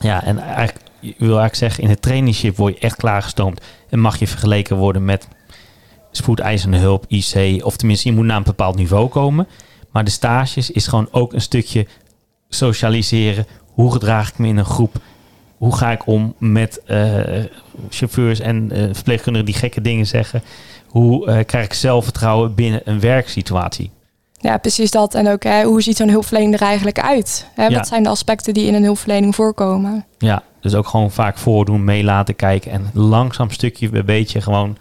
Ja, 0.00 0.24
en 0.24 0.38
eigenlijk, 0.38 0.78
wil 1.00 1.14
eigenlijk 1.18 1.54
zeggen, 1.54 1.82
in 1.82 1.90
het 1.90 2.02
traineeship 2.02 2.56
word 2.56 2.74
je 2.74 2.80
echt 2.80 2.96
klaargestoomd 2.96 3.60
en 3.90 3.98
mag 3.98 4.18
je 4.18 4.26
vergeleken 4.26 4.76
worden 4.76 5.04
met 5.04 5.28
spoedeisende 6.10 6.76
hulp, 6.76 7.04
IC, 7.08 7.64
of 7.64 7.76
tenminste 7.76 8.08
je 8.08 8.14
moet 8.14 8.24
naar 8.24 8.36
een 8.36 8.42
bepaald 8.42 8.76
niveau 8.76 9.08
komen. 9.08 9.48
Maar 9.90 10.04
de 10.04 10.10
stages 10.10 10.70
is 10.70 10.86
gewoon 10.86 11.08
ook 11.10 11.32
een 11.32 11.40
stukje 11.40 11.86
socialiseren. 12.48 13.46
Hoe 13.64 13.92
gedraag 13.92 14.28
ik 14.28 14.38
me 14.38 14.48
in 14.48 14.56
een 14.56 14.64
groep? 14.64 14.96
Hoe 15.56 15.76
ga 15.76 15.90
ik 15.90 16.06
om 16.06 16.34
met 16.38 16.82
eh, 16.84 17.44
chauffeurs 17.88 18.40
en 18.40 18.70
eh, 18.70 18.88
verpleegkundigen 18.92 19.46
die 19.46 19.58
gekke 19.58 19.80
dingen 19.80 20.06
zeggen? 20.06 20.42
Hoe 20.88 21.26
eh, 21.26 21.44
krijg 21.46 21.64
ik 21.64 21.72
zelfvertrouwen 21.72 22.54
binnen 22.54 22.80
een 22.84 23.00
werksituatie? 23.00 23.90
Ja, 24.40 24.56
precies 24.58 24.90
dat. 24.90 25.14
En 25.14 25.28
ook 25.28 25.42
hè, 25.42 25.62
hoe 25.64 25.82
ziet 25.82 25.96
zo'n 25.96 26.08
hulpverlening 26.08 26.54
er 26.54 26.62
eigenlijk 26.66 27.00
uit? 27.00 27.46
Hè, 27.54 27.66
Ja. 27.66 27.76
Wat 27.76 27.88
zijn 27.88 28.02
de 28.02 28.08
aspecten 28.08 28.54
die 28.54 28.66
in 28.66 28.74
een 28.74 28.84
hulpverlening 28.84 29.34
voorkomen? 29.34 30.04
Ja, 30.18 30.42
dus 30.60 30.74
ook 30.74 30.86
gewoon 30.86 31.10
vaak 31.10 31.38
voordoen, 31.38 31.84
mee 31.84 32.04
laten 32.04 32.36
kijken 32.36 32.70
en 32.70 32.90
langzaam 32.92 33.50
stukje 33.50 33.88
bij 33.88 34.04
beetje 34.04 34.40
gewoon 34.40 34.76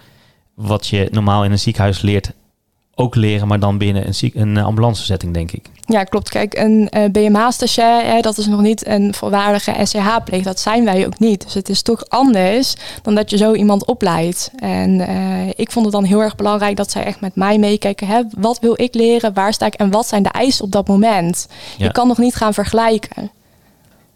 wat 0.53 0.87
je 0.87 1.07
normaal 1.11 1.43
in 1.43 1.51
een 1.51 1.59
ziekenhuis 1.59 2.01
leert, 2.01 2.31
ook 2.99 3.15
leren, 3.15 3.47
maar 3.47 3.59
dan 3.59 3.77
binnen 3.77 4.07
een, 4.07 4.15
ziek, 4.15 4.35
een 4.35 4.57
ambulancezetting, 4.57 5.33
denk 5.33 5.51
ik. 5.51 5.69
Ja, 5.85 6.03
klopt. 6.03 6.29
Kijk, 6.29 6.57
een 6.57 6.89
eh, 6.89 7.09
BMA-stagiair, 7.11 8.21
dat 8.21 8.37
is 8.37 8.45
nog 8.45 8.61
niet 8.61 8.87
een 8.87 9.13
volwaardige 9.13 9.75
SCH-pleeg. 9.83 10.43
Dat 10.43 10.59
zijn 10.59 10.85
wij 10.85 11.05
ook 11.05 11.19
niet. 11.19 11.43
Dus 11.43 11.53
het 11.53 11.69
is 11.69 11.81
toch 11.81 12.09
anders 12.09 12.75
dan 13.01 13.15
dat 13.15 13.29
je 13.29 13.37
zo 13.37 13.53
iemand 13.53 13.85
opleidt. 13.85 14.51
En 14.55 14.99
eh, 15.07 15.47
ik 15.55 15.71
vond 15.71 15.85
het 15.85 15.93
dan 15.93 16.03
heel 16.03 16.21
erg 16.21 16.35
belangrijk 16.35 16.75
dat 16.75 16.91
zij 16.91 17.03
echt 17.03 17.21
met 17.21 17.35
mij 17.35 17.57
meekijken. 17.57 18.07
Hè? 18.07 18.21
Wat 18.37 18.59
wil 18.59 18.73
ik 18.81 18.93
leren? 18.93 19.33
Waar 19.33 19.53
sta 19.53 19.65
ik? 19.65 19.73
En 19.73 19.91
wat 19.91 20.07
zijn 20.07 20.23
de 20.23 20.29
eisen 20.29 20.65
op 20.65 20.71
dat 20.71 20.87
moment? 20.87 21.47
Ja. 21.77 21.85
Je 21.85 21.91
kan 21.91 22.07
nog 22.07 22.17
niet 22.17 22.35
gaan 22.35 22.53
vergelijken. 22.53 23.31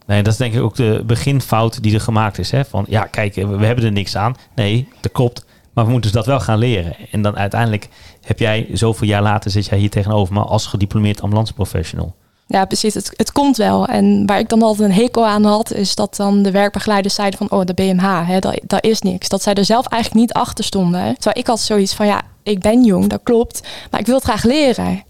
Nee, 0.05 0.23
dat 0.23 0.33
is 0.33 0.39
denk 0.39 0.53
ik 0.53 0.61
ook 0.61 0.75
de 0.75 1.03
beginfout 1.05 1.83
die 1.83 1.93
er 1.93 2.01
gemaakt 2.01 2.37
is. 2.37 2.51
Hè? 2.51 2.65
Van 2.65 2.85
ja, 2.87 3.03
kijk, 3.03 3.35
we 3.35 3.45
we 3.45 3.65
hebben 3.65 3.85
er 3.85 3.91
niks 3.91 4.15
aan. 4.15 4.35
Nee, 4.55 4.87
dat 4.99 5.11
klopt. 5.11 5.45
Maar 5.73 5.85
we 5.85 5.91
moeten 5.91 6.11
dus 6.11 6.19
dat 6.19 6.29
wel 6.29 6.39
gaan 6.39 6.57
leren. 6.57 6.95
En 7.11 7.21
dan 7.21 7.37
uiteindelijk 7.37 7.89
heb 8.21 8.39
jij 8.39 8.67
zoveel 8.73 9.07
jaar 9.07 9.21
later 9.21 9.51
zit 9.51 9.65
jij 9.65 9.77
hier 9.77 9.89
tegenover 9.89 10.33
me 10.33 10.39
als 10.39 10.65
gediplomeerd 10.65 11.21
ambulanceprofessional. 11.21 12.15
Ja, 12.51 12.65
precies. 12.65 12.93
Het, 12.93 13.11
het 13.15 13.31
komt 13.31 13.57
wel. 13.57 13.85
En 13.85 14.25
waar 14.25 14.39
ik 14.39 14.49
dan 14.49 14.61
altijd 14.61 14.89
een 14.89 14.95
hekel 14.95 15.25
aan 15.25 15.43
had, 15.43 15.73
is 15.73 15.95
dat 15.95 16.15
dan 16.15 16.43
de 16.43 16.51
werkbegeleiders 16.51 17.15
zeiden 17.15 17.37
van, 17.37 17.51
oh, 17.51 17.65
de 17.65 17.73
BMH, 17.73 18.27
hè, 18.27 18.39
dat, 18.39 18.59
dat 18.63 18.83
is 18.83 19.01
niks. 19.01 19.29
Dat 19.29 19.43
zij 19.43 19.53
er 19.53 19.65
zelf 19.65 19.87
eigenlijk 19.87 20.21
niet 20.21 20.33
achter 20.33 20.63
stonden. 20.63 21.13
Terwijl 21.13 21.37
ik 21.37 21.47
had 21.47 21.59
zoiets 21.59 21.93
van, 21.93 22.05
ja, 22.05 22.21
ik 22.43 22.59
ben 22.59 22.83
jong, 22.83 23.07
dat 23.07 23.19
klopt, 23.23 23.67
maar 23.91 23.99
ik 23.99 24.05
wil 24.05 24.15
het 24.15 24.23
graag 24.23 24.43
leren. 24.43 25.03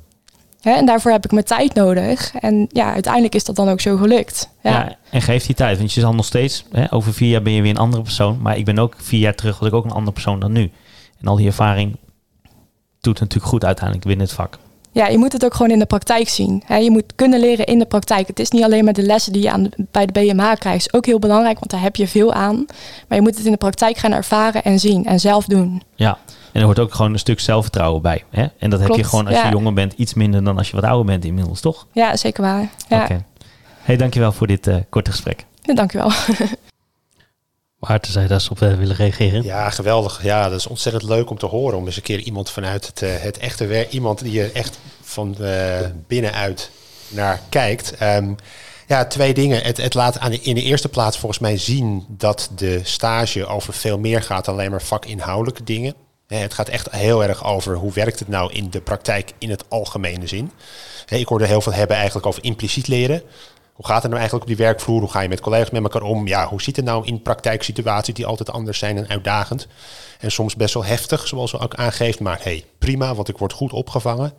Hè, 0.61 0.71
en 0.71 0.85
daarvoor 0.85 1.11
heb 1.11 1.25
ik 1.25 1.31
mijn 1.31 1.45
tijd 1.45 1.73
nodig. 1.73 2.33
En 2.39 2.67
ja, 2.69 2.93
uiteindelijk 2.93 3.35
is 3.35 3.43
dat 3.43 3.55
dan 3.55 3.69
ook 3.69 3.81
zo 3.81 3.97
gelukt. 3.97 4.49
Ja. 4.63 4.71
Ja, 4.71 4.95
en 5.09 5.21
geef 5.21 5.45
die 5.45 5.55
tijd. 5.55 5.77
Want 5.77 5.93
je 5.93 5.99
zal 5.99 6.13
nog 6.13 6.25
steeds, 6.25 6.65
hè, 6.71 6.93
over 6.93 7.13
vier 7.13 7.29
jaar 7.29 7.41
ben 7.41 7.53
je 7.53 7.61
weer 7.61 7.71
een 7.71 7.77
andere 7.77 8.03
persoon. 8.03 8.39
Maar 8.41 8.57
ik 8.57 8.65
ben 8.65 8.79
ook 8.79 8.95
vier 8.97 9.19
jaar 9.19 9.35
terug, 9.35 9.59
was 9.59 9.67
ik 9.67 9.73
ook 9.73 9.85
een 9.85 9.91
andere 9.91 10.11
persoon 10.11 10.39
dan 10.39 10.51
nu. 10.51 10.71
En 11.19 11.27
al 11.27 11.35
die 11.35 11.45
ervaring 11.45 11.97
doet 13.01 13.19
natuurlijk 13.19 13.51
goed 13.51 13.65
uiteindelijk 13.65 14.07
binnen 14.07 14.25
het 14.25 14.35
vak. 14.35 14.57
ja, 14.91 15.07
je 15.07 15.17
moet 15.17 15.33
het 15.33 15.45
ook 15.45 15.53
gewoon 15.53 15.71
in 15.71 15.79
de 15.79 15.85
praktijk 15.85 16.29
zien. 16.29 16.63
Je 16.67 16.91
moet 16.91 17.03
kunnen 17.15 17.39
leren 17.39 17.65
in 17.65 17.79
de 17.79 17.85
praktijk. 17.85 18.27
Het 18.27 18.39
is 18.39 18.49
niet 18.49 18.63
alleen 18.63 18.83
maar 18.83 18.93
de 18.93 19.01
lessen 19.03 19.33
die 19.33 19.41
je 19.41 19.51
aan 19.51 19.63
de- 19.63 19.85
bij 19.91 20.05
de 20.05 20.11
BMH 20.11 20.53
krijgt. 20.59 20.85
is 20.85 20.93
ook 20.93 21.05
heel 21.05 21.19
belangrijk, 21.19 21.59
want 21.59 21.71
daar 21.71 21.81
heb 21.81 21.95
je 21.95 22.07
veel 22.07 22.33
aan. 22.33 22.65
Maar 23.07 23.17
je 23.17 23.21
moet 23.21 23.35
het 23.37 23.45
in 23.45 23.51
de 23.51 23.57
praktijk 23.57 23.97
gaan 23.97 24.11
ervaren 24.11 24.63
en 24.63 24.79
zien 24.79 25.05
en 25.05 25.19
zelf 25.19 25.45
doen. 25.45 25.81
Ja, 25.95 26.17
en 26.51 26.59
er 26.59 26.65
hoort 26.65 26.79
ook 26.79 26.93
gewoon 26.93 27.13
een 27.13 27.19
stuk 27.19 27.39
zelfvertrouwen 27.39 28.01
bij. 28.01 28.23
Hè? 28.29 28.45
En 28.59 28.69
dat 28.69 28.79
heb 28.79 28.91
je 28.95 29.03
gewoon 29.03 29.27
als 29.27 29.41
je 29.41 29.49
jonger 29.49 29.73
bent 29.73 29.93
iets 29.93 30.13
minder 30.13 30.43
dan 30.43 30.57
als 30.57 30.69
je 30.69 30.75
wat 30.75 30.85
ouder 30.85 31.05
bent 31.05 31.25
inmiddels, 31.25 31.61
toch? 31.61 31.87
Ja, 31.91 32.15
zeker 32.17 32.43
waar. 32.43 32.69
Ja, 32.87 33.01
Oké. 33.03 33.23
Hey, 33.81 33.97
dankjewel 33.97 34.31
voor 34.31 34.47
dit 34.47 34.67
eh, 34.67 34.75
korte 34.89 35.11
gesprek. 35.11 35.45
ja 35.61 35.73
dank 35.73 35.91
zei 38.01 38.27
dat 38.27 38.41
ze 38.41 38.49
op 38.51 38.61
eh, 38.61 38.73
willen 38.73 38.95
reageren. 38.95 39.43
Ja, 39.43 39.69
geweldig. 39.69 40.23
Ja, 40.23 40.49
dat 40.49 40.59
is 40.59 40.67
ontzettend 40.67 41.03
leuk 41.03 41.29
om 41.29 41.37
te 41.37 41.45
horen. 41.45 41.77
Om 41.77 41.85
eens 41.85 41.95
een 41.95 42.01
keer 42.01 42.19
iemand 42.19 42.49
vanuit 42.49 42.87
het, 42.87 43.01
eh, 43.01 43.09
het 43.17 43.37
echte 43.37 43.65
werk, 43.65 43.91
iemand 43.91 44.23
die 44.23 44.41
er 44.41 44.53
echt 44.53 44.79
van 45.01 45.35
eh, 45.39 45.79
binnenuit 46.07 46.69
naar 47.07 47.41
kijkt. 47.49 47.95
Ehm, 47.97 48.33
ja, 48.87 49.05
twee 49.05 49.33
dingen. 49.33 49.63
Het, 49.63 49.77
het 49.77 49.93
laat 49.93 50.19
aan 50.19 50.31
in 50.31 50.55
de 50.55 50.61
eerste 50.61 50.89
plaats 50.89 51.17
volgens 51.17 51.39
mij 51.39 51.57
zien 51.57 52.05
dat 52.07 52.49
de 52.55 52.79
stage 52.83 53.45
over 53.45 53.73
veel 53.73 53.99
meer 53.99 54.23
gaat 54.23 54.45
dan 54.45 54.53
alleen 54.53 54.71
maar 54.71 54.81
vakinhoudelijke 54.81 55.63
dingen. 55.63 55.93
Het 56.27 56.53
gaat 56.53 56.69
echt 56.69 56.91
heel 56.91 57.23
erg 57.23 57.45
over 57.45 57.75
hoe 57.75 57.93
werkt 57.93 58.19
het 58.19 58.27
nou 58.27 58.53
in 58.53 58.69
de 58.69 58.81
praktijk 58.81 59.33
in 59.37 59.49
het 59.49 59.63
algemene 59.69 60.27
zin. 60.27 60.51
Ik 61.07 61.27
hoorde 61.27 61.45
heel 61.45 61.61
veel 61.61 61.73
hebben 61.73 61.95
eigenlijk 61.95 62.25
over 62.25 62.43
impliciet 62.43 62.87
leren. 62.87 63.23
Hoe 63.73 63.85
gaat 63.85 64.01
het 64.01 64.11
nou 64.11 64.19
eigenlijk 64.21 64.43
op 64.43 64.57
die 64.57 64.65
werkvloer? 64.65 64.99
Hoe 64.99 65.09
ga 65.09 65.19
je 65.21 65.29
met 65.29 65.39
collega's 65.39 65.69
met 65.69 65.83
elkaar 65.83 66.01
om? 66.01 66.27
Ja, 66.27 66.47
hoe 66.47 66.61
ziet 66.61 66.75
het 66.75 66.85
nou 66.85 67.05
in 67.05 67.21
praktijksituaties 67.21 68.13
die 68.13 68.25
altijd 68.25 68.51
anders 68.51 68.79
zijn 68.79 68.97
en 68.97 69.09
uitdagend? 69.09 69.67
En 70.19 70.31
soms 70.31 70.55
best 70.55 70.73
wel 70.73 70.85
heftig, 70.85 71.27
zoals 71.27 71.51
we 71.51 71.59
ook 71.59 71.75
aangeeft. 71.75 72.19
Maar 72.19 72.39
hey, 72.41 72.65
prima, 72.77 73.15
want 73.15 73.27
ik 73.27 73.37
word 73.37 73.53
goed 73.53 73.73
opgevangen. 73.73 74.33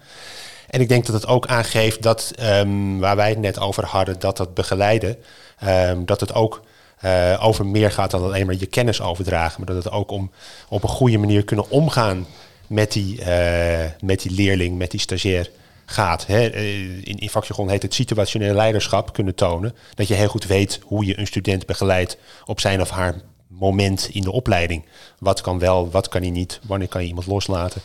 En 0.68 0.80
ik 0.80 0.88
denk 0.88 1.06
dat 1.06 1.14
het 1.14 1.26
ook 1.26 1.46
aangeeft 1.46 2.02
dat, 2.02 2.32
ehm, 2.36 2.98
waar 2.98 3.16
wij 3.16 3.28
het 3.28 3.38
net 3.38 3.58
over 3.58 3.84
hadden, 3.84 4.18
dat 4.18 4.36
dat 4.36 4.54
begeleiden, 4.54 5.16
ehm, 5.58 6.04
dat 6.04 6.20
het 6.20 6.34
ook 6.34 6.62
eh, 7.02 7.38
over 7.40 7.66
meer 7.66 7.90
gaat 7.90 8.10
dan 8.10 8.22
alleen 8.22 8.46
maar 8.46 8.54
je 8.58 8.66
kennis 8.66 9.00
overdragen. 9.00 9.64
Maar 9.64 9.74
dat 9.74 9.84
het 9.84 9.92
ook 9.92 10.10
om 10.10 10.30
op 10.68 10.82
een 10.82 10.88
goede 10.88 11.18
manier 11.18 11.44
kunnen 11.44 11.70
omgaan 11.70 12.26
met 12.66 12.92
die, 12.92 13.22
eh, 13.22 13.90
met 14.00 14.22
die 14.22 14.32
leerling, 14.32 14.78
met 14.78 14.90
die 14.90 15.00
stagiair 15.00 15.50
gaat. 15.84 16.26
Hè. 16.26 16.46
Eh, 16.48 17.06
In, 17.06 17.18
in 17.18 17.68
heet 17.68 17.82
het 17.82 17.94
situationeel 17.94 18.54
leiderschap 18.54 19.12
kunnen 19.12 19.34
tonen. 19.34 19.74
Dat 19.94 20.08
je 20.08 20.14
heel 20.14 20.28
goed 20.28 20.46
weet 20.46 20.80
hoe 20.84 21.04
je 21.04 21.18
een 21.18 21.26
student 21.26 21.66
begeleidt 21.66 22.16
op 22.44 22.60
zijn 22.60 22.80
of 22.80 22.90
haar 22.90 23.20
moment 23.48 24.08
in 24.12 24.22
de 24.22 24.32
opleiding. 24.32 24.84
Wat 25.18 25.40
kan 25.40 25.58
wel, 25.58 25.90
wat 25.90 26.08
kan 26.08 26.20
hij 26.22 26.30
niet, 26.30 26.60
wanneer 26.66 26.88
kan 26.88 27.02
je 27.02 27.08
iemand 27.08 27.26
loslaten. 27.26 27.82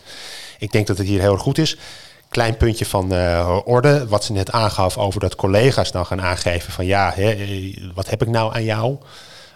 Ik 0.59 0.71
denk 0.71 0.87
dat 0.87 0.97
het 0.97 1.07
hier 1.07 1.21
heel 1.21 1.33
erg 1.33 1.41
goed 1.41 1.57
is. 1.57 1.77
Klein 2.29 2.57
puntje 2.57 2.85
van 2.85 3.13
eh, 3.13 3.57
orde, 3.65 4.07
wat 4.07 4.23
ze 4.23 4.31
net 4.31 4.51
aangaf 4.51 4.97
over 4.97 5.19
dat 5.19 5.35
collega's 5.35 5.91
dan 5.91 6.05
gaan 6.05 6.21
aangeven 6.21 6.73
van 6.73 6.85
ja, 6.85 7.11
hè, 7.15 7.31
eh, 7.31 7.77
wat 7.93 8.09
heb 8.09 8.21
ik 8.21 8.27
nou 8.27 8.53
aan 8.53 8.63
jou? 8.63 8.97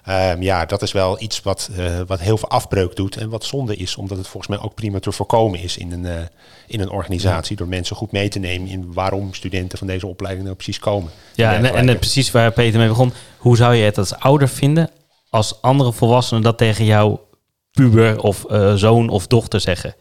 Ehm, 0.03 0.41
ja, 0.41 0.65
dat 0.65 0.81
is 0.81 0.91
wel 0.91 1.21
iets 1.21 1.41
wat, 1.41 1.69
eh, 1.77 1.99
wat 2.07 2.19
heel 2.19 2.37
veel 2.37 2.49
afbreuk 2.49 2.95
doet 2.95 3.17
en 3.17 3.29
wat 3.29 3.45
zonde 3.45 3.75
is, 3.75 3.95
omdat 3.95 4.17
het 4.17 4.27
volgens 4.27 4.57
mij 4.57 4.65
ook 4.65 4.75
prima 4.75 4.99
te 4.99 5.11
voorkomen 5.11 5.59
is 5.59 5.77
in 5.77 5.91
een, 5.91 6.05
eh, 6.05 6.21
in 6.67 6.79
een 6.79 6.89
organisatie, 6.89 7.55
door 7.55 7.67
mensen 7.67 7.95
goed 7.95 8.11
mee 8.11 8.29
te 8.29 8.39
nemen 8.39 8.67
in 8.69 8.93
waarom 8.93 9.33
studenten 9.33 9.77
van 9.77 9.87
deze 9.87 10.07
opleiding 10.07 10.45
nou 10.45 10.55
precies 10.55 10.79
komen. 10.79 11.11
Ja, 11.35 11.53
en, 11.53 11.87
en, 11.87 11.97
precies 11.97 12.31
waar 12.31 12.51
Peter 12.51 12.79
mee 12.79 12.87
begon. 12.87 13.13
Hoe 13.37 13.57
zou 13.57 13.75
je 13.75 13.83
het 13.83 13.97
als 13.97 14.13
ouder 14.13 14.49
vinden 14.49 14.89
als 15.29 15.61
andere 15.61 15.91
volwassenen 15.91 16.43
dat 16.43 16.57
tegen 16.57 16.85
jouw 16.85 17.27
puber 17.71 18.21
of 18.21 18.45
eh, 18.45 18.73
zoon 18.73 19.09
of 19.09 19.27
dochter 19.27 19.59
zeggen? 19.59 19.95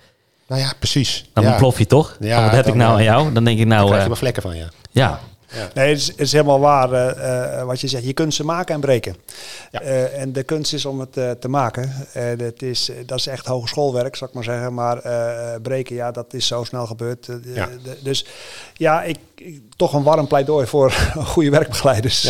Nou 0.47 0.61
ja, 0.61 0.73
precies. 0.79 1.25
Dan 1.33 1.45
ja, 1.45 1.51
ontplof 1.51 1.79
je 1.79 1.87
toch? 1.87 2.17
Ja, 2.21 2.43
wat 2.43 2.51
heb 2.51 2.65
dan, 2.65 2.73
ik 2.73 2.79
nou 2.79 2.97
aan 2.97 3.03
jou? 3.03 3.33
Dan 3.33 3.45
denk 3.45 3.59
ik 3.59 3.67
nou, 3.67 3.85
krijg 3.85 3.97
eh, 3.97 4.03
je 4.03 4.09
wel 4.09 4.17
vlekken 4.17 4.43
van, 4.43 4.57
ja. 4.57 4.69
ja, 4.91 5.21
Nee, 5.75 5.89
het 5.89 5.99
is, 5.99 6.07
het 6.07 6.21
is 6.21 6.33
helemaal 6.33 6.61
waar 6.61 6.93
eh, 6.93 7.59
eh, 7.61 7.67
wat 7.67 7.81
je 7.81 7.89
zegt. 7.89 8.05
Je 8.05 8.13
kunt 8.13 8.35
ze 8.35 8.45
maken 8.45 8.75
en 8.75 8.81
breken. 8.81 9.17
Ja. 9.71 9.81
Eh, 9.81 10.21
en 10.21 10.33
de 10.33 10.43
kunst 10.43 10.73
is 10.73 10.85
om 10.87 11.01
het 11.01 11.13
te 11.41 11.49
maken. 11.49 11.93
Dat, 12.37 12.63
is, 12.63 12.91
dat 13.07 13.19
is 13.19 13.27
echt 13.27 13.47
hogeschoolwerk, 13.47 14.17
zal 14.17 14.29
ik 14.29 14.35
maar 14.35 14.45
zeggen. 14.45 14.75
Maar 14.75 15.01
breken, 15.63 15.95
ja, 15.97 16.11
dat 16.11 16.35
is 16.35 16.47
zo 16.47 16.65
snel 16.65 16.87
gebeurd. 16.87 17.29
Ja. 17.55 17.69
dus 18.03 18.27
ja, 18.75 19.03
ik, 19.03 19.17
ik- 19.35 19.61
toch 19.77 19.93
een 19.93 20.03
warm 20.03 20.27
pleidooi 20.27 20.67
voor 20.67 20.93
goede 21.33 21.51
werkbegeleiders. 21.51 22.23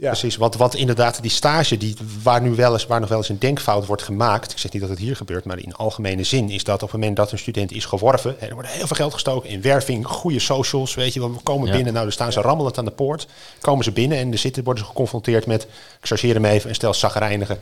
Ja. 0.00 0.06
Precies, 0.10 0.36
want, 0.36 0.56
want 0.56 0.74
inderdaad, 0.74 1.22
die 1.22 1.30
stage 1.30 1.76
die, 1.76 1.96
waar, 2.22 2.42
nu 2.42 2.54
wel 2.54 2.72
eens, 2.72 2.86
waar 2.86 3.00
nog 3.00 3.08
wel 3.08 3.18
eens 3.18 3.28
een 3.28 3.38
denkfout 3.38 3.86
wordt 3.86 4.02
gemaakt, 4.02 4.52
ik 4.52 4.58
zeg 4.58 4.72
niet 4.72 4.80
dat 4.82 4.90
het 4.90 4.98
hier 4.98 5.16
gebeurt, 5.16 5.44
maar 5.44 5.58
in 5.58 5.74
algemene 5.74 6.22
zin 6.24 6.50
is 6.50 6.64
dat 6.64 6.74
op 6.82 6.90
het 6.90 6.92
moment 7.00 7.16
dat 7.16 7.32
een 7.32 7.38
student 7.38 7.72
is 7.72 7.84
geworven, 7.84 8.40
er 8.40 8.54
wordt 8.54 8.68
heel 8.68 8.86
veel 8.86 8.96
geld 8.96 9.12
gestoken 9.12 9.48
in 9.48 9.62
werving, 9.62 10.06
goede 10.06 10.38
socials, 10.38 10.94
weet 10.94 11.14
je, 11.14 11.20
we 11.30 11.36
komen 11.42 11.66
Ja. 11.66 11.72
binnen, 11.74 11.92
nou 11.92 12.04
dan 12.04 12.12
staan 12.14 12.32
ze 12.32 12.40
rammelend 12.40 12.78
aan 12.78 12.84
de 12.84 12.90
poort, 12.90 13.26
komen 13.60 13.84
ze 13.84 13.92
binnen 13.92 14.18
en 14.18 14.32
er 14.32 14.38
zitten, 14.38 14.64
worden 14.64 14.82
ze 14.82 14.88
geconfronteerd 14.88 15.46
met, 15.46 15.62
ik 15.62 15.68
chargeer 16.06 16.34
hem 16.34 16.44
even, 16.44 16.68
een 16.68 16.74
stel 16.74 16.94
zagrijnige 16.94 17.58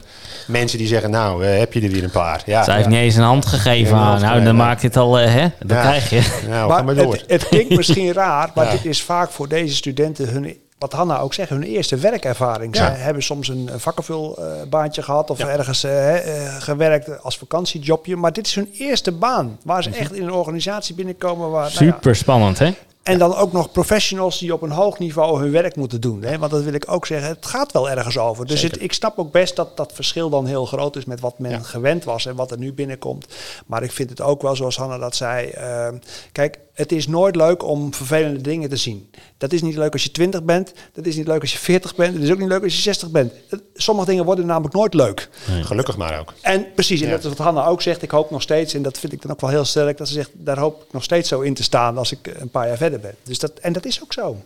mensen 0.47 0.79
die 0.79 0.87
zeggen, 0.87 1.11
nou 1.11 1.45
eh, 1.45 1.59
heb 1.59 1.73
je 1.73 1.81
er 1.81 1.91
weer 1.91 2.05
een 2.05 2.11
paar. 2.11 2.43
Ja, 2.47 2.65
Zij 2.65 2.77
heeft 2.77 2.89
niet 2.89 2.99
eens 2.99 3.15
een 3.17 3.23
hand 3.23 3.47
gegeven 3.47 3.97
Ja, 3.97 4.03
aan. 4.03 4.21
Nou, 4.21 4.43
dan 4.45 4.57
maakt 4.57 4.81
dit 4.81 4.97
al, 4.97 5.19
eh, 5.19 5.33
hè? 5.35 5.47
Dat 5.59 5.71
Ja. 5.71 5.81
krijg 5.81 6.11
je. 6.11 6.45
nou, 6.49 6.73
ga 6.73 6.83
maar 6.83 6.95
door. 6.95 7.13
Het, 7.13 7.25
het 7.27 7.49
klinkt 7.49 7.77
misschien 7.77 8.13
raar, 8.23 8.51
maar 8.55 8.65
Ja. 8.65 8.71
dit 8.73 8.85
is 8.85 9.03
vaak 9.03 9.31
voor 9.31 9.49
deze 9.49 9.75
studenten 9.75 10.29
hun, 10.29 10.57
wat 10.79 10.93
Hanna 10.93 11.19
ook 11.21 11.35
zegt, 11.35 11.51
hun 11.51 11.63
eerste 11.63 11.97
werkervaring. 11.97 12.77
Ja. 12.77 12.87
Ze 12.95 13.01
hebben 13.01 13.23
soms 13.23 13.49
een, 13.49 13.71
vakkenvulbaantje 13.77 15.03
gehad 15.03 15.31
of 15.31 15.39
Ja. 15.39 15.49
ergens 15.49 15.85
eh, 15.85 16.47
eh, 16.47 16.55
gewerkt 16.63 17.23
als 17.23 17.39
vakantiejobje. 17.39 18.17
Maar 18.17 18.33
dit 18.33 18.47
is 18.47 18.55
hun 18.55 18.71
eerste 18.79 19.13
baan, 19.13 19.59
waar 19.65 19.81
Mhm. 19.83 19.93
ze 19.93 19.99
echt 19.99 20.13
in 20.13 20.23
een 20.23 20.33
organisatie 20.33 20.95
binnenkomen. 20.95 21.51
Waar, 21.51 21.73
nou 21.75 21.85
ja, 21.85 21.93
Super 21.93 22.17
spannend, 22.17 22.59
hè? 22.59 22.71
en 23.03 23.19
dan 23.19 23.35
ook 23.37 23.53
nog 23.53 23.73
professionals 23.73 24.39
die 24.39 24.53
op 24.53 24.63
een 24.63 24.71
hoog 24.71 24.99
niveau 24.99 25.41
hun 25.41 25.51
werk 25.51 25.77
moeten 25.77 26.01
doen. 26.01 26.23
Hè? 26.23 26.39
Want 26.39 26.51
dat 26.51 26.63
wil 26.63 26.73
ik 26.73 26.85
ook 26.93 27.07
zeggen, 27.07 27.29
het 27.29 27.47
gaat 27.47 27.73
wel 27.73 27.91
ergens 27.91 28.19
over. 28.19 28.47
Dus 28.47 28.63
het, 28.63 28.83
ik 28.83 28.93
snap 28.93 29.19
ook 29.19 29.33
best 29.33 29.57
dat 29.57 29.77
dat 29.77 29.93
verschil 29.93 30.31
dan 30.31 30.47
heel 30.47 30.67
groot 30.67 30.97
is 30.97 31.05
met 31.05 31.21
wat 31.21 31.39
men 31.39 31.51
Ja. 31.51 31.59
gewend 31.59 32.05
was 32.05 32.27
en 32.27 32.35
wat 32.37 32.51
er 32.51 32.59
nu 32.59 32.73
binnenkomt. 32.73 33.27
Maar 33.67 33.83
ik 33.83 33.93
vind 33.93 34.11
het 34.11 34.21
ook 34.21 34.43
wel, 34.43 34.57
zoals 34.57 34.77
Hanna 34.77 34.99
dat 34.99 35.17
zei. 35.17 35.47
eh, 35.49 35.89
kijk, 36.33 36.59
het 36.79 36.93
is 36.93 37.07
nooit 37.07 37.37
leuk 37.37 37.63
om 37.65 37.95
vervelende 37.95 38.41
dingen 38.41 38.69
te 38.69 38.77
zien. 38.77 39.11
Dat 39.39 39.53
is 39.53 39.63
niet 39.63 39.77
leuk 39.77 39.93
als 39.93 40.03
je 40.03 40.11
20 40.11 40.43
bent. 40.43 40.73
Dat 40.93 41.07
is 41.07 41.17
niet 41.17 41.27
leuk 41.27 41.41
als 41.41 41.53
je 41.53 41.59
40 41.59 41.95
bent. 41.97 42.15
Het 42.15 42.23
is 42.23 42.31
ook 42.31 42.39
niet 42.39 42.49
leuk 42.49 42.63
als 42.63 42.75
je 42.75 42.81
60 42.83 43.11
bent. 43.11 43.33
Sommige 43.75 44.07
dingen 44.09 44.25
worden 44.25 44.47
namelijk 44.47 44.75
nooit 44.75 44.95
leuk. 44.95 45.29
Gelukkig 45.63 45.97
maar 45.97 46.21
ook. 46.21 46.35
En 46.41 46.67
precies, 46.75 47.01
en 47.01 47.07
Ja. 47.07 47.13
dat 47.13 47.23
is 47.23 47.29
wat 47.29 47.39
Hanna 47.39 47.67
ook 47.67 47.83
zegt. 47.83 48.03
Ik 48.03 48.11
hoop 48.11 48.31
nog 48.31 48.43
steeds, 48.43 48.75
en 48.75 48.83
dat 48.83 48.99
vind 48.99 49.13
ik 49.13 49.23
dan 49.23 49.31
ook 49.31 49.41
wel 49.41 49.51
heel 49.51 49.65
sterk, 49.65 49.97
dat 49.99 50.09
ze 50.09 50.15
zegt, 50.15 50.31
daar 50.35 50.59
hoop 50.59 50.83
ik 50.83 50.93
nog 50.93 51.03
steeds 51.03 51.29
zo 51.29 51.41
in 51.41 51.55
te 51.55 51.63
staan 51.63 51.99
als 51.99 52.13
ik 52.13 52.33
een 52.39 52.51
paar 52.51 52.67
jaar 52.67 52.77
verder 52.77 53.01
ben. 53.01 53.15
Dus 53.23 53.39
dat, 53.39 53.53
en 53.53 53.73
dat 53.73 53.85
is 53.85 54.03
ook 54.03 54.13
zo. 54.13 54.37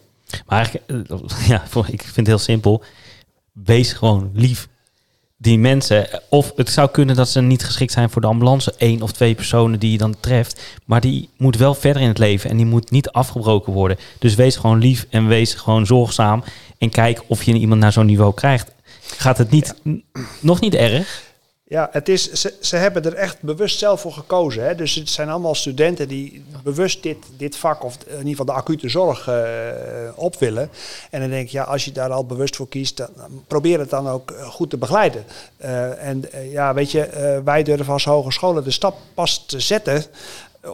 Maar 0.46 0.58
eigenlijk, 0.58 1.10
eh, 1.10 1.48
ja, 1.48 1.62
ik 1.90 2.02
vind 2.02 2.16
het 2.16 2.26
heel 2.26 2.38
simpel. 2.38 2.82
Wees 3.52 3.92
gewoon 3.92 4.30
lief. 4.34 4.68
Die 5.42 5.58
mensen, 5.58 6.08
of 6.28 6.52
het 6.56 6.70
zou 6.70 6.90
kunnen 6.90 7.16
dat 7.16 7.28
ze 7.28 7.40
niet 7.40 7.64
geschikt 7.64 7.92
zijn 7.92 8.10
voor 8.10 8.20
de 8.20 8.26
ambulance. 8.26 8.74
één 8.76 9.02
of 9.02 9.12
twee 9.12 9.34
personen 9.34 9.78
die 9.78 9.90
je 9.92 9.98
dan 9.98 10.16
treft. 10.20 10.62
Maar 10.84 11.00
die 11.00 11.28
moet 11.36 11.56
wel 11.56 11.74
verder 11.74 12.02
in 12.02 12.08
het 12.08 12.18
leven 12.18 12.50
en 12.50 12.56
die 12.56 12.66
moet 12.66 12.90
niet 12.90 13.10
afgebroken 13.10 13.72
worden. 13.72 13.96
Dus 14.18 14.34
wees 14.34 14.56
gewoon 14.56 14.78
lief 14.78 15.06
en 15.10 15.28
wees 15.28 15.54
gewoon 15.54 15.86
zorgzaam. 15.86 16.44
En 16.78 16.90
kijk 16.90 17.22
of 17.26 17.42
je 17.42 17.52
iemand 17.52 17.80
naar 17.80 17.92
zo'n 17.92 18.06
niveau 18.06 18.34
krijgt. 18.34 18.70
Gaat 19.16 19.38
het 19.38 19.50
niet, 19.50 19.74
nog 20.40 20.60
niet 20.60 20.74
erg? 20.74 21.31
Ja, 21.72 21.88
het 21.90 22.08
is, 22.08 22.32
ze, 22.32 22.54
ze 22.60 22.76
hebben 22.76 23.04
er 23.04 23.14
echt 23.14 23.42
bewust 23.42 23.78
zelf 23.78 24.00
voor 24.00 24.12
gekozen. 24.12 24.64
Hè? 24.64 24.74
Dus 24.74 24.94
het 24.94 25.08
zijn 25.08 25.28
allemaal 25.28 25.54
studenten 25.54 26.08
die 26.08 26.44
bewust 26.62 27.02
dit, 27.02 27.16
dit 27.36 27.56
vak, 27.56 27.84
of 27.84 27.96
in 28.06 28.16
ieder 28.16 28.28
geval 28.28 28.44
de 28.44 28.52
acute 28.52 28.88
zorg, 28.88 29.28
eh, 29.28 29.44
op 30.14 30.38
willen. 30.38 30.70
En 31.10 31.20
dan 31.20 31.30
denk 31.30 31.46
ik, 31.46 31.52
ja, 31.52 31.62
als 31.62 31.84
je 31.84 31.92
daar 31.92 32.10
al 32.10 32.26
bewust 32.26 32.56
voor 32.56 32.68
kiest, 32.68 32.96
dan 32.96 33.10
probeer 33.46 33.78
het 33.78 33.90
dan 33.90 34.08
ook 34.08 34.30
eh, 34.30 34.46
goed 34.46 34.70
te 34.70 34.76
begeleiden. 34.76 35.24
Eh, 35.56 36.08
en 36.08 36.24
ja, 36.50 36.74
weet 36.74 36.90
je, 36.90 37.40
wij 37.44 37.62
durven 37.62 37.92
als 37.92 38.04
hogescholen 38.04 38.64
de 38.64 38.70
stap 38.70 38.96
pas 39.14 39.44
te 39.46 39.60
zetten 39.60 40.04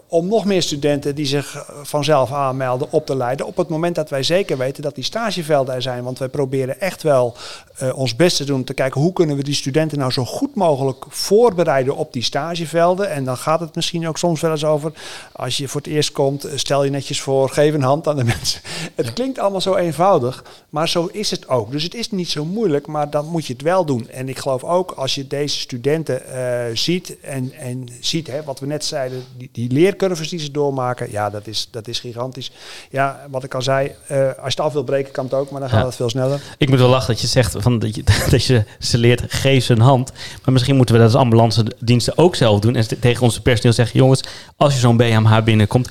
om 0.09 0.27
nog 0.27 0.45
meer 0.45 0.63
studenten 0.63 1.15
die 1.15 1.27
zich 1.27 1.55
eh, 1.55 1.63
vanzelf 1.83 2.33
aanmelden 2.33 2.89
op 2.91 3.07
te 3.07 3.17
leiden. 3.17 3.47
Op 3.47 3.57
het 3.57 3.69
moment 3.69 3.95
dat 3.95 4.11
wij 4.11 4.23
zeker 4.23 4.59
weten 4.59 4.83
dat 4.83 4.95
die 4.95 5.05
stagevelden 5.05 5.75
er 5.75 5.83
zijn. 5.83 6.05
Want 6.05 6.19
wij 6.19 6.29
proberen 6.29 6.81
echt 6.81 7.03
wel 7.03 7.37
eh, 7.79 7.99
ons 7.99 8.17
best 8.17 8.37
te 8.37 8.45
doen 8.45 8.57
om 8.57 8.65
te 8.65 8.75
kijken 8.75 9.01
hoe 9.01 9.13
kunnen 9.13 9.37
we 9.37 9.43
die 9.43 9.55
studenten 9.55 9.99
nou 9.99 10.13
zo 10.13 10.25
goed 10.25 10.55
mogelijk 10.55 11.05
voorbereiden 11.09 11.97
op 11.97 12.13
die 12.13 12.23
stagevelden. 12.23 13.11
En 13.11 13.25
dan 13.25 13.37
gaat 13.37 13.61
het 13.61 13.75
misschien 13.75 14.09
ook 14.09 14.19
soms 14.19 14.41
wel 14.41 14.51
eens 14.51 14.65
over, 14.65 14.93
als 15.33 15.57
je 15.57 15.69
voor 15.69 15.81
het 15.81 15.91
eerst 15.91 16.13
komt, 16.13 16.45
eh, 16.45 16.57
stel 16.57 16.85
je 16.85 16.91
netjes 16.91 17.21
voor, 17.21 17.49
geef 17.51 17.75
een 17.75 17.83
hand 17.83 18.09
aan 18.09 18.17
de 18.17 18.25
mensen. 18.35 18.61
Het 18.95 19.13
klinkt 19.13 19.39
allemaal 19.39 19.61
zo 19.61 19.75
eenvoudig, 19.75 20.45
maar 20.69 20.89
zo 20.89 21.09
is 21.13 21.31
het 21.31 21.49
ook. 21.49 21.71
Dus 21.71 21.83
het 21.83 21.95
is 21.95 22.11
niet 22.11 22.29
zo 22.29 22.45
moeilijk, 22.45 22.87
maar 22.87 23.11
dan 23.11 23.27
moet 23.27 23.47
je 23.47 23.53
het 23.53 23.63
wel 23.63 23.85
doen. 23.85 24.09
En 24.09 24.29
ik 24.29 24.39
geloof 24.39 24.65
ook 24.65 24.91
als 24.91 25.15
je 25.15 25.27
deze 25.27 25.59
studenten 25.59 26.27
eh, 26.27 26.77
ziet 26.77 27.21
en, 27.21 27.53
en 27.53 27.89
ziet, 28.01 28.27
hè, 28.27 28.43
wat 28.43 28.61
we 28.61 28.67
net 28.67 28.85
zeiden, 28.85 29.25
die, 29.37 29.49
die 29.53 29.73
leercurves 29.81 30.29
die 30.29 30.39
ze 30.39 30.51
doormaken, 30.51 31.11
ja, 31.11 31.31
dat 31.31 31.47
is, 31.47 31.69
dat 31.71 31.89
is 31.89 32.01
gigantisch. 32.01 32.51
Ja, 32.91 33.21
wat 33.31 33.45
ik 33.45 33.55
al 33.55 33.63
zei, 33.63 33.93
eh, 34.07 34.19
als 34.27 34.35
je 34.37 34.43
het 34.43 34.61
af 34.61 34.73
wil 34.73 34.83
breken 34.85 35.13
kan 35.13 35.25
het 35.25 35.35
ook, 35.35 35.51
maar 35.51 35.61
dan 35.61 35.69
gaat 35.69 35.81
Ja. 35.81 35.87
het 35.87 35.97
veel 35.97 36.09
sneller. 36.11 36.41
Ik 36.59 36.69
moet 36.69 36.79
wel 36.79 36.89
lachen 36.89 37.07
dat 37.13 37.21
je 37.21 37.27
zegt 37.27 37.55
van 37.59 37.79
dat, 37.79 37.95
je, 37.95 38.03
dat 38.31 38.45
je 38.45 38.65
ze 38.79 38.99
leert, 38.99 39.23
geef 39.29 39.65
ze 39.65 39.73
een 39.73 39.81
hand. 39.81 40.13
Maar 40.45 40.53
misschien 40.53 40.77
moeten 40.77 40.95
we 40.95 41.01
dat 41.01 41.11
als 41.13 41.21
ambulance 41.21 41.65
diensten 41.81 42.19
ook 42.19 42.35
zelf 42.37 42.61
doen. 42.61 42.77
En 42.77 43.01
tegen 43.01 43.23
onze 43.23 43.43
personeel 43.43 43.73
zeggen, 43.73 43.99
jongens, 43.99 44.21
als 44.57 44.73
je 44.75 44.79
zo'n 44.81 44.97
BMH 44.97 45.43
binnenkomt, 45.45 45.89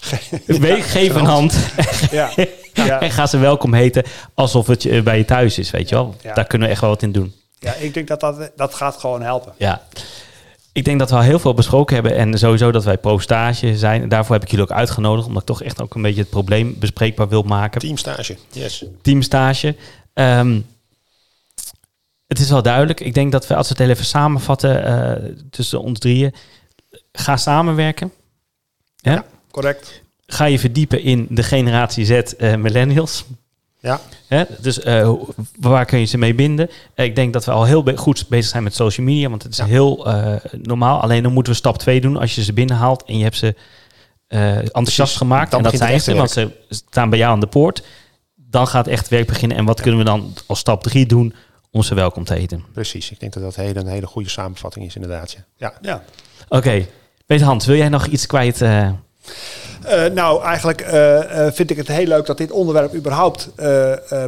geef 0.80 1.14
een 1.14 1.24
hand. 1.24 1.54
Ja, 2.10 2.30
ja. 2.74 3.00
En 3.00 3.10
ga 3.10 3.26
ze 3.26 3.38
welkom 3.38 3.74
heten 3.74 4.04
alsof 4.34 4.66
het 4.66 4.82
je- 4.82 5.02
bij 5.02 5.18
je 5.18 5.24
thuis 5.24 5.58
is, 5.58 5.70
weet 5.70 5.88
je 5.88 5.94
wel. 5.94 6.14
Daar 6.34 6.46
kunnen 6.46 6.66
we 6.68 6.72
echt 6.72 6.82
wel 6.82 6.90
wat 6.90 7.02
in 7.02 7.12
doen. 7.12 7.34
ja 7.58 7.72
ik 7.74 7.94
denk 7.94 8.08
dat 8.08 8.20
dat, 8.20 8.50
dat 8.56 8.74
gaat 8.74 8.96
gewoon 8.96 9.22
helpen. 9.22 9.52
Ja. 9.56 9.82
Ik 10.74 10.84
denk 10.84 10.98
dat 10.98 11.10
we 11.10 11.16
al 11.16 11.22
heel 11.22 11.38
veel 11.38 11.54
besproken 11.54 11.94
hebben 11.94 12.16
en 12.16 12.38
sowieso 12.38 12.70
dat 12.70 12.84
wij 12.84 12.98
pro-stage 12.98 13.76
zijn. 13.76 14.02
En 14.02 14.08
daarvoor 14.08 14.34
heb 14.34 14.44
ik 14.44 14.50
jullie 14.50 14.64
ook 14.64 14.72
uitgenodigd, 14.72 15.26
omdat 15.26 15.42
ik 15.42 15.48
toch 15.48 15.62
echt 15.62 15.82
ook 15.82 15.94
een 15.94 16.02
beetje 16.02 16.20
het 16.20 16.30
probleem 16.30 16.76
bespreekbaar 16.78 17.28
wil 17.28 17.42
maken. 17.42 17.80
Teamstage, 17.80 18.36
yes. 18.50 18.84
Teamstage. 19.02 19.76
Ehm, 20.12 20.60
het 22.26 22.38
is 22.38 22.50
wel 22.50 22.62
duidelijk. 22.62 23.00
Ik 23.00 23.14
denk 23.14 23.32
dat 23.32 23.46
we, 23.46 23.56
als 23.56 23.68
we 23.68 23.74
het 23.82 23.90
even 23.90 24.04
samenvatten 24.04 24.84
eh, 24.84 25.32
tussen 25.50 25.80
ons 25.80 25.98
drieën, 25.98 26.34
ga 27.12 27.36
samenwerken. 27.36 28.12
Ja? 28.96 29.24
Correct. 29.50 30.02
Ga 30.26 30.44
je 30.44 30.58
verdiepen 30.58 31.02
in 31.02 31.26
de 31.30 31.42
generatie 31.42 32.04
Z 32.04 32.10
eh, 32.10 32.54
millennials. 32.54 33.24
Ja, 33.84 34.00
Hè? 34.26 34.44
Dus 34.60 34.80
eh, 34.80 35.12
waar 35.60 35.84
kun 35.84 35.98
je 35.98 36.04
ze 36.04 36.18
mee 36.18 36.34
binden? 36.34 36.70
Eh, 36.94 37.04
ik 37.04 37.14
denk 37.16 37.32
dat 37.32 37.44
we 37.44 37.50
al 37.50 37.64
heel 37.64 37.82
be- 37.82 37.96
goed 37.96 38.28
bezig 38.28 38.50
zijn 38.50 38.62
met 38.62 38.74
social 38.74 39.06
media, 39.06 39.28
want 39.28 39.42
het 39.42 39.52
is 39.52 39.58
Ja. 39.58 39.64
heel 39.64 40.06
eh, 40.06 40.34
normaal. 40.62 41.00
Alleen 41.00 41.22
dan 41.22 41.32
moeten 41.32 41.52
we 41.52 41.58
stap 41.58 41.78
2 41.78 42.00
doen 42.00 42.16
als 42.16 42.34
je 42.34 42.42
ze 42.42 42.52
binnenhaalt 42.52 43.04
en 43.04 43.16
je 43.18 43.22
hebt 43.22 43.36
ze 43.36 43.54
eh, 44.26 44.56
enthousiast 44.56 44.96
Precies. 44.96 45.16
gemaakt. 45.16 45.50
Dan 45.50 45.58
en 45.64 45.70
dat 45.70 45.72
begint 45.80 46.02
zijn 46.02 46.18
het 46.18 46.30
ze, 46.30 46.40
want 46.46 46.54
ze 46.68 46.74
staan 46.88 47.10
bij 47.10 47.18
jou 47.18 47.32
aan 47.32 47.40
de 47.40 47.46
poort. 47.46 47.82
Dan 48.34 48.66
gaat 48.66 48.86
echt 48.86 49.08
werk 49.08 49.26
beginnen. 49.26 49.56
En 49.56 49.64
wat 49.64 49.80
kunnen 49.80 49.98
we 50.00 50.06
dan 50.06 50.34
als 50.46 50.58
stap 50.58 50.82
3 50.82 51.06
doen 51.06 51.34
om 51.70 51.82
ze 51.82 51.94
welkom 51.94 52.24
te 52.24 52.34
heten? 52.34 52.64
precies. 52.72 53.10
Ik 53.10 53.20
denk 53.20 53.32
dat 53.32 53.42
dat 53.42 53.54
hele, 53.56 53.80
een 53.80 53.86
hele 53.86 54.06
goede 54.06 54.28
samenvatting 54.28 54.86
is 54.86 54.94
inderdaad. 54.94 55.32
Ja. 55.32 55.44
ja. 55.56 55.72
Ja. 55.82 56.02
Oké, 56.48 56.86
Peter 57.26 57.46
Hans, 57.46 57.66
wil 57.66 57.76
jij 57.76 57.88
nog 57.88 58.06
iets 58.06 58.26
kwijt? 58.26 58.60
Eh? 59.84 60.12
Nou, 60.12 60.42
eigenlijk 60.42 60.80
eh, 60.80 61.46
eh, 61.46 61.52
vind 61.52 61.70
ik 61.70 61.76
het 61.76 61.88
heel 61.88 62.06
leuk 62.06 62.26
dat 62.26 62.38
dit 62.38 62.50
onderwerp 62.50 62.94
überhaupt 62.94 63.50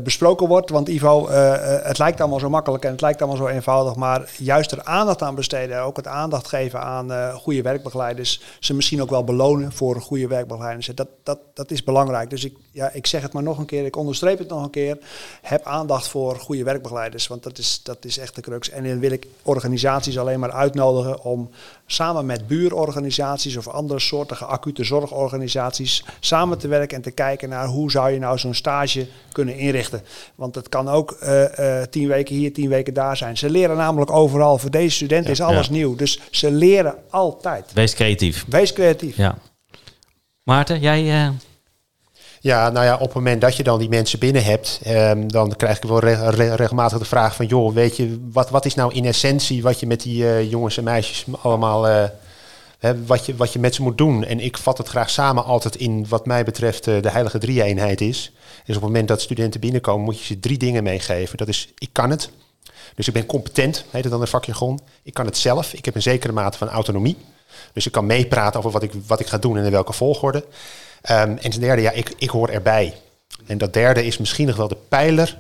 besproken 0.02 0.48
wordt. 0.48 0.70
Want 0.70 0.88
Ivo, 0.88 1.28
het 1.28 1.98
lijkt 1.98 2.20
allemaal 2.20 2.38
zo 2.38 2.50
makkelijk 2.50 2.84
en 2.84 2.90
het 2.90 3.00
lijkt 3.00 3.22
allemaal 3.22 3.46
zo 3.46 3.46
eenvoudig. 3.46 3.94
Maar 3.94 4.30
juist 4.38 4.72
er 4.72 4.84
aandacht 4.84 5.22
aan 5.22 5.34
besteden, 5.34 5.82
ook 5.82 5.96
het 5.96 6.07
aandacht 6.07 6.48
geven 6.48 6.80
aan 6.80 7.32
goede 7.32 7.62
werkbegeleiders. 7.62 8.40
Ze 8.61 8.74
misschien 8.74 9.02
ook 9.02 9.11
wel 9.11 9.24
belonen 9.24 9.72
voor 9.72 10.00
goede 10.00 10.26
werkbegeleiders. 10.26 10.86
Dat, 10.86 11.09
dat, 11.22 11.38
dat 11.54 11.70
is 11.70 11.84
belangrijk. 11.84 12.30
Dus 12.30 12.44
ik, 12.44 12.57
ja, 12.70 12.90
ik 12.92 13.07
zeg 13.07 13.22
het 13.22 13.32
maar 13.32 13.42
nog 13.42 13.59
een 13.59 13.66
keer, 13.66 13.84
ik 13.84 13.96
onderstreep 13.96 14.38
het 14.38 14.48
nog 14.48 14.62
een 14.62 14.70
keer. 14.70 14.98
Heb 15.42 15.64
aandacht 15.64 16.09
voor 16.09 16.36
goede 16.36 16.64
werkbegeleiders, 16.64 17.26
want 17.26 17.42
dat 17.42 17.59
is, 17.59 17.80
dat 17.82 18.04
is 18.04 18.18
echt 18.18 18.34
de 18.34 18.40
crux. 18.40 18.70
En 18.70 18.84
dan 18.84 19.00
wil 19.00 19.11
ik 19.11 19.26
organisaties 19.42 20.18
alleen 20.18 20.40
maar 20.40 20.52
uitnodigen 20.52 21.22
om 21.22 21.50
samen 21.87 22.26
met 22.26 22.47
buurorganisaties 22.47 23.57
of 23.57 23.68
andere 23.68 24.01
soortige 24.01 24.45
acute 24.45 24.84
zorgorganisaties 24.84 26.05
samen 26.20 26.59
te 26.59 26.68
werken 26.68 26.97
en 26.97 27.03
te 27.03 27.11
kijken 27.11 27.49
naar 27.49 27.66
hoe 27.66 27.91
zou 27.91 28.11
je 28.11 28.18
nou 28.18 28.39
zo'n 28.39 28.55
stage 28.55 29.07
kunnen 29.32 29.57
inrichten. 29.59 30.03
Want 30.34 30.55
het 30.55 30.68
kan 30.68 30.89
ook 30.89 31.11
eh, 31.11 31.80
eh, 31.80 31.87
tien 31.89 32.09
weken 32.09 32.34
hier, 32.34 32.53
tien 32.53 32.68
weken 32.68 32.95
daar 32.95 33.16
zijn. 33.16 33.37
Ze 33.37 33.51
leren 33.51 33.76
namelijk 33.76 34.11
overal. 34.11 34.59
Voor 34.59 34.70
deze 34.70 34.95
studenten 34.95 35.30
is 35.32 35.41
alles 35.41 35.66
Ja. 35.66 35.72
nieuw. 35.72 35.95
Dus 35.97 36.20
ze 36.30 36.51
leren 36.51 36.95
altijd. 37.11 37.72
Wees 37.72 37.95
creatief. 37.95 38.45
Wees 38.49 38.72
creatief. 38.72 39.16
Ja. 39.16 39.39
Maarten, 40.43 40.80
jij... 40.80 41.24
eh, 41.24 41.28
Ja, 42.47 42.70
nou 42.70 42.84
ja, 42.84 42.94
op 42.94 43.01
het 43.01 43.14
moment 43.14 43.40
dat 43.40 43.57
je 43.57 43.62
dan 43.62 43.78
die 43.78 43.88
mensen 43.88 44.18
binnen 44.18 44.44
hebt, 44.44 44.80
ehm, 44.82 45.28
dan 45.28 45.57
krijg 45.57 45.76
ik 45.76 45.82
wel 45.82 45.99
re- 45.99 46.30
re- 46.30 46.55
regelmatig 46.55 46.99
de 46.99 47.05
vraag 47.05 47.34
van, 47.34 47.47
joh, 47.47 47.74
weet 47.74 47.97
je, 47.97 48.26
wat, 48.32 48.51
wat 48.51 48.64
is 48.64 48.74
nou 48.74 48.94
in 48.94 49.05
essentie 49.05 49.62
wat 49.62 49.80
je 49.80 49.86
met 49.86 50.03
die 50.03 50.28
eh, 50.28 50.51
jongens 50.51 50.76
en 50.76 50.84
meisjes 50.84 51.24
allemaal, 51.42 51.88
eh, 51.88 52.05
hè, 52.78 53.05
wat, 53.05 53.26
je, 53.26 53.36
wat 53.36 53.53
je 53.53 53.59
met 53.59 53.74
ze 53.74 53.82
moet 53.82 53.99
doen? 53.99 54.24
En 54.24 54.40
ik 54.40 54.59
vat 54.59 54.78
het 54.78 54.88
graag 54.88 55.11
samen 55.11 55.44
altijd 55.44 55.76
in 55.76 56.07
wat 56.09 56.26
mij 56.26 56.44
betreft 56.44 56.86
eh, 56.86 57.03
de 57.03 57.11
heilige 57.11 57.38
drie-eenheid 57.38 58.01
is. 58.01 58.32
Dus 58.64 58.76
op 58.76 58.82
het 58.82 58.90
moment 58.90 59.09
dat 59.09 59.20
studenten 59.20 59.61
binnenkomen, 59.61 60.05
moet 60.05 60.18
je 60.18 60.24
ze 60.24 60.40
drie 60.40 60.59
dingen 60.59 60.82
meegeven. 60.82 61.36
Dat 61.36 61.49
is, 61.49 61.72
ik 61.78 61.90
kan 61.92 62.11
het. 62.11 62.30
Dus 62.94 63.09
ik 63.09 63.14
ben 63.14 63.26
competent, 63.26 63.84
heet 63.90 64.03
het 64.03 64.12
dan 64.12 64.20
in 64.20 64.26
vakjargon. 64.26 64.80
Ik 65.03 65.14
kan 65.14 65.26
het 65.26 65.36
zelf. 65.36 65.72
Ik 65.72 65.84
heb 65.84 65.94
een 65.94 66.03
zekere 66.03 66.32
mate 66.32 66.59
van 66.59 66.68
autonomie. 66.68 67.16
Dus 67.72 67.86
ik 67.86 67.92
kan 67.92 68.07
meepraten 68.07 68.59
over 68.59 68.70
wat 68.70 68.82
ik, 68.82 68.92
wat 69.07 69.20
ik 69.20 69.26
ga 69.26 69.38
doen 69.38 69.59
en 69.59 69.64
in 69.64 69.70
welke 69.70 69.92
volgorde. 69.92 70.44
Ehm, 71.07 71.36
en 71.40 71.50
ten 71.50 71.61
derde, 71.61 71.82
ja, 71.82 71.90
ik, 71.90 72.14
ik 72.18 72.30
hoor 72.30 72.48
erbij. 72.48 72.94
En 73.46 73.59
dat 73.59 73.72
derde 73.72 74.04
is 74.04 74.18
misschien 74.18 74.46
nog 74.46 74.57
wel 74.57 74.68
de 74.68 74.76
pijler 74.88 75.38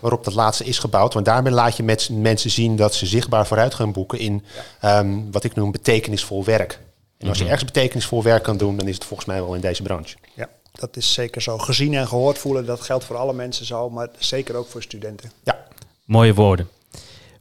waarop 0.00 0.24
dat 0.24 0.34
laatste 0.34 0.64
is 0.64 0.78
gebouwd. 0.78 1.14
Want 1.14 1.26
daarmee 1.26 1.52
laat 1.52 1.76
je 1.76 1.82
met 1.82 2.08
mensen 2.12 2.50
zien 2.50 2.76
dat 2.76 2.94
ze 2.94 3.06
zichtbaar 3.06 3.46
vooruit 3.46 3.74
gaan 3.74 3.92
boeken 3.92 4.18
in 4.18 4.44
ehm, 4.80 5.18
wat 5.30 5.44
ik 5.44 5.54
noem 5.54 5.72
betekenisvol 5.72 6.44
werk. 6.44 6.80
En 7.18 7.28
als 7.28 7.38
je 7.38 7.44
ergens 7.44 7.64
betekenisvol 7.64 8.22
werk 8.22 8.42
kan 8.42 8.56
doen, 8.56 8.76
dan 8.76 8.88
is 8.88 8.94
het 8.94 9.04
volgens 9.04 9.28
mij 9.28 9.42
wel 9.42 9.54
in 9.54 9.60
deze 9.60 9.82
branche. 9.82 10.16
Ja, 10.34 10.48
dat 10.72 10.96
is 10.96 11.12
zeker 11.12 11.42
zo. 11.42 11.58
Gezien 11.58 11.94
en 11.94 12.08
gehoord 12.08 12.38
voelen, 12.38 12.66
dat 12.66 12.80
geldt 12.80 13.04
voor 13.04 13.16
alle 13.16 13.32
mensen 13.32 13.66
zo, 13.66 13.90
maar 13.90 14.08
zeker 14.18 14.54
ook 14.54 14.68
voor 14.68 14.82
studenten. 14.82 15.32
Ja, 15.42 15.66
Mooie 16.04 16.34
woorden. 16.34 16.68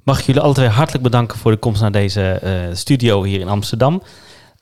Mag 0.03 0.19
ik 0.19 0.25
jullie 0.25 0.41
alle 0.41 0.53
twee 0.53 0.67
hartelijk 0.67 1.03
bedanken 1.03 1.37
voor 1.37 1.51
de 1.51 1.57
komst 1.57 1.81
naar 1.81 1.91
deze 1.91 2.31
eh, 2.31 2.53
studio 2.73 3.23
hier 3.23 3.39
in 3.39 3.47
Amsterdam. 3.47 4.03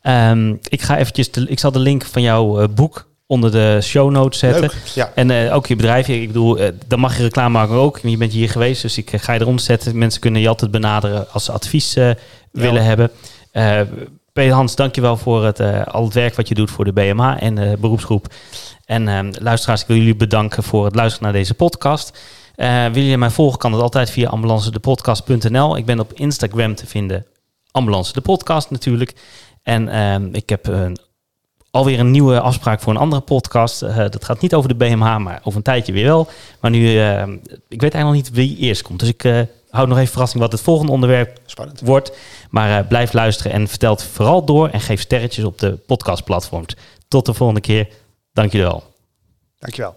Ehm, 0.10 0.56
ik 0.68 0.82
ga 0.82 0.98
eventjes, 0.98 1.32
de, 1.32 1.46
ik 1.48 1.60
zal 1.60 1.72
de 1.72 1.80
link 1.80 2.06
van 2.06 2.22
jouw 2.22 2.60
eh, 2.60 2.68
boek 2.76 3.08
onder 3.28 3.52
de 3.52 3.80
show 3.82 4.12
notes 4.12 4.40
zetten. 4.40 4.62
leuk. 4.62 4.76
Ja. 4.94 5.12
En 5.16 5.32
eh, 5.32 5.56
ook 5.56 5.68
je 5.68 5.76
bedrijf, 5.76 6.08
ik 6.08 6.28
bedoel, 6.28 6.58
eh, 6.58 6.72
dan 6.88 7.00
mag 7.00 7.18
je 7.18 7.24
reclame 7.24 7.50
maken 7.50 7.76
ook. 7.76 8.00
Je 8.04 8.18
bent 8.18 8.32
hier 8.32 8.50
geweest, 8.50 8.82
dus 8.82 8.98
ik 8.98 9.12
ga 9.16 9.34
je 9.34 9.40
eronder 9.40 9.64
zetten. 9.64 9.98
Mensen 9.98 10.22
kunnen 10.22 10.42
je 10.42 10.48
altijd 10.48 10.72
benaderen 10.72 11.32
als 11.32 11.46
ze 11.46 11.52
advies 11.52 11.94
willen 12.52 12.84
hebben. 12.84 13.12
Peter 14.34 14.54
Hans, 14.54 14.76
dankjewel 14.76 15.18
voor 15.18 15.46
het, 15.46 15.60
al 15.86 16.04
het 16.04 16.14
werk 16.14 16.36
wat 16.36 16.48
je 16.48 16.56
doet 16.56 16.72
voor 16.72 16.86
de 16.86 16.94
BMA 16.94 17.40
en 17.40 17.56
de 17.56 17.78
beroepsgroep. 17.80 18.34
En 18.86 19.08
ehm, 19.08 19.32
luisteraars, 19.40 19.82
ik 19.82 19.88
wil 19.88 19.98
jullie 19.98 20.16
bedanken 20.16 20.64
voor 20.64 20.86
het 20.86 20.96
luisteren 20.96 21.24
naar 21.24 21.40
deze 21.40 21.54
podcast. 21.54 22.20
Wil 22.92 23.04
je 23.04 23.18
mij 23.18 23.30
volgen, 23.30 23.60
kan 23.60 23.72
dat 23.72 23.82
altijd 23.82 24.10
via 24.10 24.30
ambulancedepodcast.nl. 24.30 25.78
Ik 25.78 25.86
ben 25.86 26.00
op 26.00 26.14
Instagram 26.14 26.76
te 26.76 26.86
vinden, 26.86 27.26
Ambulance 27.72 28.14
de 28.14 28.22
Podcast 28.22 28.70
natuurlijk. 28.70 29.14
En 29.64 29.90
ehm, 29.90 30.30
ik 30.32 30.50
heb 30.50 30.68
een 30.68 30.98
alweer 31.72 32.00
een 32.00 32.12
nieuwe 32.12 32.40
afspraak 32.40 32.82
voor 32.82 32.94
een 32.94 33.00
andere 33.00 33.22
podcast. 33.22 33.82
Eh, 33.82 33.96
dat 33.96 34.26
gaat 34.26 34.42
niet 34.42 34.54
over 34.54 34.70
de 34.70 34.76
BMH, 34.76 35.18
maar 35.18 35.40
over 35.44 35.58
een 35.58 35.64
tijdje 35.64 35.94
weer 35.94 36.06
wel. 36.06 36.28
Maar 36.60 36.72
nu, 36.72 37.00
eh, 37.00 37.22
ik 37.68 37.82
weet 37.82 37.94
eigenlijk 37.94 38.04
nog 38.04 38.14
niet 38.14 38.32
wie 38.32 38.58
eerst 38.58 38.82
komt. 38.82 39.00
Dus 39.00 39.10
ik 39.10 39.24
eh 39.24 39.42
hou 39.70 39.88
nog 39.88 39.98
even 39.98 40.12
verrassing 40.12 40.42
wat 40.42 40.52
het 40.52 40.62
volgende 40.62 40.92
onderwerp 40.92 41.40
Spannend. 41.46 41.82
wordt. 41.82 42.18
Maar 42.50 42.80
eh, 42.80 42.88
blijf 42.88 43.14
luisteren 43.14 43.52
en 43.52 43.68
vertel 43.68 43.92
het 43.92 44.04
vooral 44.04 44.46
door. 44.46 44.70
En 44.70 44.82
geef 44.82 45.02
sterretjes 45.02 45.46
op 45.46 45.60
de 45.60 45.72
podcastplatforms. 45.72 46.76
Tot 47.08 47.26
de 47.26 47.34
volgende 47.34 47.62
keer. 47.62 47.88
Dank 48.34 48.52
jullie 48.52 48.68
wel. 48.68 48.84
Dankjewel. 49.60 49.96